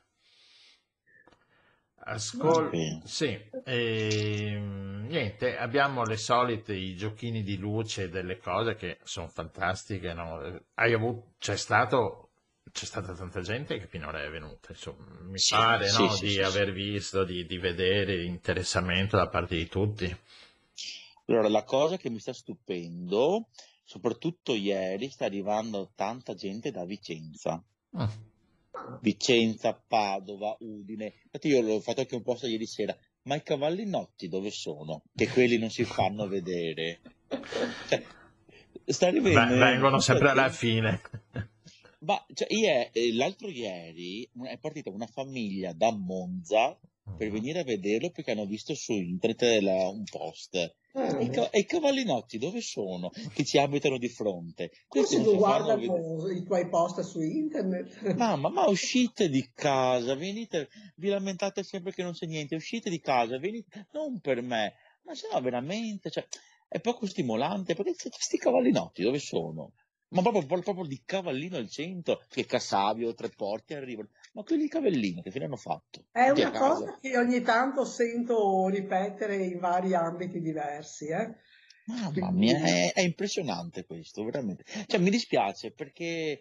Ascol- 2.03 3.03
sì, 3.05 3.39
ehm, 3.65 5.07
niente, 5.07 5.57
abbiamo 5.57 6.05
le 6.05 6.17
solite 6.17 6.73
i 6.75 6.97
giochini 6.97 7.43
di 7.43 7.57
luce 7.59 8.09
delle 8.09 8.39
cose 8.39 8.75
che 8.75 8.99
sono 9.05 9.29
fantastiche, 9.29 10.13
no? 10.15 10.41
Hai 10.75 10.93
avuto, 10.95 11.35
c'è 11.39 11.57
stato, 11.57 12.30
c'è 12.73 12.85
stata 12.85 13.13
tanta 13.15 13.41
gente 13.41 13.79
che 13.79 13.87
finora 13.87 14.23
è 14.23 14.31
venuta, 14.31 14.73
insomma, 14.73 15.05
mi 15.23 15.39
Sì, 15.39 15.55
pare, 15.55 15.89
sì, 15.89 16.03
no, 16.03 16.11
sì, 16.11 16.27
di 16.27 16.27
sì, 16.29 16.35
sì. 16.35 16.41
aver 16.41 16.73
visto, 16.73 17.25
di, 17.25 17.47
di 17.47 17.59
vedere 17.59 18.25
interessamento 18.25 19.17
da 19.17 19.29
parte 19.29 19.57
di 19.57 19.67
tutti. 19.69 20.17
Allora, 21.27 21.49
la 21.49 21.65
cosa 21.65 21.97
che 21.97 22.11
mi 22.11 22.19
sta 22.19 22.33
stupendo, 22.33 23.49
soprattutto 23.85 24.55
ieri, 24.55 25.09
sta 25.11 25.25
arrivando 25.27 25.93
tanta 25.95 26.35
gente 26.35 26.71
da 26.71 26.85
Vicenza. 26.85 27.63
Mm. 27.97 28.07
Vicenza, 29.01 29.73
Padova, 29.87 30.57
Udine. 30.61 31.21
Infatti 31.25 31.49
io 31.49 31.61
l'ho 31.63 31.81
fatto 31.81 32.01
anche 32.01 32.15
un 32.15 32.23
post 32.23 32.45
ieri 32.45 32.67
sera. 32.67 32.97
Ma 33.23 33.35
i 33.37 33.43
cavalli 33.43 33.85
notti 33.87 34.29
dove 34.29 34.51
sono? 34.51 35.03
Che 35.15 35.29
quelli 35.29 35.59
non 35.59 35.71
si 35.71 35.85
fanno 35.85 36.27
vedere. 36.27 37.01
Cioè, 37.89 38.05
sta 38.87 39.07
Beh, 39.09 39.09
arrivando 39.09 39.55
vengono 39.57 39.99
tutta 39.99 40.01
sempre 40.01 40.31
alla 40.31 40.49
fine. 40.51 41.01
Ma 42.03 42.25
cioè, 42.33 42.47
ie- 42.51 42.91
eh, 42.93 43.15
l'altro 43.15 43.49
ieri 43.51 44.29
è 44.45 44.59
partita 44.59 44.91
una 44.91 45.07
famiglia 45.07 45.73
da 45.73 45.91
Monza 45.95 46.79
per 47.17 47.27
Mhm. 47.29 47.33
venire 47.33 47.59
a 47.61 47.65
vederlo 47.65 48.11
perché 48.11 48.31
hanno 48.31 48.47
visto 48.47 48.75
su 48.75 48.93
internet 48.93 49.43
la- 49.61 49.89
un 49.89 50.05
post 50.05 50.55
E 50.93 51.23
i, 51.23 51.27
Eh, 51.27 51.31
ca- 51.31 51.51
i 51.53 51.65
cavallinotti 51.67 52.37
dove 52.39 52.61
sono? 52.61 53.11
Che 53.33 53.45
ci 53.45 53.59
abitano 53.59 53.97
di 53.97 54.09
fronte. 54.09 54.73
Questi 54.89 55.15
forse 55.17 55.31
vedere. 55.31 55.87
guardano 55.87 56.29
i 56.33 56.43
tuoi 56.43 56.69
post 56.69 57.01
su 57.03 57.21
internet. 57.21 58.15
Mamma, 58.17 58.49
ma 58.49 58.67
uscite 58.67 59.29
di 59.29 59.51
casa, 59.55 60.17
venite, 60.17 60.69
vi 60.97 61.09
lamentate 61.09 61.63
sempre 61.63 61.93
che 61.93 62.03
non 62.03 62.13
c'è 62.13 62.27
niente, 62.27 62.57
uscite 62.57 62.91
di 62.91 62.99
casa, 62.99 63.39
venite, 63.39 63.87
non 63.93 64.19
per 64.19 64.43
me, 64.43 64.75
ma 65.05 65.15
se 65.15 65.29
no 65.33 65.41
veramente, 65.41 66.11
cioè, 66.11 66.27
è 66.67 66.81
poco 66.81 67.07
stimolante, 67.07 67.75
perché 67.77 67.95
questi 68.11 68.37
cavallinotti, 68.37 69.03
dove 69.05 69.19
sono? 69.21 69.73
Ma 70.11 70.23
proprio, 70.23 70.45
proprio, 70.45 70.87
di 70.87 71.03
cavallino 71.05 71.57
al 71.57 71.69
centro, 71.69 72.21
che 72.29 72.45
Cassavio, 72.45 73.15
Tre 73.15 73.29
Porti 73.29 73.75
arrivano, 73.75 74.09
ma 74.33 74.43
quelli 74.43 74.67
cavallini 74.67 75.23
che 75.23 75.31
fine 75.31 75.45
hanno 75.45 75.57
fatto? 75.57 76.07
È 76.11 76.29
Tutti 76.29 76.41
una 76.41 76.59
cosa 76.59 76.99
che 77.01 77.17
ogni 77.17 77.43
tanto 77.43 77.85
sento 77.85 78.69
ripetere 78.69 79.37
in 79.37 79.61
vari 79.61 79.95
ambiti 79.95 80.41
diversi, 80.41 81.07
eh. 81.07 81.35
Mamma 81.85 82.31
mia, 82.31 82.59
è, 82.59 82.93
è 82.93 83.01
impressionante 83.01 83.85
questo, 83.85 84.25
veramente. 84.25 84.65
Cioè, 84.87 84.99
mi 84.99 85.11
dispiace 85.11 85.73
perché, 85.73 86.41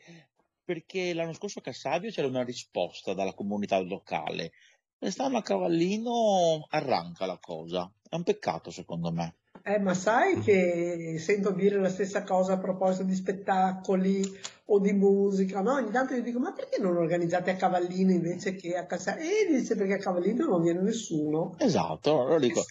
perché 0.64 1.14
l'anno 1.14 1.34
scorso 1.34 1.60
a 1.60 1.64
Cassavio 1.64 2.12
c'era 2.12 2.28
una 2.28 2.44
risposta 2.44 3.14
dalla 3.14 3.34
comunità 3.34 3.80
locale. 3.80 4.52
Quest'anno 4.98 5.38
a 5.38 5.42
Cavallino 5.42 6.66
arranca 6.70 7.26
la 7.26 7.38
cosa. 7.40 7.92
È 8.08 8.16
un 8.16 8.24
peccato, 8.24 8.70
secondo 8.70 9.12
me. 9.12 9.36
Eh, 9.70 9.78
ma 9.78 9.94
sai 9.94 10.40
che 10.40 11.18
sento 11.20 11.52
dire 11.52 11.80
la 11.80 11.90
stessa 11.90 12.24
cosa 12.24 12.54
a 12.54 12.58
proposito 12.58 13.04
di 13.04 13.14
spettacoli 13.14 14.24
o 14.66 14.80
di 14.80 14.94
musica, 14.94 15.62
no? 15.62 15.74
Ogni 15.74 15.92
tanto 15.92 16.16
io 16.16 16.24
dico, 16.24 16.40
ma 16.40 16.54
perché 16.54 16.82
non 16.82 16.98
organizzate 16.98 17.52
a 17.52 17.56
Cavallino 17.56 18.10
invece 18.12 18.56
che 18.56 18.76
a 18.76 18.88
Casa? 18.88 19.16
E 19.18 19.46
dice 19.48 19.76
perché 19.76 19.94
a 19.94 19.98
Cavallino 19.98 20.48
non 20.48 20.64
viene 20.64 20.82
nessuno. 20.82 21.56
Esatto, 21.60 22.26
Che 22.26 22.40
dico. 22.40 22.66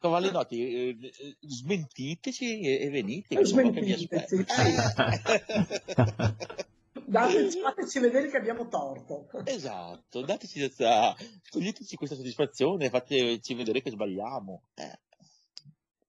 Cavallinotti, 0.00 0.74
eh, 0.74 0.96
eh, 1.00 1.36
smentiteci 1.40 2.58
e, 2.60 2.80
e 2.86 2.90
venite, 2.90 3.38
Eh, 3.38 3.44
Smentiteci. 3.44 4.08
aspetto. 4.12 4.36
Dateci, 7.06 7.58
fateci 7.60 7.98
vedere 8.00 8.28
che 8.28 8.36
abbiamo 8.36 8.68
torto. 8.68 9.28
Esatto, 9.44 10.22
dateci 10.22 10.58
questa, 10.58 11.14
toglieteci 11.50 11.96
questa 11.96 12.14
soddisfazione, 12.14 12.88
fateci 12.88 13.54
vedere 13.54 13.82
che 13.82 13.90
sbagliamo. 13.90 14.62
Eh, 14.74 14.98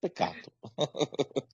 peccato. 0.01 0.51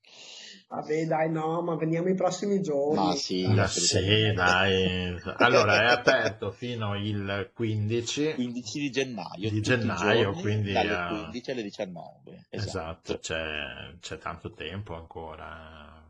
Vabbè, 0.69 1.05
dai, 1.05 1.29
no, 1.29 1.61
ma 1.61 1.75
veniamo 1.75 2.09
i 2.09 2.15
prossimi 2.15 2.55
Ma 2.55 2.63
giorni. 2.63 3.15
sì, 3.15 3.43
Ah, 3.45 3.67
sì, 3.67 4.33
dai. 4.33 5.19
Allora, 5.37 5.81
è 5.83 5.91
aperto 5.91 6.51
fino 6.51 6.95
il 6.95 7.51
15 7.53 8.33
15 8.33 8.79
di 8.79 8.89
gennaio, 8.89 9.49
di 9.51 9.61
gennaio, 9.61 10.31
giorni, 10.31 10.41
quindi 10.41 10.71
dalle 10.71 10.93
eh, 10.93 11.05
15 11.07 11.51
alle 11.51 11.63
19. 11.63 12.45
esatto, 12.49 13.13
Esatto. 13.13 13.19
c'è, 13.19 13.97
c'è 13.99 14.17
tanto 14.17 14.51
tempo 14.53 14.95
ancora. 14.95 16.05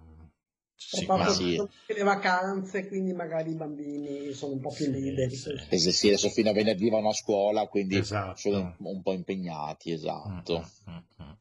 Proprio 0.89 1.17
Ma 1.17 1.29
sì, 1.33 1.55
sono 1.55 1.69
anche 1.79 1.93
le 1.93 2.03
vacanze, 2.03 2.88
quindi 2.88 3.13
magari 3.13 3.51
i 3.51 3.55
bambini 3.55 4.31
sono 4.33 4.53
un 4.53 4.59
po' 4.61 4.71
più 4.71 4.85
Sì, 4.85 4.91
liberi. 4.91 5.35
sì. 5.35 5.49
eh 5.69 5.77
sì, 5.77 5.91
sì, 5.91 6.07
adesso 6.07 6.29
fino 6.29 6.49
a 6.51 6.53
venerdì 6.53 6.89
vanno 6.89 7.09
a 7.09 7.13
scuola, 7.13 7.65
quindi 7.67 7.95
sono 7.95 8.01
Esatto. 8.01 8.75
un 8.77 9.01
po' 9.01 9.13
impegnati, 9.13 9.91
Mm, 9.91 9.93
esatto. 9.93 10.59
mm, 10.88 10.91
mm, 10.93 11.23
mm. 11.23 11.31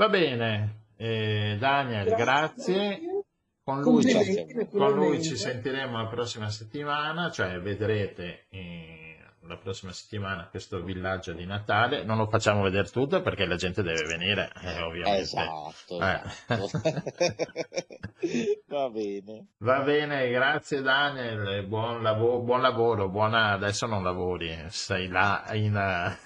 Va 0.00 0.08
bene, 0.08 0.84
eh, 0.96 1.56
Daniel, 1.58 2.06
Grazie. 2.06 2.24
grazie. 2.24 3.00
Con 3.62 3.82
lui, 3.82 4.66
con 4.70 4.94
lui 4.94 5.22
ci 5.22 5.36
sentiremo 5.36 5.98
la 5.98 6.06
prossima 6.08 6.48
settimana, 6.48 7.30
cioè 7.30 7.60
vedrete 7.60 8.46
eh, 8.48 9.18
la 9.42 9.58
prossima 9.58 9.92
settimana 9.92 10.48
questo 10.48 10.82
villaggio 10.82 11.34
di 11.34 11.44
Natale. 11.44 12.02
Non 12.04 12.16
lo 12.16 12.28
facciamo 12.28 12.62
vedere 12.62 12.88
tutto 12.88 13.20
perché 13.20 13.44
la 13.44 13.56
gente 13.56 13.82
deve 13.82 14.06
venire, 14.06 14.50
eh, 14.62 14.80
ovviamente. 14.80 15.20
Esatto, 15.20 16.00
Eh. 16.00 16.20
esatto. 16.46 16.80
Va 18.68 18.88
bene. 18.88 19.48
Va 19.58 19.80
bene, 19.82 20.30
grazie 20.30 20.80
Daniel, 20.80 21.66
buon 21.66 22.00
lavoro, 22.00 22.40
buon 22.40 22.62
lavoro, 22.62 23.10
buona, 23.10 23.50
adesso 23.52 23.84
non 23.84 24.02
lavori, 24.02 24.64
sei 24.68 25.08
là 25.08 25.44
in, 25.52 26.16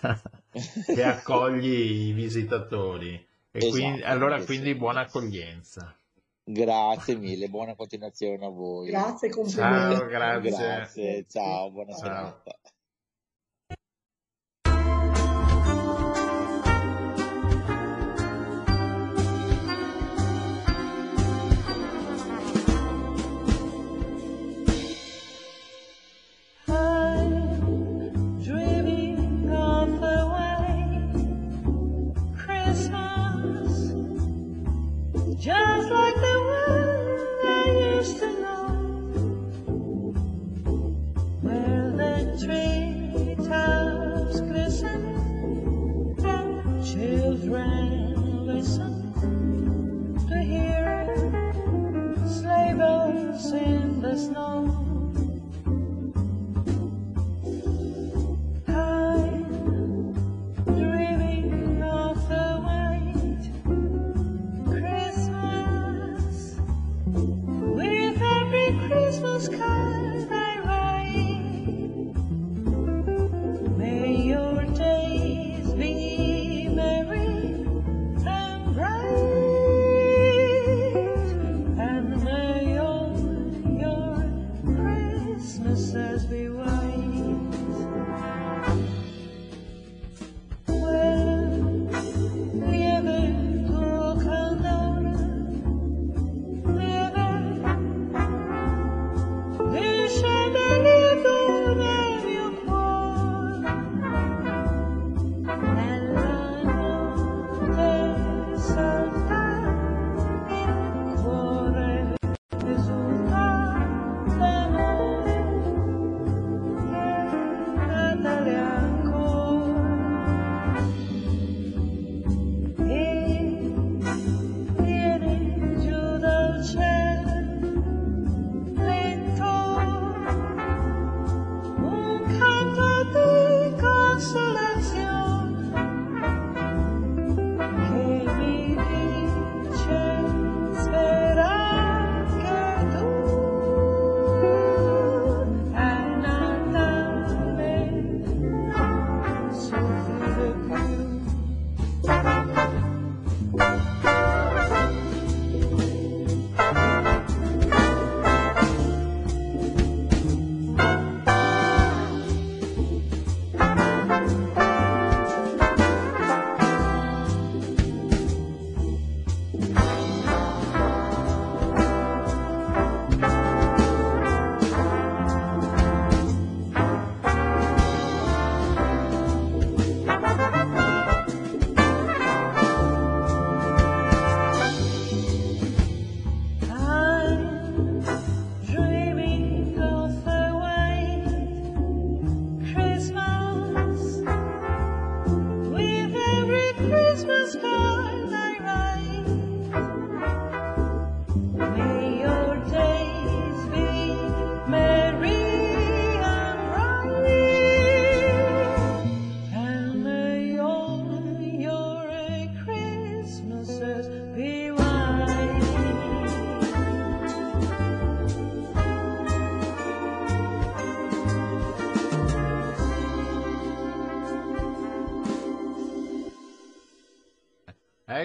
che 0.86 1.02
accogli 1.02 2.10
i 2.10 2.12
visitatori. 2.12 3.32
E 3.56 3.70
quindi, 3.70 3.98
Esatto, 4.00 4.12
allora 4.12 4.40
sì, 4.40 4.46
quindi 4.46 4.72
sì. 4.72 4.74
buona 4.74 5.00
accoglienza. 5.02 5.96
Grazie 6.42 7.14
mille, 7.16 7.48
buona 7.48 7.76
continuazione 7.76 8.44
a 8.44 8.48
voi. 8.48 8.88
Grazie, 8.88 9.30
Ciao, 9.30 9.42
complimenti. 9.42 10.06
grazie. 10.10 10.50
Grazie, 10.50 11.26
ciao, 11.28 11.70
buona 11.70 11.92
Ciao. 11.92 12.00
serata. 12.00 12.58
just 35.44 35.90
like 35.90 36.14
the 36.14 36.36
one 36.56 37.44
I 37.44 37.64
used 37.96 38.18
to 38.20 38.28
know, 38.40 38.64
where 41.42 41.90
the 42.00 42.12
treetops 42.42 44.40
glisten 44.40 45.02
and 46.24 46.86
children 46.86 48.46
listen 48.46 48.94
to 50.28 50.36
hear 50.38 51.14
sleigh 52.26 52.74
bells 52.78 53.52
in 53.52 54.00
the 54.00 54.16
snow. 54.16 54.63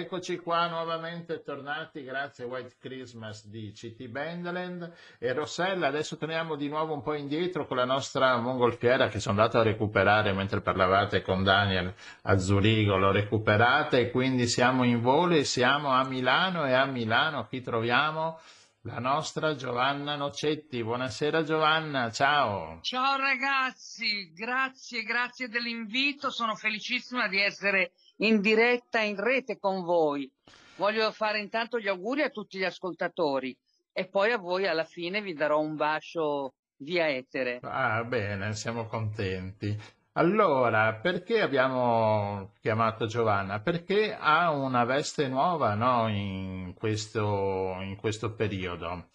Eccoci 0.00 0.38
qua 0.38 0.66
nuovamente 0.66 1.42
tornati, 1.42 2.02
grazie 2.02 2.46
White 2.46 2.76
Christmas 2.80 3.46
di 3.46 3.70
CT 3.70 4.08
Bandland 4.08 4.90
e 5.18 5.34
Rossella, 5.34 5.88
adesso 5.88 6.16
torniamo 6.16 6.56
di 6.56 6.68
nuovo 6.68 6.94
un 6.94 7.02
po' 7.02 7.12
indietro 7.12 7.66
con 7.66 7.76
la 7.76 7.84
nostra 7.84 8.38
mongolfiera 8.38 9.08
che 9.08 9.20
sono 9.20 9.38
andato 9.38 9.58
a 9.58 9.62
recuperare 9.62 10.32
mentre 10.32 10.62
parlavate 10.62 11.20
con 11.20 11.42
Daniel 11.42 11.92
a 12.22 12.38
Zurigo, 12.38 12.96
l'ho 12.96 13.12
recuperata 13.12 13.98
e 13.98 14.10
quindi 14.10 14.48
siamo 14.48 14.84
in 14.84 15.02
volo 15.02 15.34
e 15.34 15.44
siamo 15.44 15.90
a 15.90 16.02
Milano 16.08 16.66
e 16.66 16.72
a 16.72 16.86
Milano 16.86 17.46
chi 17.46 17.60
troviamo? 17.60 18.40
La 18.84 18.98
nostra 18.98 19.54
Giovanna 19.54 20.16
Nocetti. 20.16 20.82
Buonasera 20.82 21.42
Giovanna, 21.42 22.10
ciao. 22.10 22.78
Ciao 22.80 23.18
ragazzi, 23.18 24.32
grazie, 24.32 25.02
grazie 25.02 25.48
dell'invito, 25.48 26.30
sono 26.30 26.54
felicissima 26.54 27.28
di 27.28 27.38
essere 27.38 27.92
in 28.20 28.40
diretta 28.40 29.00
in 29.00 29.16
rete 29.16 29.58
con 29.58 29.82
voi. 29.82 30.30
Voglio 30.76 31.10
fare 31.12 31.40
intanto 31.40 31.78
gli 31.78 31.88
auguri 31.88 32.22
a 32.22 32.30
tutti 32.30 32.58
gli 32.58 32.64
ascoltatori 32.64 33.56
e 33.92 34.06
poi 34.06 34.32
a 34.32 34.38
voi 34.38 34.66
alla 34.66 34.84
fine 34.84 35.20
vi 35.20 35.34
darò 35.34 35.60
un 35.60 35.76
bacio 35.76 36.54
via 36.78 37.08
etere. 37.08 37.60
Ah, 37.62 38.02
bene, 38.04 38.54
siamo 38.54 38.86
contenti. 38.86 39.76
Allora, 40.14 40.94
perché 40.94 41.40
abbiamo 41.40 42.52
chiamato 42.60 43.06
Giovanna? 43.06 43.60
Perché 43.60 44.16
ha 44.18 44.50
una 44.50 44.84
veste 44.84 45.28
nuova, 45.28 45.74
no, 45.74 46.08
in 46.08 46.74
questo, 46.74 47.76
in 47.80 47.96
questo 47.96 48.32
periodo 48.34 49.08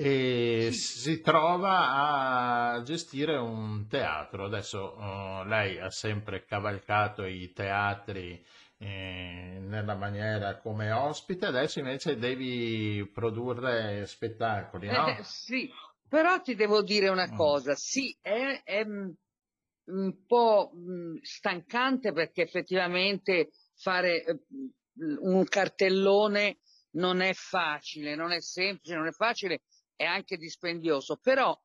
e 0.00 0.70
si 0.72 1.20
trova 1.20 2.74
a 2.76 2.82
gestire 2.82 3.36
un 3.36 3.86
teatro. 3.88 4.44
Adesso 4.44 4.96
eh, 4.96 5.44
lei 5.46 5.78
ha 5.80 5.90
sempre 5.90 6.44
cavalcato 6.44 7.24
i 7.24 7.52
teatri 7.52 8.44
eh, 8.78 9.58
nella 9.60 9.96
maniera 9.96 10.58
come 10.58 10.92
ospite, 10.92 11.46
adesso 11.46 11.80
invece 11.80 12.16
devi 12.16 13.10
produrre 13.12 14.06
spettacoli, 14.06 14.90
no? 14.90 15.18
Eh, 15.18 15.22
sì, 15.22 15.70
però 16.08 16.40
ti 16.40 16.54
devo 16.54 16.82
dire 16.82 17.08
una 17.08 17.30
Mm. 17.30 17.30
cosa, 17.30 17.74
sì, 17.74 18.16
è, 18.20 18.62
è, 18.64 18.84
mm, 18.84 19.10
un 19.86 20.24
po' 20.26 20.70
mh, 20.74 21.18
stancante 21.22 22.12
perché 22.12 22.42
effettivamente 22.42 23.50
fare 23.76 24.24
eh, 24.24 24.38
un 25.20 25.44
cartellone 25.44 26.58
non 26.92 27.20
è 27.20 27.32
facile, 27.34 28.14
non 28.14 28.32
è 28.32 28.40
semplice, 28.40 28.94
non 28.94 29.06
è 29.06 29.12
facile, 29.12 29.60
è 29.98 30.04
anche 30.04 30.36
dispendioso, 30.36 31.16
però 31.16 31.58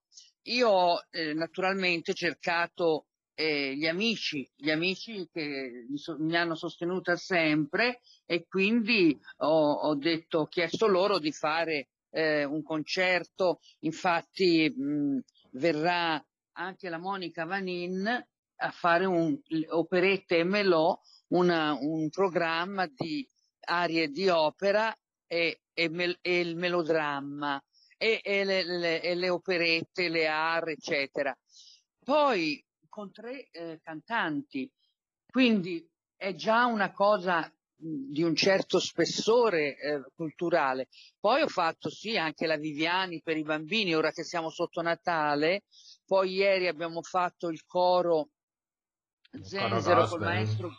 io 0.48 0.70
ho 0.70 1.00
eh, 1.12 1.34
naturalmente 1.36 2.16
cercato 2.16 3.06
eh, 3.36 3.76
gli 3.76 3.86
amici, 3.86 4.50
gli 4.56 4.72
amici 4.72 5.30
che 5.32 5.86
mi, 5.88 5.98
so- 6.00 6.18
mi 6.20 6.36
hanno 6.36 6.56
sostenuta 6.56 7.16
sempre 7.16 8.02
e 8.26 8.48
quindi 8.48 9.16
ho, 9.38 9.72
ho 9.74 9.96
detto, 9.96 10.40
ho 10.40 10.48
chiesto 10.48 10.88
loro 10.88 11.20
di 11.20 11.32
fare 11.32 11.90
eh, 12.10 12.44
un 12.44 12.64
concerto, 12.64 13.60
infatti 13.82 14.68
mh, 14.76 15.20
verrà 15.52 16.24
anche 16.54 16.90
la 16.90 16.98
Monica 16.98 17.46
Vanin 17.46 18.08
a 18.56 18.72
fare 18.72 19.06
un 19.06 19.40
operette 19.70 20.38
e 20.40 20.44
melò, 20.44 21.00
una- 21.30 21.78
un 21.80 22.10
programma 22.10 22.88
di 22.88 23.28
arie 23.66 24.10
di 24.10 24.28
opera 24.30 24.96
e, 25.28 25.62
e 25.74 25.90
mel- 25.90 26.18
e 26.22 26.40
il 26.40 26.56
melodramma 26.56 27.64
e, 28.04 28.20
e 28.22 28.44
le, 28.44 28.64
le- 28.66 29.02
e 29.02 29.16
le 29.16 29.30
operette, 29.30 30.10
le 30.10 30.28
aree, 30.28 30.74
eccetera. 30.74 31.34
Poi 32.04 32.62
con 32.90 33.14
tre 33.14 33.48
eh, 33.50 33.80
cantanti, 33.82 34.70
quindi 35.26 35.90
è 36.18 36.34
già 36.36 36.66
una 36.66 36.92
cosa 36.92 37.50
di 37.76 38.22
un 38.22 38.36
certo 38.36 38.80
spessore 38.80 39.78
eh, 39.78 40.04
culturale. 40.16 40.90
Poi 41.18 41.42
ho 41.44 41.48
fatto 41.48 41.90
sì 41.90 42.18
anche 42.18 42.46
la 42.46 42.58
Viviani 42.58 43.22
per 43.22 43.38
i 43.38 43.44
bambini, 43.44 43.96
ora 43.96 44.12
che 44.12 44.24
siamo 44.24 44.50
sotto 44.50 44.82
Natale. 44.82 45.64
Poi 46.06 46.34
ieri 46.34 46.68
abbiamo 46.68 47.02
fatto 47.02 47.48
il 47.48 47.64
coro 47.66 48.32
Zenzero 49.42 50.08
col 50.08 50.20
maestro 50.20 50.70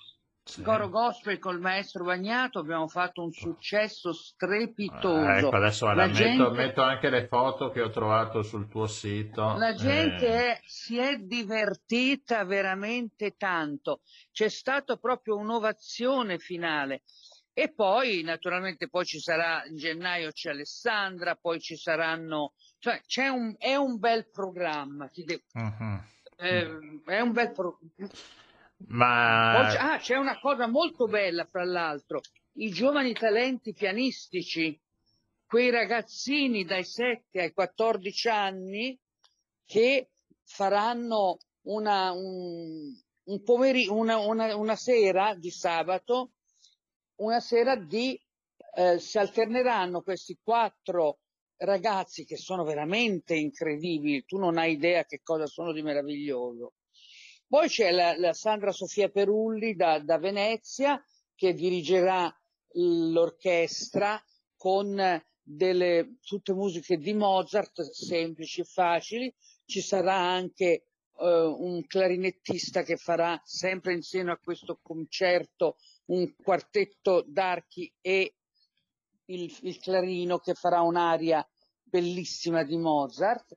Sì. 0.47 0.61
coro 0.63 0.91
gospel 0.91 1.39
col 1.39 1.59
maestro 1.59 2.05
Bagnato, 2.05 2.59
abbiamo 2.59 2.87
fatto 2.87 3.23
un 3.23 3.33
successo 3.33 4.13
strepitoso. 4.13 5.17
Ah, 5.17 5.39
Ecco, 5.39 5.57
adesso 5.57 5.87
La 5.87 6.07
metto, 6.07 6.13
gente- 6.19 6.51
metto 6.51 6.83
anche 6.83 7.09
le 7.09 7.27
foto 7.29 7.71
che 7.71 7.81
ho 7.81 7.89
trovato 7.89 8.43
sul 8.43 8.69
tuo 8.69 8.87
sito. 8.87 9.57
La 9.57 9.73
gente 9.73 10.27
eh, 10.27 10.53
è- 10.53 10.61
si 10.67 10.99
è 10.99 11.17
divertita 11.17 12.45
veramente 12.45 13.37
tanto, 13.39 14.03
c'è 14.33 14.51
stata 14.51 14.97
proprio 14.99 15.37
un'ovazione 15.37 16.39
finale. 16.39 17.05
E 17.55 17.73
poi, 17.73 18.23
naturalmente, 18.23 18.89
poi 18.89 19.07
ci 19.07 19.21
sarà 19.21 19.65
in 19.65 19.77
gennaio 19.77 20.31
c'è 20.31 20.51
Alessandra, 20.51 21.37
poi 21.37 21.59
ci 21.59 21.77
saranno, 21.77 22.53
cioè 22.79 23.01
c'è 23.07 23.29
un, 23.29 23.55
è 23.57 23.77
un 23.77 23.99
bel 23.99 24.29
programma, 24.29 25.09
ti 25.09 25.25
de- 25.25 25.45
mhm. 25.55 26.05
eh, 26.37 27.01
è 27.07 27.21
un 27.21 27.33
bel 27.33 27.51
programma. 27.53 28.11
Ma 29.53 29.65
c'è- 29.67 29.79
ah, 29.79 29.99
c'è 29.99 30.17
una 30.17 30.39
cosa 30.39 30.67
molto 30.67 31.07
bella, 31.07 31.45
fra 31.47 31.65
l'altro, 31.65 32.21
i 32.59 32.71
giovani 32.71 33.13
talenti 33.13 33.73
pianistici, 33.73 34.79
quei 35.47 35.71
ragazzini 35.71 36.65
dai 36.65 36.85
7 36.85 37.41
ai 37.41 37.53
14 37.53 38.29
anni 38.29 38.99
che 39.65 40.11
faranno 40.45 41.39
una, 41.63 42.13
un, 42.13 42.93
un 43.25 43.43
pomeri- 43.43 43.87
una, 43.89 44.19
una- 44.19 44.55
una 44.57 44.77
sera 44.77 45.35
di 45.35 45.51
sabato, 45.51 46.33
una 47.17 47.41
sera 47.41 47.77
di, 47.77 48.21
eh, 48.77 48.99
si 48.99 49.19
alterneranno 49.19 50.03
questi 50.03 50.39
quattro 50.43 51.21
ragazzi 51.57 52.25
che 52.25 52.37
sono 52.37 52.65
veramente 52.65 53.35
incredibili, 53.35 54.25
tu 54.25 54.37
non 54.39 54.59
hai 54.59 54.73
idea 54.73 55.05
che 55.05 55.21
cosa 55.23 55.47
sono 55.47 55.73
di 55.73 55.83
meraviglioso. 55.83 56.74
Poi 57.55 57.69
c'è 57.69 57.93
la, 57.93 58.19
la 58.19 58.33
Sandra 58.33 58.73
Sofia 58.73 59.09
Perulli 59.11 59.77
da, 59.77 60.01
da 60.01 60.19
Venezia 60.19 61.01
che 61.37 61.55
dirigerà 61.55 62.29
l'orchestra 62.73 64.21
con 64.57 65.01
delle 65.41 66.17
tutte 66.21 66.53
musiche 66.53 66.97
di 66.97 67.15
Mozart, 67.15 67.81
semplici 67.83 68.63
e 68.63 68.65
facili. 68.65 69.33
Ci 69.65 69.81
sarà 69.81 70.17
anche 70.17 70.67
eh, 70.67 70.85
un 71.17 71.87
clarinettista 71.87 72.83
che 72.83 72.97
farà 72.97 73.41
sempre 73.45 73.93
insieme 73.93 74.33
a 74.33 74.41
questo 74.43 74.81
concerto 74.83 75.77
un 76.07 76.35
quartetto 76.35 77.23
d'archi 77.25 77.89
e 78.01 78.35
il, 79.27 79.57
il 79.61 79.79
clarino 79.79 80.39
che 80.39 80.55
farà 80.55 80.81
un'aria 80.81 81.49
bellissima 81.85 82.65
di 82.65 82.77
Mozart. 82.77 83.57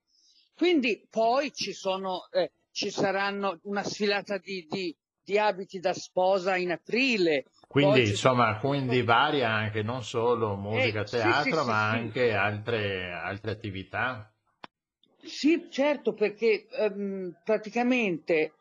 Quindi 0.54 1.08
poi 1.10 1.52
ci 1.52 1.74
sono, 1.74 2.28
eh, 2.30 2.52
ci 2.78 2.92
saranno 2.92 3.60
una 3.64 3.84
sfilata 3.84 4.38
di, 4.38 4.68
di- 4.70 4.96
di 5.24 5.40
abiti 5.40 5.80
da 5.80 5.94
sposa 5.94 6.56
in 6.58 6.70
aprile. 6.72 7.46
quindi 7.68 8.02
Poi 8.04 8.08
insomma, 8.10 8.58
quindi 8.60 9.04
varia 9.04 9.50
anche 9.52 9.82
non 9.82 10.04
solo 10.04 10.56
musica, 10.58 11.06
Eh, 11.06 11.08
teatro, 11.08 11.64
sì, 11.64 11.74
sì, 11.74 11.74
ma 11.74 11.90
sì. 11.90 11.98
anche 12.00 12.34
altre, 12.34 13.12
altre 13.12 13.52
attività. 13.52 14.34
Sì, 15.24 15.68
certo, 15.70 16.14
perché 16.14 16.68
ehm, 16.70 17.42
praticamente, 17.44 18.54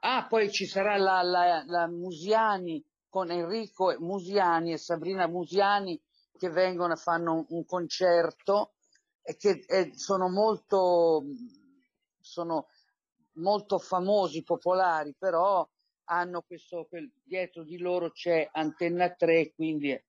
ah, 0.00 0.26
poi 0.26 0.50
ci 0.50 0.66
sarà 0.66 0.96
la, 0.96 1.22
la, 1.22 1.62
la 1.66 1.86
Musiani 1.86 2.82
con 3.08 3.30
Enrico 3.30 3.94
Musiani 3.98 4.72
e 4.72 4.78
Sabrina 4.78 5.26
Musiani 5.26 6.00
che 6.38 6.48
vengono 6.48 6.94
e 6.94 6.96
fanno 6.96 7.34
un, 7.34 7.44
un 7.48 7.64
concerto 7.66 8.74
e 9.22 9.36
che 9.36 9.64
eh, 9.68 9.90
sono 9.94 10.28
molto, 10.30 11.24
sono 12.20 12.66
molto 13.34 13.78
famosi, 13.78 14.42
popolari, 14.42 15.14
però 15.18 15.66
hanno 16.04 16.42
questo, 16.42 16.86
quel- 16.88 17.10
dietro 17.22 17.62
di 17.62 17.78
loro 17.78 18.10
c'è 18.10 18.48
Antenna 18.52 19.10
3, 19.10 19.52
quindi 19.54 19.90
è- 19.90 20.02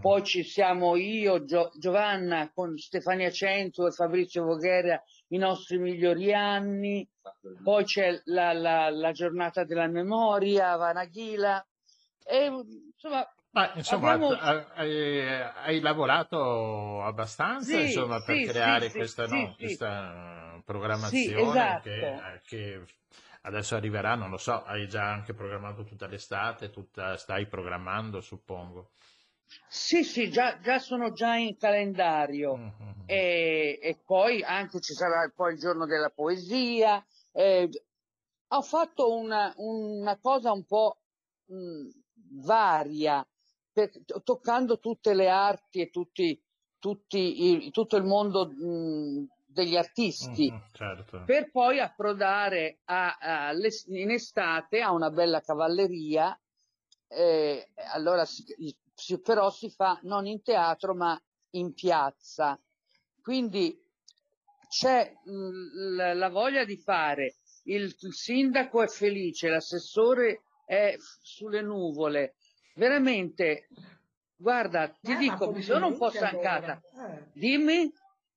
poi 0.00 0.22
ci 0.24 0.42
siamo 0.42 0.96
io, 0.96 1.44
Gio- 1.44 1.70
Giovanna, 1.78 2.50
con 2.52 2.76
Stefania 2.76 3.30
Cento 3.30 3.86
e 3.86 3.90
Fabrizio 3.90 4.44
Voghera, 4.44 5.02
i 5.28 5.38
nostri 5.38 5.78
migliori 5.78 6.32
anni. 6.34 7.08
Poi 7.62 7.84
c'è 7.84 8.20
la, 8.24 8.52
la- 8.52 8.90
la 8.90 9.12
giornata 9.12 9.64
della 9.64 9.86
memoria, 9.88 10.76
Vanaghila. 10.76 11.66
E, 12.24 12.46
insomma, 12.46 13.26
Ma 13.56 13.72
insomma, 13.74 14.12
abbiamo... 14.12 14.28
ha- 14.38 14.66
hai, 14.74 15.26
hai 15.64 15.80
lavorato 15.80 17.02
abbastanza 17.02 17.80
Sì, 17.80 17.82
insomma, 17.82 18.20
per 18.22 18.40
sì, 18.40 18.42
creare 18.42 18.92
sì, 18.92 18.94
questa, 18.94 19.26
no, 19.26 19.56
questa 19.58 20.60
Sì, 20.90 21.26
programmazione 21.28 21.40
esatto. 21.40 21.80
che, 21.82 22.34
eh, 22.34 22.40
che 22.44 22.84
adesso 23.42 23.74
arriverà, 23.74 24.14
non 24.14 24.30
lo 24.30 24.36
so, 24.36 24.62
hai 24.64 24.86
già 24.88 25.10
anche 25.10 25.32
programmato 25.34 25.84
tutta 25.84 26.06
l'estate, 26.06 26.70
tutta, 26.70 27.16
stai 27.16 27.46
programmando, 27.46 28.20
suppongo. 28.20 28.90
Sì, 29.68 30.02
sì, 30.04 30.30
già, 30.30 30.58
già 30.60 30.78
sono 30.78 31.12
già 31.12 31.36
in 31.36 31.56
calendario. 31.56 32.62
Mhm. 32.62 33.04
E, 33.04 33.78
e 33.80 34.00
poi 34.04 34.42
anche 34.42 34.80
ci 34.80 34.92
sarà 34.94 35.30
poi 35.34 35.52
il 35.54 35.58
giorno 35.60 35.86
della 35.86 36.10
poesia. 36.10 37.04
eh, 37.32 37.68
ho 38.48 38.62
fatto 38.62 39.16
una, 39.16 39.52
una 39.56 40.16
cosa 40.18 40.52
un 40.52 40.64
po' 40.64 40.98
mh, 41.46 41.88
varia 42.44 43.26
per- 43.76 43.90
toccando 44.24 44.78
tutte 44.78 45.12
le 45.12 45.28
arti 45.28 45.82
e 45.82 45.90
tutti, 45.90 46.42
tutti 46.78 47.70
tutto 47.70 47.96
il 47.98 48.04
mondo 48.04 48.48
mh, 48.48 49.26
degli 49.44 49.76
artisti, 49.76 50.50
Mhm, 50.50 50.62
certo. 50.72 51.22
per 51.26 51.50
poi 51.50 51.78
approdare 51.78 52.78
a- 52.84 53.18
a- 53.20 53.52
in 53.88 54.10
estate 54.10 54.80
a 54.80 54.92
una 54.92 55.10
bella 55.10 55.40
cavalleria. 55.42 56.38
eh, 57.08 57.68
allora 57.92 58.24
si- 58.24 58.44
si- 58.94 59.20
però 59.20 59.48
si 59.50 59.70
fa 59.70 60.00
non 60.02 60.26
in 60.26 60.42
teatro 60.42 60.92
ma 60.92 61.16
in 61.50 61.72
piazza. 61.72 62.60
Quindi 63.22 63.78
c'è 64.68 65.12
mh, 65.24 65.94
la, 65.94 66.14
la 66.14 66.28
voglia 66.28 66.64
di 66.64 66.76
fare, 66.78 67.36
il, 67.64 67.94
il 67.96 68.12
sindaco 68.12 68.82
è 68.82 68.88
felice, 68.88 69.48
l'assessore 69.48 70.40
è 70.66 70.96
f- 70.98 71.18
sulle 71.22 71.62
nuvole. 71.62 72.34
Veramente, 72.76 73.68
guarda, 74.36 74.88
ti 75.00 75.12
ma 75.12 75.18
dico, 75.18 75.50
mi 75.50 75.62
sono 75.62 75.86
un 75.86 75.96
po' 75.96 76.10
stancata. 76.10 76.82
allora. 76.92 77.14
Eh, 77.16 77.30
Dimmi? 77.32 77.90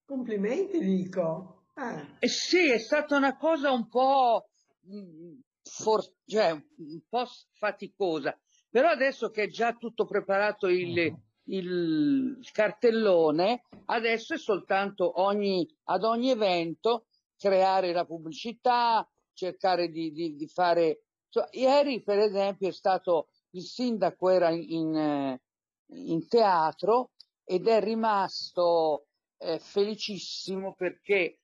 complimenti 0.06 0.80
dico. 0.80 1.66
Eh. 1.76 2.06
Eh 2.20 2.28
sì, 2.30 2.72
è 2.72 2.80
stata 2.80 3.18
una 3.18 3.36
cosa 3.36 3.72
un 3.72 3.88
po', 3.90 4.48
mh, 4.82 5.40
for- 5.62 6.14
cioè, 6.26 6.52
un 6.52 7.02
po' 7.10 7.26
faticosa, 7.58 8.38
però 8.70 8.88
adesso 8.90 9.30
che 9.30 9.44
è 9.44 9.48
già 9.50 9.74
tutto 9.74 10.06
preparato 10.06 10.68
il, 10.68 11.12
Mhm. 11.12 11.22
il 11.52 12.50
cartellone, 12.54 13.64
adesso 13.88 14.36
è 14.36 14.38
soltanto 14.38 15.20
ogni, 15.22 15.68
ad 15.86 16.04
ogni 16.06 16.30
evento 16.30 17.08
creare 17.38 17.92
la 17.92 18.06
pubblicità, 18.06 19.06
cercare 19.34 19.90
di, 19.90 20.12
di- 20.12 20.36
di 20.36 20.48
fare... 20.48 21.02
cioè, 21.30 21.48
ieri, 21.52 22.02
per 22.04 22.20
esempio, 22.20 22.70
è 22.70 22.74
stato 22.74 23.28
il 23.52 23.64
sindaco 23.64 24.30
era 24.30 24.50
in, 24.50 24.64
in, 24.70 24.95
eh, 24.95 25.41
in 25.88 26.28
teatro 26.28 27.12
ed 27.43 27.68
è 27.68 27.82
rimasto 27.82 29.08
eh, 29.38 29.60
felicissimo 29.60 30.74
perché 30.76 31.39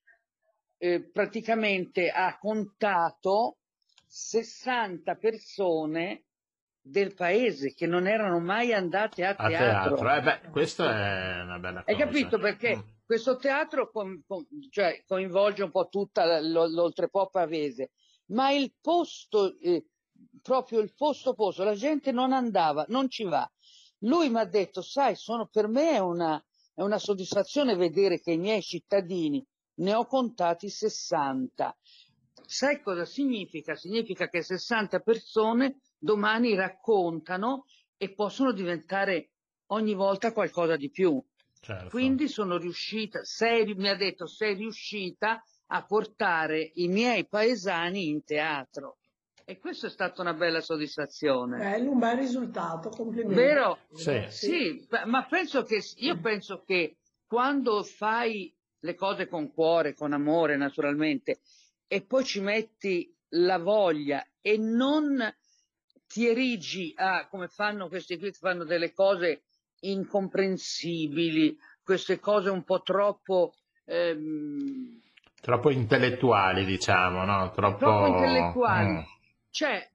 eh, 0.78 1.10
praticamente 1.10 2.10
ha 2.10 2.38
contato 2.38 3.58
60 4.08 5.16
persone 5.16 6.26
del 6.80 7.16
paese 7.16 7.74
che 7.74 7.88
non 7.88 8.06
erano 8.08 8.40
mai 8.40 8.72
andate 8.72 9.26
a 9.26 9.30
A 9.36 9.48
teatro. 9.48 9.96
teatro, 9.96 10.16
eh 10.16 10.22
beh, 10.22 10.50
questa 10.52 11.38
è 11.38 11.42
una 11.42 11.58
bella 11.58 11.84
cosa. 11.84 11.92
Hai 11.92 11.98
capito 12.06 12.38
perché 12.38 12.76
Mm. 12.78 12.82
questo 13.06 13.38
teatro 13.38 13.90
com- 13.90 14.22
com- 14.28 14.46
cioè, 14.70 15.04
coinvolge 15.08 15.64
un 15.64 15.72
po' 15.72 15.88
tutta 15.88 16.40
l- 16.40 16.52
l'oltrepò 16.72 17.28
pavese, 17.30 17.92
ma 18.28 18.52
il 18.52 18.72
posto, 18.80 19.58
eh, 19.60 19.86
proprio 20.42 20.80
il 20.80 20.94
posto 20.94 21.34
posto, 21.34 21.64
la 21.64 21.76
gente 21.76 22.12
non 22.12 22.34
andava, 22.34 22.86
non 22.90 23.10
ci 23.10 23.24
va. 23.24 23.50
Lui 24.00 24.30
mi 24.30 24.40
ha 24.40 24.46
detto, 24.46 24.82
sai, 24.82 25.16
sono, 25.16 25.48
per 25.48 25.68
me 25.68 25.92
è 25.92 26.00
una, 26.00 26.44
è 26.74 26.82
una 26.82 27.00
soddisfazione 27.00 27.76
vedere 27.76 28.20
che 28.20 28.32
i 28.32 28.38
miei 28.38 28.62
cittadini, 28.62 29.46
ne 29.76 29.94
ho 29.94 30.06
contati 30.06 30.70
60. 30.70 31.78
Sai 32.46 32.82
cosa 32.82 33.06
significa? 33.06 33.76
Significa 33.76 34.30
che 34.30 34.44
60 34.44 35.00
persone 35.00 35.80
domani 35.98 36.54
raccontano 36.56 37.66
e 37.98 38.14
possono 38.14 38.52
diventare 38.52 39.32
ogni 39.68 39.94
volta 39.94 40.32
qualcosa 40.32 40.76
di 40.76 40.92
più. 40.92 41.24
Certo. 41.60 41.90
Quindi 41.90 42.28
sono 42.28 42.58
riuscita, 42.58 43.24
sei, 43.24 43.74
mi 43.74 43.90
ha 43.90 43.96
detto, 43.96 44.28
sei 44.28 44.54
riuscita 44.54 45.44
a 45.68 45.84
portare 45.84 46.72
i 46.76 46.88
miei 46.88 47.28
paesani 47.28 48.08
in 48.08 48.24
teatro. 48.24 48.98
E 49.48 49.60
questa 49.60 49.86
è 49.86 49.90
stata 49.92 50.22
una 50.24 50.34
bella 50.34 50.60
soddisfazione. 50.60 51.58
Bello, 51.60 51.92
un 51.92 52.00
bel 52.00 52.18
risultato, 52.18 52.90
complimenti. 52.90 53.36
Vero? 53.36 53.78
Sì. 53.94 54.26
Sì, 54.28 54.88
ma- 55.06 55.24
penso 55.26 55.62
che, 55.62 55.84
io 55.98 56.20
penso 56.20 56.64
che 56.66 56.98
quando 57.28 57.84
fai 57.84 58.52
le 58.80 58.96
cose 58.96 59.28
con 59.28 59.52
cuore, 59.54 59.94
con 59.94 60.14
amore 60.14 60.58
naturalmente, 60.58 61.42
e 61.88 62.02
poi 62.02 62.24
ci 62.24 62.40
metti 62.42 63.16
la 63.30 63.60
voglia 63.60 64.26
e 64.42 64.58
non 64.58 65.22
ti 66.08 66.28
erigi 66.28 66.94
a, 66.96 67.28
come 67.28 67.48
fanno 67.48 67.88
questi 67.88 68.18
qui 68.18 68.32
che 68.32 68.38
fanno 68.40 68.64
delle 68.64 68.94
cose 68.94 69.44
incomprensibili, 69.82 71.56
queste 71.84 72.20
cose 72.20 72.50
un 72.50 72.64
po' 72.64 72.82
troppo... 72.82 73.54
ehm, 73.86 75.02
Troppo 75.40 75.70
intellettuali, 75.70 76.66
diciamo, 76.66 77.24
no? 77.26 77.52
Troppo, 77.52 77.78
troppo 77.78 78.08
intellettuali. 78.08 78.90
Mm. 78.90 79.00
Cioè, 79.56 79.90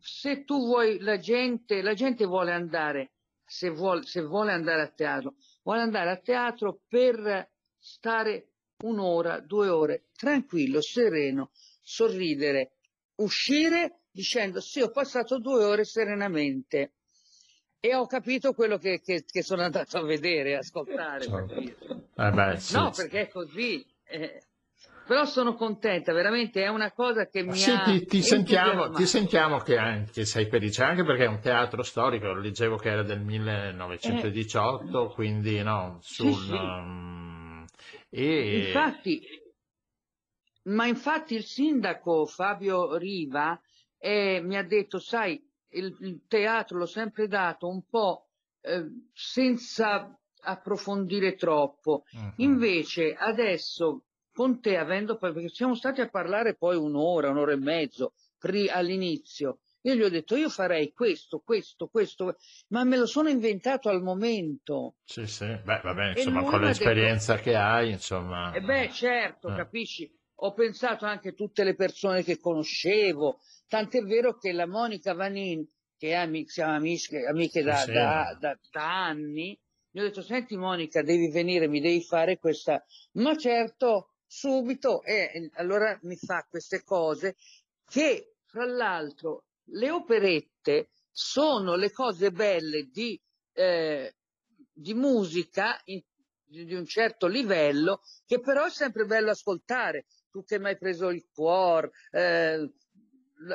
se 0.00 0.42
tu 0.44 0.66
vuoi, 0.66 0.98
la 0.98 1.16
gente, 1.16 1.80
la 1.80 1.94
gente 1.94 2.24
vuole 2.26 2.50
andare, 2.50 3.12
se 3.44 3.70
vuole, 3.70 4.02
se 4.04 4.20
vuole 4.20 4.50
andare 4.50 4.82
a 4.82 4.88
teatro, 4.88 5.36
vuole 5.62 5.82
andare 5.82 6.10
a 6.10 6.16
teatro 6.16 6.80
per 6.88 7.48
stare 7.78 8.48
un'ora, 8.78 9.38
due 9.38 9.68
ore, 9.68 10.06
tranquillo, 10.16 10.80
sereno, 10.80 11.52
sorridere, 11.80 12.72
uscire 13.18 14.00
dicendo 14.10 14.60
sì, 14.60 14.80
ho 14.80 14.90
passato 14.90 15.38
due 15.38 15.62
ore 15.62 15.84
serenamente 15.84 16.94
e 17.78 17.94
ho 17.94 18.06
capito 18.06 18.54
quello 18.54 18.76
che, 18.76 19.00
che- 19.00 19.24
che 19.24 19.42
sono 19.44 19.62
andato 19.62 19.98
a 19.98 20.02
vedere, 20.02 20.56
ascoltare. 20.56 21.26
Certo. 21.26 22.12
Eh 22.16 22.30
beh, 22.32 22.56
sì, 22.56 22.72
No, 22.74 22.90
perché 22.90 23.20
è 23.20 23.28
così. 23.28 23.86
eh. 24.02 24.42
Però 25.10 25.24
sono 25.24 25.54
contenta, 25.54 26.12
veramente 26.12 26.62
è 26.62 26.68
una 26.68 26.92
cosa 26.92 27.26
che 27.26 27.42
mi 27.42 27.56
Sì, 27.56 27.72
ha 27.72 27.82
ti, 27.82 28.04
ti 28.04 28.22
sentiamo, 28.22 28.90
ti 28.90 29.06
sentiamo 29.06 29.58
che, 29.58 29.76
anche 29.76 30.24
sei 30.24 30.46
felice, 30.46 30.84
anche 30.84 31.02
perché 31.02 31.24
è 31.24 31.26
un 31.26 31.40
teatro 31.40 31.82
storico, 31.82 32.32
leggevo 32.32 32.76
che 32.76 32.90
era 32.90 33.02
del 33.02 33.18
1918, 33.18 35.08
quindi 35.08 35.60
no, 35.64 35.98
sul... 36.00 36.28
Eh. 36.28 36.32
Sì, 36.32 36.46
sì. 36.46 36.52
um, 36.52 37.64
e, 38.08 38.66
Infatti, 38.66 39.20
ma 40.66 40.86
infatti 40.86 41.34
il 41.34 41.44
sindaco 41.44 42.24
Fabio 42.26 42.96
Riva 42.96 43.60
eh, 43.98 44.40
mi 44.44 44.56
ha 44.56 44.62
detto, 44.62 45.00
sai, 45.00 45.44
il, 45.70 45.96
il 46.02 46.20
teatro 46.28 46.78
l'ho 46.78 46.86
sempre 46.86 47.26
dato 47.26 47.66
un 47.66 47.82
po' 47.84 48.28
eh, 48.60 48.86
senza 49.12 50.16
approfondire 50.42 51.34
troppo. 51.34 52.04
Mhm. 52.12 52.32
Invece 52.36 53.12
adesso 53.18 54.04
con 54.32 54.60
te, 54.60 54.76
avendo 54.76 55.16
perché 55.16 55.48
siamo 55.48 55.74
stati 55.74 56.00
a 56.00 56.08
parlare 56.08 56.56
poi 56.56 56.76
un'ora, 56.76 57.30
un'ora 57.30 57.52
e 57.52 57.56
mezzo 57.56 58.14
all'inizio, 58.70 59.58
io 59.82 59.94
gli 59.94 60.02
ho 60.02 60.08
detto 60.08 60.36
io 60.36 60.48
farei 60.48 60.92
questo, 60.92 61.40
questo, 61.40 61.88
questo, 61.88 62.36
ma 62.68 62.84
me 62.84 62.96
lo 62.96 63.06
sono 63.06 63.28
inventato 63.28 63.88
al 63.88 64.02
momento. 64.02 64.96
Sì, 65.04 65.26
sì, 65.26 65.46
beh, 65.46 65.80
vabbè, 65.82 66.08
insomma, 66.16 66.40
con 66.42 66.54
ha 66.54 66.56
detto- 66.58 66.66
l'esperienza 66.66 67.36
che 67.36 67.54
hai, 67.56 67.90
insomma... 67.90 68.52
E 68.52 68.60
beh, 68.60 68.90
certo, 68.92 69.48
Eh. 69.48 69.54
capisci? 69.56 70.10
Ho 70.42 70.52
pensato 70.54 71.04
anche 71.04 71.30
a 71.30 71.32
tutte 71.32 71.64
le 71.64 71.74
persone 71.74 72.22
che 72.22 72.38
conoscevo, 72.38 73.40
tant'è 73.68 74.00
vero 74.02 74.38
che 74.38 74.52
la 74.52 74.66
Monica 74.66 75.12
Vanin, 75.12 75.66
che 75.98 76.10
è 76.10 76.14
ami- 76.14 76.48
siamo 76.48 76.74
amiche, 76.74 77.26
amiche 77.26 77.62
da, 77.62 77.74
Sì, 77.76 77.92
da- 77.92 78.36
da- 78.40 78.58
da 78.70 79.04
anni, 79.04 79.58
mi 79.92 80.00
ho 80.00 80.04
detto, 80.04 80.22
senti 80.22 80.56
Monica, 80.56 81.02
devi 81.02 81.30
venire, 81.30 81.68
mi 81.68 81.80
devi 81.80 82.02
fare 82.02 82.38
questa... 82.38 82.82
Ma 83.12 83.36
certo, 83.36 84.12
subito, 84.32 85.02
e 85.02 85.50
allora 85.54 85.98
mi 86.02 86.16
fa 86.16 86.46
queste 86.48 86.84
cose 86.84 87.34
che, 87.84 88.36
fra 88.46 88.64
l'altro, 88.64 89.46
le 89.72 89.90
operette 89.90 90.90
sono 91.10 91.74
le 91.74 91.90
cose 91.90 92.30
belle 92.30 92.84
di, 92.84 93.20
eh, 93.52 94.14
di 94.72 94.94
musica 94.94 95.80
in- 95.86 96.02
di 96.44 96.74
un 96.74 96.84
certo 96.86 97.26
livello 97.28 98.00
che 98.26 98.40
però 98.40 98.64
è 98.66 98.70
sempre 98.70 99.04
bello 99.04 99.30
ascoltare. 99.30 100.06
Tu 100.30 100.44
che 100.44 100.58
mi 100.58 100.66
hai 100.66 100.78
preso 100.78 101.08
il 101.10 101.26
cuore, 101.32 101.90
eh, 102.10 102.70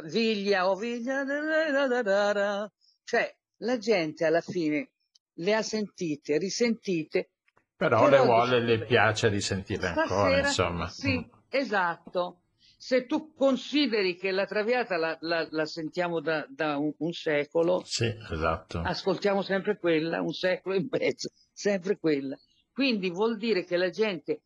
viglia 0.04 0.70
o 0.70 0.76
viglia, 0.76 1.24
da 1.24 1.40
da 1.42 1.88
da 1.88 2.02
da 2.02 2.34
da. 2.34 2.74
cioè 3.04 3.34
la 3.60 3.78
gente 3.78 4.26
alla 4.26 4.42
fine 4.42 4.92
le 5.36 5.54
ha 5.54 5.62
sentite, 5.62 6.38
risentite. 6.38 7.30
Però, 7.78 8.06
Però 8.06 8.10
le 8.10 8.26
vuole, 8.26 8.60
le 8.62 8.86
piace 8.86 9.28
risentirle 9.28 9.88
ancora, 9.88 10.08
Stasera, 10.08 10.48
insomma. 10.48 10.88
sì, 10.88 11.30
esatto. 11.50 12.42
Se 12.78 13.06
tu 13.06 13.34
consideri 13.34 14.16
che 14.16 14.32
la 14.32 14.46
Traviata 14.46 14.96
la, 14.98 15.18
la- 15.22 15.48
la 15.50 15.66
sentiamo 15.66 16.22
da, 16.22 16.46
da 16.50 16.78
un, 16.78 16.94
un 16.98 17.12
secolo, 17.12 17.84
Sì, 17.86 18.06
esatto. 18.32 18.80
ascoltiamo 18.80 19.42
sempre 19.42 19.78
quella, 19.78 20.22
un 20.22 20.32
secolo 20.34 20.76
e 20.76 20.86
mezzo, 20.90 21.30
sempre 21.52 21.98
quella. 21.98 22.38
Quindi 22.72 23.10
vuol 23.10 23.38
dire 23.38 23.64
che 23.66 23.76
la 23.78 23.90
gente 23.90 24.42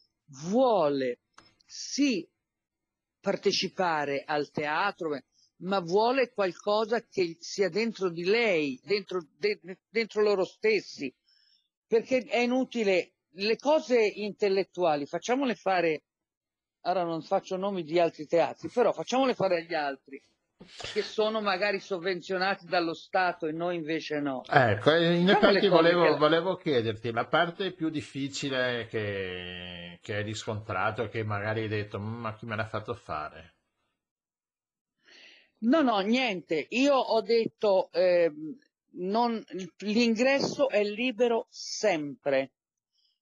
vuole 0.50 1.20
sì 1.66 2.28
partecipare 3.20 4.24
al 4.26 4.50
teatro, 4.52 5.20
ma 5.58 5.80
vuole 5.82 6.32
qualcosa 6.32 7.02
che 7.06 7.36
sia 7.40 7.70
dentro 7.70 8.10
di 8.10 8.24
lei, 8.24 8.80
dentro, 8.84 9.20
de- 9.38 9.60
dentro 9.90 10.22
loro 10.22 10.46
stessi, 10.46 11.14
perché 11.86 12.20
è 12.20 12.38
inutile 12.40 13.14
le 13.32 13.58
cose 13.58 14.00
intellettuali, 14.02 15.06
facciamole 15.06 15.56
fare, 15.56 16.04
ora 16.82 17.04
non 17.04 17.22
faccio 17.22 17.58
nomi 17.58 17.84
di 17.84 18.00
altri 18.00 18.26
teatri, 18.26 18.70
però 18.70 18.92
facciamole 18.92 19.34
fare 19.34 19.58
agli 19.58 19.74
altri. 19.74 20.22
che 20.92 21.02
sono 21.04 21.40
magari 21.40 21.80
sovvenzionati 21.80 22.66
dallo 22.66 22.94
Stato 22.94 23.48
e 23.48 23.54
noi 23.54 23.78
invece 23.78 24.20
no. 24.20 24.42
Ecco, 24.50 24.94
in 24.94 25.30
effetti 25.30 25.68
volevo, 25.68 26.12
che- 26.14 26.18
volevo 26.18 26.56
chiederti 26.58 27.12
la 27.12 27.26
parte 27.26 27.72
più 27.72 27.90
difficile 27.90 28.86
che, 28.90 30.00
che 30.02 30.16
hai 30.16 30.24
riscontrato, 30.24 31.08
che 31.08 31.24
magari 31.24 31.62
hai 31.62 31.68
detto, 31.70 31.98
"Mm, 31.98 32.20
ma 32.20 32.34
chi 32.36 32.46
me 32.46 32.56
l'ha 32.58 32.66
fatto 32.68 32.94
fare? 32.94 33.54
No, 35.62 35.82
no, 35.82 36.00
niente. 36.00 36.68
Io 36.70 36.96
ho 36.96 37.22
detto 37.22 37.90
ehm, 37.92 38.58
non- 38.92 39.44
l'ingresso 39.80 40.70
è 40.70 40.84
libero 40.84 41.48
sempre, 41.50 42.52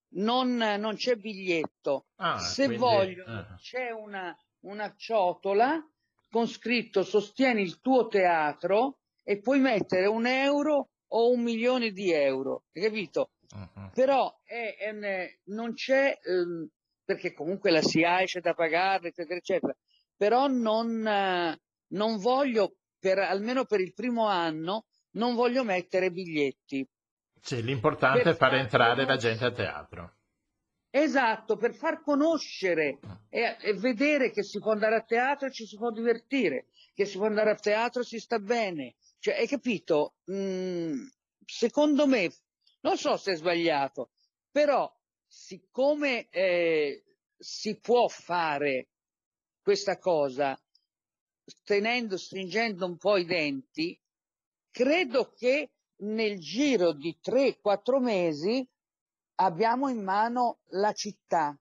non, 0.09 0.55
non 0.55 0.95
c'è 0.95 1.15
biglietto. 1.15 2.07
Ah, 2.15 2.38
Se 2.39 2.65
quindi, 2.65 2.84
vogliono, 2.84 3.39
eh. 3.39 3.55
c'è 3.57 3.91
una, 3.91 4.35
una 4.61 4.93
ciotola 4.95 5.81
con 6.29 6.47
scritto 6.47 7.03
sostieni 7.03 7.61
il 7.61 7.79
tuo 7.79 8.07
teatro 8.07 8.99
e 9.23 9.39
puoi 9.39 9.59
mettere 9.59 10.07
un 10.07 10.25
euro 10.25 10.89
o 11.09 11.31
un 11.31 11.41
milione 11.41 11.91
di 11.91 12.11
euro, 12.11 12.63
capito? 12.71 13.31
Mhm. 13.55 13.91
Però 13.93 14.39
è- 14.43 14.75
è 14.77 15.39
non 15.45 15.73
c'è, 15.73 16.17
ehm, 16.21 16.67
perché 17.03 17.34
comunque 17.34 17.71
la 17.71 17.81
SIAE 17.81 18.25
c'è 18.25 18.41
da 18.41 18.53
pagarla, 18.53 19.07
eccetera, 19.07 19.35
eccetera, 19.38 19.75
però 20.15 20.47
non, 20.47 21.05
eh, 21.07 21.57
non 21.93 22.17
voglio, 22.17 22.75
per, 22.99 23.19
almeno 23.19 23.65
per 23.65 23.79
il 23.79 23.93
primo 23.93 24.25
anno, 24.27 24.85
non 25.11 25.35
voglio 25.35 25.63
mettere 25.63 26.11
biglietti. 26.11 26.85
Sì, 27.48 27.64
l'importante 27.64 28.24
Per 28.24 28.34
è 28.34 28.36
far 28.36 28.56
entrare 28.56 29.06
la 29.06 29.15
gente 29.15 29.45
a 29.45 29.52
teatro. 29.52 30.15
Esatto, 30.90 31.56
per 31.56 31.76
far 31.76 32.02
conoscere 32.02 32.99
e, 33.30 33.56
e 33.61 33.74
vedere 33.76 34.32
che 34.32 34.44
si 34.44 34.60
può 34.60 34.74
andare 34.74 34.98
a 34.98 35.03
teatro 35.03 35.48
e 35.48 35.53
ci 35.53 35.65
si 35.65 35.78
può 35.78 35.90
divertire, 35.90 36.65
che 36.94 37.06
si 37.06 37.15
può 37.15 37.26
andare 37.26 37.52
a 37.52 37.56
teatro 37.56 38.02
e 38.02 38.03
si 38.03 38.19
sta 38.19 38.40
bene. 38.40 38.95
Cioè, 39.19 39.38
hai 39.38 39.48
capito? 39.48 40.15
Mm, 40.30 41.06
secondo 41.45 42.06
me, 42.06 42.30
non 42.82 42.98
so 42.98 43.15
se 43.15 43.32
è 43.32 43.36
sbagliato, 43.38 44.10
però 44.52 44.94
siccome 45.26 46.28
eh, 46.30 47.02
si 47.38 47.80
può 47.80 48.10
fare 48.10 48.90
questa 49.61 49.98
cosa 49.98 50.61
tenendo, 51.64 52.18
stringendo 52.18 52.86
un 52.86 52.98
po' 52.98 53.15
i 53.15 53.24
denti, 53.24 53.98
credo 54.69 55.32
che 55.32 55.69
nel 55.99 56.40
giro 56.40 56.94
di 56.94 57.18
3-4 57.19 57.99
mesi 57.99 58.68
abbiamo 59.36 59.90
in 59.90 60.03
mano 60.03 60.60
la 60.69 60.91
città 60.94 61.57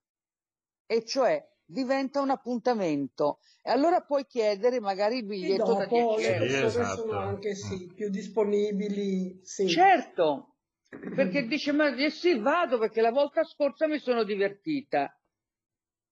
e 0.87 1.05
cioè 1.05 1.45
diventa 1.65 2.21
un 2.21 2.31
appuntamento 2.31 3.41
e 3.63 3.71
allora 3.71 4.01
puoi 4.01 4.25
chiedere 4.27 4.79
magari 4.81 5.19
il 5.19 5.25
biglietto 5.27 5.75
da 5.75 5.87
dopo 5.87 6.17
10 6.17 6.29
le 6.29 6.35
euro. 6.35 6.49
Sì, 6.49 6.63
persone 6.63 6.83
esatto. 6.83 7.01
sono 7.01 7.19
anche 7.19 7.55
sì, 7.55 7.93
più 7.95 8.09
disponibili, 8.09 9.41
sì. 9.43 9.67
Certo, 9.67 10.57
perché 10.89 11.47
dice 11.47 11.73
ma 11.73 11.93
sì 12.09 12.39
vado 12.39 12.79
perché 12.79 13.01
la 13.01 13.11
volta 13.11 13.43
scorsa 13.43 13.89
mi 13.89 13.99
sono 13.99 14.23
divertita. 14.23 15.19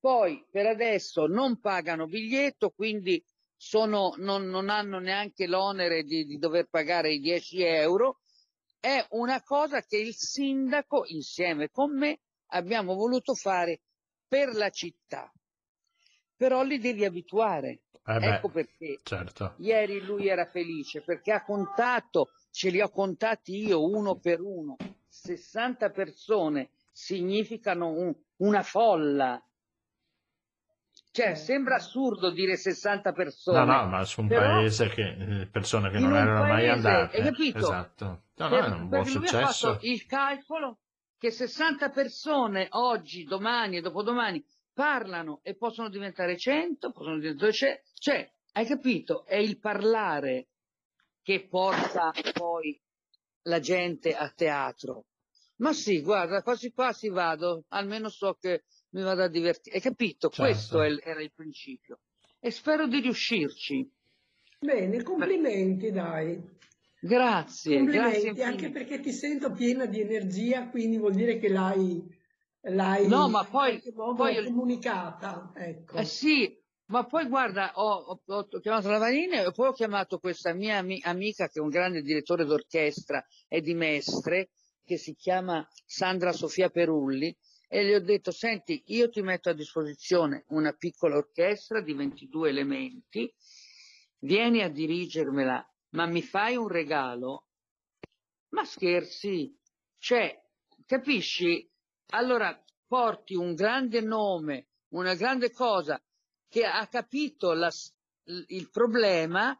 Poi 0.00 0.44
per 0.50 0.66
adesso 0.66 1.26
non 1.26 1.60
pagano 1.60 2.06
biglietto, 2.06 2.70
quindi 2.70 3.24
sono, 3.56 4.14
non, 4.18 4.46
non 4.46 4.68
hanno 4.68 4.98
neanche 4.98 5.46
l'onere 5.46 6.02
di, 6.02 6.24
di 6.24 6.38
dover 6.38 6.68
pagare 6.68 7.12
i 7.12 7.20
10 7.20 7.62
euro. 7.62 8.20
È 8.78 9.04
una 9.10 9.42
cosa 9.42 9.82
che 9.82 9.96
il 9.96 10.14
sindaco, 10.14 11.04
insieme 11.06 11.70
con 11.70 11.96
me, 11.96 12.20
abbiamo 12.48 12.94
voluto 12.94 13.34
fare 13.34 13.80
per 14.28 14.54
la 14.54 14.70
città. 14.70 15.32
Però 16.36 16.62
li 16.62 16.78
devi 16.78 17.04
abituare. 17.04 17.82
Eh 18.06 18.18
beh, 18.18 18.26
Ecco 18.34 18.50
perché 18.50 19.00
certo. 19.02 19.54
Ieri 19.58 20.00
lui 20.00 20.28
era 20.28 20.44
felice 20.44 21.00
perché 21.00 21.32
ha 21.32 21.42
contato, 21.42 22.32
ce 22.50 22.68
li 22.68 22.82
ho 22.82 22.90
contati 22.90 23.56
io 23.64 23.82
uno 23.82 24.16
per 24.18 24.42
uno, 24.42 24.76
60 25.08 25.90
persone 25.90 26.70
significano 26.92 27.88
un- 27.88 28.14
una 28.38 28.62
folla. 28.62 29.42
Cioè, 31.14 31.28
Eh. 31.30 31.34
sembra 31.36 31.76
assurdo 31.76 32.30
dire 32.32 32.56
60 32.56 33.10
No, 33.10 33.14
persone. 33.14 33.64
no, 33.64 33.86
ma 33.86 34.04
su 34.04 34.20
un 34.22 34.26
paese 34.26 34.88
che 34.88 35.42
eh, 35.42 35.46
persone 35.46 35.88
che 35.90 36.00
non 36.00 36.16
erano 36.16 36.40
mai 36.42 36.66
paese, 36.66 36.70
andate. 36.72 37.16
hai 37.18 37.22
capito? 37.22 37.58
Esatto. 37.58 38.22
No, 38.34 38.48
no, 38.48 38.56
è 38.56 38.66
un 38.66 38.88
buon 38.88 39.04
perché 39.04 39.18
lui 39.18 39.26
ha 39.26 39.28
successo. 39.28 39.72
fatto 39.74 39.86
il 39.86 40.06
calcolo 40.06 40.78
che 41.16 41.30
60 41.30 41.90
persone 41.90 42.66
oggi, 42.70 43.22
domani 43.22 43.76
e 43.76 43.80
dopodomani 43.80 44.44
parlano 44.72 45.38
e 45.44 45.54
possono 45.54 45.88
diventare 45.88 46.36
100, 46.36 46.90
possono 46.90 47.14
diventare 47.20 47.46
200. 47.50 47.80
Cioè, 47.94 48.32
hai 48.54 48.66
capito? 48.66 49.24
È 49.24 49.36
il 49.36 49.60
parlare 49.60 50.48
che 51.22 51.46
porta 51.48 52.10
poi 52.32 52.76
la 53.42 53.60
gente 53.60 54.16
a 54.16 54.28
teatro. 54.34 55.04
Ma 55.58 55.72
sì, 55.72 56.00
guarda, 56.02 56.42
quasi 56.42 56.72
quasi 56.72 57.08
vado, 57.08 57.66
almeno 57.68 58.08
so 58.08 58.36
che 58.40 58.64
mi 58.94 59.02
vado 59.02 59.22
a 59.22 59.28
divertire. 59.28 59.76
Hai 59.76 59.82
capito? 59.82 60.28
Certo. 60.28 60.42
Questo 60.42 60.82
è 60.82 60.96
era 61.02 61.20
il 61.20 61.32
principio. 61.34 61.98
E 62.40 62.50
spero 62.50 62.86
di 62.86 63.00
riuscirci. 63.00 63.88
Bene, 64.60 65.02
complimenti, 65.02 65.90
dai. 65.90 66.40
Grazie, 67.00 67.82
grazie 67.84 68.30
Complimenti, 68.30 68.42
anche 68.42 68.64
infinite. 68.66 68.70
perché 68.70 69.00
ti 69.00 69.12
sento 69.12 69.52
piena 69.52 69.84
di 69.84 70.00
energia, 70.00 70.68
quindi 70.70 70.96
vuol 70.96 71.12
dire 71.12 71.38
che 71.38 71.48
l'hai, 71.48 72.02
l'hai 72.62 73.06
No, 73.08 73.28
ma 73.28 73.44
poi- 73.44 73.82
poi 74.16 74.42
comunicata. 74.44 75.52
Ecco. 75.54 75.96
Eh 75.98 76.04
sì, 76.04 76.56
ma 76.86 77.04
poi 77.04 77.26
guarda, 77.26 77.72
ho, 77.74 77.90
ho- 78.06 78.22
ho 78.26 78.60
chiamato 78.60 78.88
la 78.88 78.98
Vanini 78.98 79.36
e 79.38 79.50
poi 79.52 79.68
ho 79.68 79.72
chiamato 79.72 80.18
questa 80.18 80.54
mia 80.54 80.78
ami- 80.78 81.02
amica 81.04 81.48
che 81.48 81.58
è 81.58 81.62
un 81.62 81.68
grande 81.68 82.00
direttore 82.00 82.46
d'orchestra 82.46 83.22
e 83.48 83.60
di 83.60 83.74
Mestre, 83.74 84.50
che 84.82 84.96
si 84.96 85.14
chiama 85.14 85.66
Sandra 85.84 86.32
Sofia 86.32 86.70
Perulli, 86.70 87.34
e 87.68 87.84
gli 87.84 87.92
ho 87.92 88.00
detto, 88.00 88.30
senti, 88.30 88.82
io 88.86 89.08
ti 89.08 89.22
metto 89.22 89.48
a 89.48 89.54
disposizione 89.54 90.44
una 90.48 90.72
piccola 90.72 91.16
orchestra 91.16 91.80
di 91.80 91.94
22 91.94 92.48
elementi, 92.48 93.32
vieni 94.20 94.62
a 94.62 94.68
dirigermela, 94.68 95.66
ma 95.90 96.06
mi 96.06 96.22
fai 96.22 96.56
un 96.56 96.68
regalo? 96.68 97.48
Ma 98.50 98.64
scherzi, 98.64 99.56
cioè, 99.98 100.40
capisci? 100.86 101.68
Allora 102.10 102.62
porti 102.86 103.34
un 103.34 103.54
grande 103.54 104.00
nome, 104.00 104.68
una 104.88 105.14
grande 105.14 105.50
cosa 105.50 106.00
che 106.48 106.64
ha 106.64 106.86
capito 106.86 107.52
la 107.52 107.70
il 108.26 108.70
problema, 108.70 109.58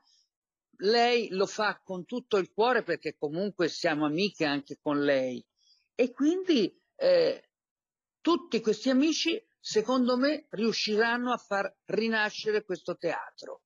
lei 0.78 1.28
lo 1.31 1.47
fa 1.47 1.81
con 1.85 2.05
tutto 2.05 2.39
il 2.39 2.51
cuore 2.51 2.82
perché 2.82 3.14
comunque 3.16 3.68
siamo 3.68 4.06
amiche 4.06 4.44
anche 4.44 4.78
con 4.81 5.02
lei. 5.02 5.44
E 5.94 6.10
quindi 6.12 6.74
eh, 6.97 7.51
tutti 8.24 8.62
questi 8.62 8.88
amici, 8.88 9.38
secondo 9.60 10.16
me, 10.16 10.46
riusciranno 10.48 11.30
a 11.30 11.36
far 11.36 11.70
rinascere 11.84 12.64
questo 12.64 12.96
teatro. 12.96 13.60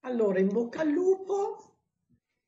Allora, 0.00 0.38
in 0.38 0.48
bocca 0.48 0.82
al 0.82 0.90
lupo, 0.90 1.78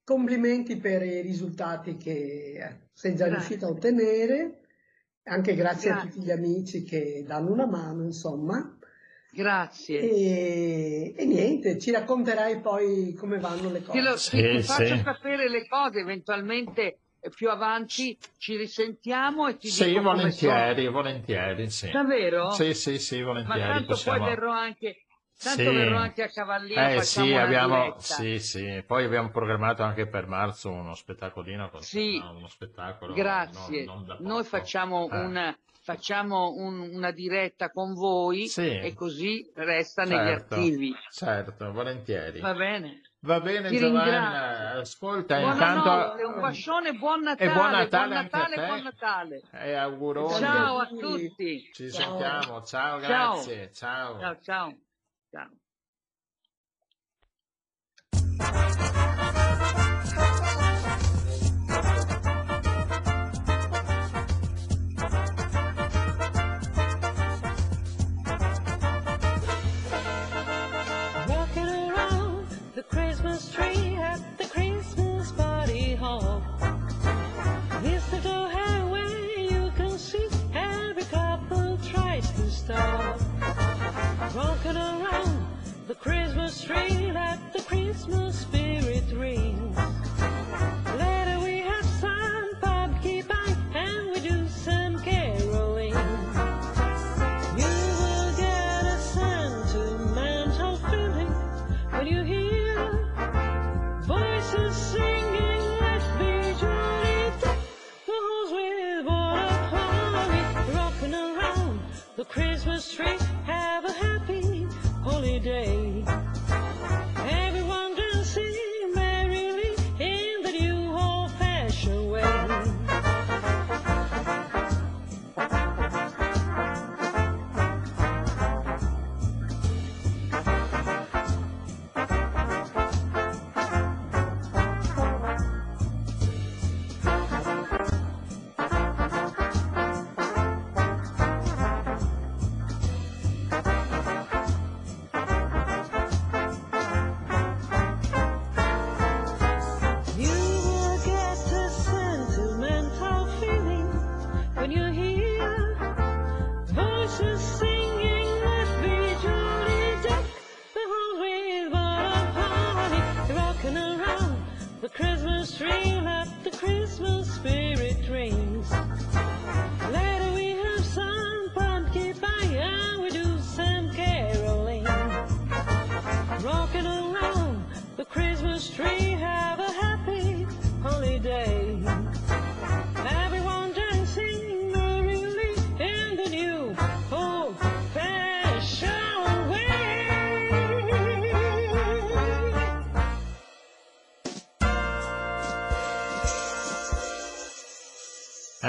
complimenti 0.04 0.76
per 0.76 1.02
i 1.02 1.22
risultati 1.22 1.96
che 1.96 2.52
eh, 2.58 2.88
sei 2.92 3.16
già 3.16 3.28
Grazie. 3.28 3.30
riuscita 3.30 3.66
a 3.66 3.70
ottenere, 3.70 4.60
anche 5.22 5.54
grazie 5.54 5.88
a 5.88 5.92
Grazie. 5.94 6.10
tutti 6.10 6.22
gli 6.26 6.30
amici 6.30 6.82
che 6.84 7.24
danno 7.26 7.50
una 7.50 7.66
mano, 7.66 8.02
insomma. 8.04 8.78
Grazie. 9.30 10.00
E, 10.00 11.14
e 11.16 11.24
niente, 11.24 11.78
ci 11.78 11.92
racconterai 11.92 12.60
poi 12.60 13.14
come 13.14 13.38
vanno 13.38 13.70
le 13.70 13.80
Ti, 13.80 14.00
lo- 14.02 14.10
cose. 14.10 14.30
ti- 14.36 14.60
Sì, 14.60 14.66
faccio 14.66 14.96
sì. 14.96 15.02
sapere 15.02 15.48
le 15.48 15.66
cose, 15.66 16.00
eventualmente 16.00 16.98
più 17.30 17.50
avanti 17.50 18.18
ci 18.38 18.56
risentiamo 18.56 19.48
e 19.48 19.56
ti 19.56 19.68
Sì, 19.68 19.86
dico 19.86 20.02
volentieri, 20.02 20.88
volentieri, 20.88 21.70
sì. 21.70 21.90
Davvero? 21.90 22.50
Sì, 22.50 22.74
sì, 22.74 22.98
sì, 22.98 23.22
Ma 23.22 23.26
volentieri 23.26 23.60
tanto 23.62 23.86
possiamo... 23.86 24.18
poi 24.18 24.28
verrò 24.34 24.52
anche, 24.52 24.96
tanto 25.38 25.70
Sì. 25.70 25.76
verrò 25.76 25.98
anche 25.98 26.22
a 26.22 26.28
Cavallino, 26.28 26.88
Eh 26.88 26.96
facciamo 26.96 27.26
sì, 27.26 27.32
una 27.32 27.42
abbiamo, 27.42 27.98
sì, 27.98 28.38
sì, 28.38 28.84
poi 28.86 29.04
abbiamo 29.04 29.30
programmato 29.30 29.82
anche 29.82 30.06
per 30.06 30.26
marzo 30.26 30.70
uno 30.70 30.94
spettacolino, 30.94 31.70
con- 31.70 31.80
Sì. 31.80 32.18
no, 32.18 32.36
uno 32.36 32.48
spettacolo 32.48 33.14
Grazie. 33.14 33.84
non, 33.84 34.04
non 34.04 34.16
Noi 34.20 34.44
facciamo, 34.44 35.08
Eh. 35.10 35.18
una, 35.18 35.56
facciamo 35.82 36.52
un- 36.54 36.90
una 36.94 37.10
diretta 37.10 37.70
con 37.70 37.94
voi 37.94 38.48
Sì. 38.48 38.68
e 38.78 38.94
così 38.94 39.50
resta 39.54 40.04
negli 40.04 40.16
Certo. 40.16 40.54
archivi. 40.54 40.94
Certo, 41.10 41.72
volentieri. 41.72 42.40
Va 42.40 42.54
bene? 42.54 43.00
Va 43.24 43.40
bene 43.40 43.70
Ti 43.70 43.78
Giovanna, 43.78 44.10
ringrazio. 44.10 44.80
ascolta, 44.80 45.40
Buonanotte, 45.40 45.78
intanto 45.78 46.28
un 46.28 46.40
bacione, 46.40 46.92
buon 46.92 47.20
Natale, 47.22 47.52
buon 47.52 47.70
Natale 47.70 48.08
buon 48.08 48.22
Natale, 48.22 48.66
buon 48.66 48.82
Natale. 48.82 49.42
e 49.50 49.72
auguroni. 49.72 50.38
Ciao 50.40 50.78
a 50.78 50.86
tutti. 50.88 51.70
Ci 51.72 51.90
Ciao. 51.90 52.18
sentiamo, 52.18 52.62
ciao, 52.64 53.00
Ciao. 53.00 53.32
grazie, 53.34 53.72
ciao. 53.72 54.18
Ciao, 54.18 54.40
ciao. 54.42 54.76
ciao. 58.40 58.83
Walking 84.34 84.76
around 84.76 85.46
the 85.86 85.94
Christmas 85.94 86.62
tree, 86.64 87.12
let 87.12 87.52
the 87.52 87.62
Christmas 87.62 88.40
spirit 88.40 89.04
ring. 89.12 89.76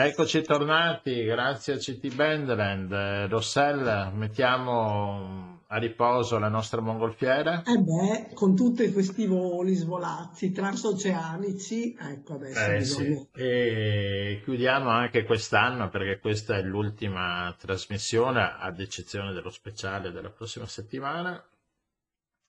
Eccoci 0.06 0.44
tornati, 0.44 1.24
grazie 1.24 1.74
a 1.74 1.78
CT 1.78 2.14
Bandland. 2.14 2.92
Eh, 2.92 3.28
Rossella, 3.28 4.12
mettiamo 4.14 5.64
a 5.66 5.78
riposo 5.78 6.38
la 6.38 6.48
nostra 6.48 6.80
mongolfiera. 6.80 7.64
Eh 7.64 7.80
beh, 7.80 8.36
con 8.36 8.56
tutti 8.56 8.92
questi 8.92 9.26
voli 9.26 9.74
svolazzi 9.74 10.52
transoceanici, 10.52 11.98
ecco 12.00 12.36
adesso 12.36 12.60
Eh 12.60 12.78
bisogna... 12.78 13.18
sì, 13.18 13.28
e 13.34 14.42
chiudiamo 14.44 14.90
anche 14.90 15.24
quest'anno 15.24 15.90
perché 15.90 16.20
questa 16.20 16.56
è 16.56 16.62
l'ultima 16.62 17.56
trasmissione, 17.58 18.58
ad 18.60 18.80
eccezione 18.80 19.34
dello 19.34 19.50
speciale 19.50 20.12
della 20.12 20.30
prossima 20.30 20.68
settimana. 20.68 21.44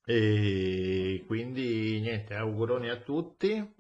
E 0.05 1.24
quindi 1.27 2.01
niente, 2.01 2.35
auguroni 2.35 2.91
a 2.91 2.97
tutti. 2.97 3.74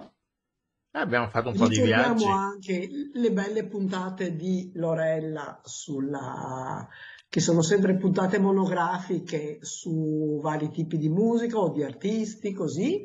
Abbiamo 1.00 1.28
fatto 1.28 1.50
un 1.50 1.56
po' 1.56 1.68
di 1.68 1.82
viaggi. 1.82 2.24
anche 2.24 2.88
le 3.12 3.30
belle 3.30 3.66
puntate 3.66 4.34
di 4.34 4.70
Lorella 4.74 5.60
sulla... 5.62 6.88
che 7.28 7.40
sono 7.40 7.60
sempre 7.60 7.96
puntate 7.96 8.38
monografiche 8.38 9.58
su 9.60 10.40
vari 10.40 10.70
tipi 10.70 10.96
di 10.96 11.10
musica 11.10 11.58
o 11.58 11.70
di 11.70 11.82
artisti, 11.82 12.52
così. 12.52 13.02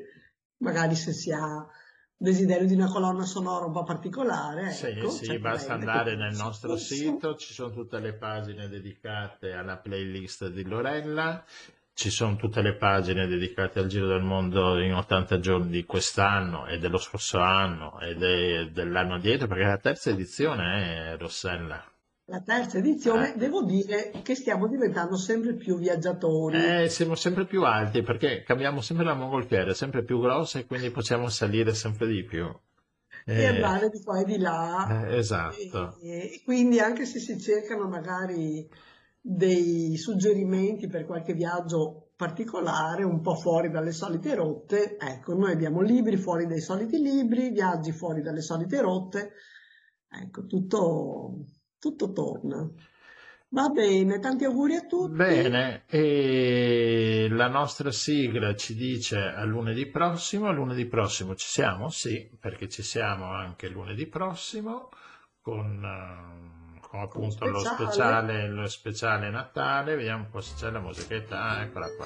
Magari 0.59 0.95
se 0.95 1.11
si 1.11 1.31
ha 1.31 1.67
desiderio 2.15 2.67
di 2.67 2.75
una 2.75 2.87
colonna 2.87 3.25
sonora 3.25 3.65
un 3.65 3.73
po' 3.73 3.83
particolare, 3.83 4.71
Sì, 4.71 4.85
ecco, 4.85 5.09
sì, 5.09 5.25
c'è 5.25 5.39
basta 5.39 5.73
andare 5.73 6.15
nel 6.15 6.35
nostro 6.35 6.77
sito, 6.77 7.35
ci 7.35 7.51
sono 7.51 7.71
tutte 7.71 7.99
le 7.99 8.13
pagine 8.13 8.69
dedicate 8.69 9.53
alla 9.53 9.77
playlist 9.77 10.47
di 10.49 10.63
Lorella, 10.63 11.43
ci 12.01 12.09
sono 12.09 12.35
tutte 12.35 12.61
le 12.63 12.73
pagine 12.73 13.27
dedicate 13.27 13.77
al 13.77 13.85
Giro 13.85 14.07
del 14.07 14.23
Mondo 14.23 14.79
in 14.79 14.91
80 14.95 15.39
giorni 15.39 15.69
di 15.69 15.85
quest'anno 15.85 16.65
e 16.65 16.79
dello 16.79 16.97
scorso 16.97 17.39
anno 17.39 17.99
e 17.99 18.15
de- 18.15 18.71
dell'anno 18.71 19.19
dietro, 19.19 19.45
perché 19.47 19.63
è 19.63 19.67
la 19.67 19.77
terza 19.77 20.09
edizione, 20.09 21.11
eh, 21.11 21.17
Rossella. 21.17 21.85
La 22.25 22.41
terza 22.41 22.79
edizione, 22.79 23.35
Eh. 23.35 23.37
devo 23.37 23.63
dire 23.63 24.11
che 24.23 24.33
stiamo 24.33 24.67
diventando 24.67 25.15
sempre 25.15 25.53
più 25.53 25.77
viaggiatori. 25.77 26.57
Eh, 26.83 26.89
siamo 26.89 27.13
sempre 27.13 27.45
più 27.45 27.63
alti 27.65 28.01
perché 28.01 28.41
cambiamo 28.43 28.81
sempre 28.81 29.05
la 29.05 29.13
mongolfiera, 29.13 29.71
sempre 29.75 30.03
più 30.03 30.19
grossa 30.19 30.57
e 30.57 30.65
quindi 30.65 30.89
possiamo 30.89 31.29
salire 31.29 31.73
sempre 31.75 32.07
di 32.07 32.23
più. 32.23 32.51
e 33.23 33.35
Eh, 33.43 33.45
andare 33.45 33.89
di 33.89 34.01
qua 34.01 34.19
e 34.21 34.25
di 34.25 34.39
là. 34.39 35.05
eh, 35.05 35.17
esatto. 35.17 35.99
E 36.01 36.41
quindi 36.43 36.79
anche 36.79 37.05
se 37.05 37.19
si 37.19 37.39
cercano 37.39 37.87
magari 37.87 38.67
dei 39.21 39.95
suggerimenti 39.97 40.87
per 40.87 41.05
qualche 41.05 41.33
viaggio 41.33 42.09
particolare, 42.15 43.03
un 43.03 43.21
po' 43.21 43.35
fuori 43.35 43.69
dalle 43.69 43.91
solite 43.91 44.33
rotte, 44.33 44.97
ecco, 44.97 45.33
noi 45.35 45.51
abbiamo 45.51 45.81
libri 45.81 46.17
fuori 46.17 46.47
dai 46.47 46.59
soliti 46.59 46.99
libri, 46.99 47.51
viaggi 47.51 47.91
fuori 47.91 48.21
dalle 48.21 48.41
solite 48.41 48.81
rotte, 48.81 49.31
ecco, 50.09 50.45
tutto, 50.45 51.45
tutto 51.79 52.11
torna. 52.11 52.67
Va 53.53 53.67
bene, 53.67 54.19
tanti 54.19 54.45
auguri 54.45 54.75
a 54.75 54.85
tutti. 54.85 55.13
Bene, 55.13 55.83
e 55.87 57.27
la 57.29 57.47
nostra 57.47 57.91
sigla 57.91 58.55
ci 58.55 58.75
dice 58.75 59.17
a 59.17 59.43
lunedì 59.43 59.87
prossimo, 59.87 60.47
a 60.47 60.53
lunedì 60.53 60.85
prossimo 60.85 61.35
ci 61.35 61.47
siamo? 61.47 61.89
Sì, 61.89 62.29
perché 62.39 62.69
ci 62.69 62.81
siamo 62.81 63.25
anche 63.25 63.67
lunedì 63.67 64.07
prossimo 64.07 64.87
con, 65.41 65.83
eh, 65.83 66.60
con 66.91 66.99
appunto 66.99 67.45
lo 67.47 67.59
speciale. 67.59 67.87
speciale, 67.89 68.47
lo 68.49 68.67
speciale 68.67 69.29
Natale, 69.29 69.95
vediamo 69.95 70.23
un 70.23 70.29
po' 70.29 70.41
se 70.41 70.55
c'è 70.57 70.69
la 70.69 70.79
musichetta, 70.79 71.41
ah, 71.41 71.61
eccola 71.61 71.87
qua. 71.95 72.05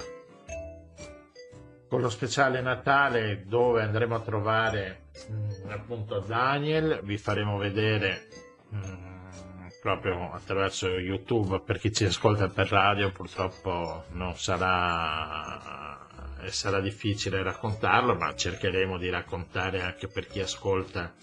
Con 1.89 2.01
lo 2.01 2.09
speciale 2.09 2.61
Natale 2.61 3.45
dove 3.47 3.81
andremo 3.81 4.13
a 4.15 4.19
trovare 4.19 5.07
mm, 5.31 5.71
appunto 5.71 6.19
Daniel, 6.19 6.99
vi 7.01 7.17
faremo 7.17 7.57
vedere 7.57 8.27
mm, 8.75 9.67
proprio 9.81 10.31
attraverso 10.31 10.87
YouTube 10.87 11.61
per 11.61 11.79
chi 11.79 11.91
ci 11.91 12.05
ascolta 12.05 12.47
per 12.47 12.69
radio 12.69 13.11
purtroppo 13.11 14.03
non 14.11 14.35
sarà 14.35 15.95
e 16.41 16.51
sarà 16.51 16.79
difficile 16.79 17.41
raccontarlo 17.41 18.15
ma 18.15 18.35
cercheremo 18.35 18.97
di 18.97 19.09
raccontare 19.09 19.81
anche 19.81 20.07
per 20.07 20.27
chi 20.27 20.41
ascolta 20.41 21.13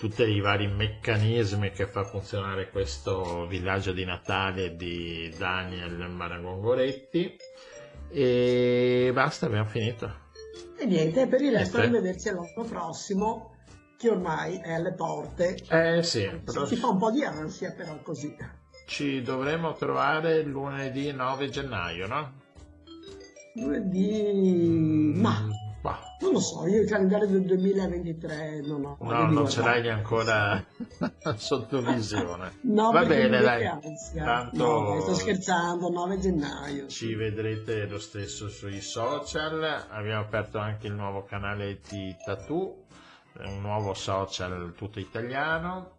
tutti 0.00 0.22
i 0.22 0.40
vari 0.40 0.66
meccanismi 0.66 1.70
che 1.72 1.86
fa 1.86 2.04
funzionare 2.04 2.70
questo 2.70 3.46
villaggio 3.46 3.92
di 3.92 4.04
Natale 4.06 4.74
di 4.74 5.30
Daniel 5.36 6.08
Maragongoretti 6.08 7.36
e 8.08 9.10
basta 9.12 9.44
abbiamo 9.46 9.66
finito 9.68 10.10
E 10.78 10.86
niente, 10.86 11.26
per 11.26 11.42
il 11.42 11.52
resto 11.52 11.76
arrivederci 11.78 12.30
all'anno 12.30 12.64
prossimo, 12.66 13.56
che 13.98 14.08
ormai 14.08 14.56
è 14.56 14.72
alle 14.72 14.94
porte. 14.94 15.58
eh 15.68 16.02
sì 16.02 16.26
però 16.42 16.64
Si 16.64 16.76
fa 16.76 16.88
un 16.88 16.98
po' 16.98 17.10
di 17.10 17.22
ansia, 17.22 17.70
però 17.72 18.00
così. 18.02 18.34
ci 18.86 19.20
dovremo 19.20 19.74
trovare 19.74 20.42
lunedì 20.42 21.12
9 21.12 21.50
gennaio 21.50 22.06
no? 22.06 22.32
Lunedì, 23.54 25.12
ma 25.16 25.30
Bah. 25.46 25.59
Non 26.20 26.32
lo 26.32 26.40
so, 26.40 26.66
io 26.66 26.82
il 26.82 26.88
calendario 26.88 27.26
del 27.26 27.44
2023 27.44 28.60
non 28.66 28.84
ho 28.84 28.96
No, 29.00 29.26
non 29.30 29.48
ce 29.48 29.62
l'hai 29.62 29.88
ancora 29.88 30.62
sotto 31.36 31.80
visione. 31.82 32.58
No, 32.62 32.90
Va 32.92 33.04
bene, 33.04 33.40
dai. 33.40 33.66
ansia. 33.66 34.24
Tanto 34.24 34.64
No, 34.82 35.00
sto 35.00 35.14
scherzando, 35.14 35.88
9 35.90 36.18
gennaio. 36.18 36.86
ci 36.88 37.14
vedrete 37.14 37.86
lo 37.86 37.98
stesso 37.98 38.48
sui 38.48 38.80
social. 38.80 39.86
Abbiamo 39.90 40.20
aperto 40.22 40.58
anche 40.58 40.86
il 40.88 40.92
nuovo 40.94 41.24
canale 41.24 41.80
di 41.88 42.14
Tattoo, 42.24 42.84
un 43.44 43.60
nuovo 43.60 43.94
social 43.94 44.74
tutto 44.76 44.98
italiano 45.00 45.96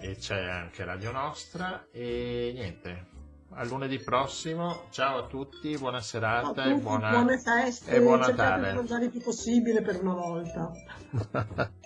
e 0.00 0.16
c'è 0.16 0.40
anche 0.44 0.84
Radio 0.84 1.10
Nostra 1.12 1.86
e 1.90 2.50
niente. 2.54 3.12
A 3.56 3.64
lunedì 3.64 3.98
prossimo. 3.98 4.82
Ciao 4.90 5.18
a 5.18 5.26
tutti, 5.26 5.76
buona 5.76 6.00
serata 6.00 6.64
e 6.64 6.70
tutti, 6.70 6.82
buona, 6.82 7.10
buone 7.10 7.38
feste, 7.38 7.90
e 7.92 8.00
buon 8.00 8.22
cercate 8.22 8.54
di 8.54 8.60
Natale. 8.60 8.74
mangiare 8.74 9.04
il 9.04 9.10
più 9.10 9.20
possibile 9.20 9.82
per 9.82 10.00
una 10.02 10.14
volta. 10.14 10.72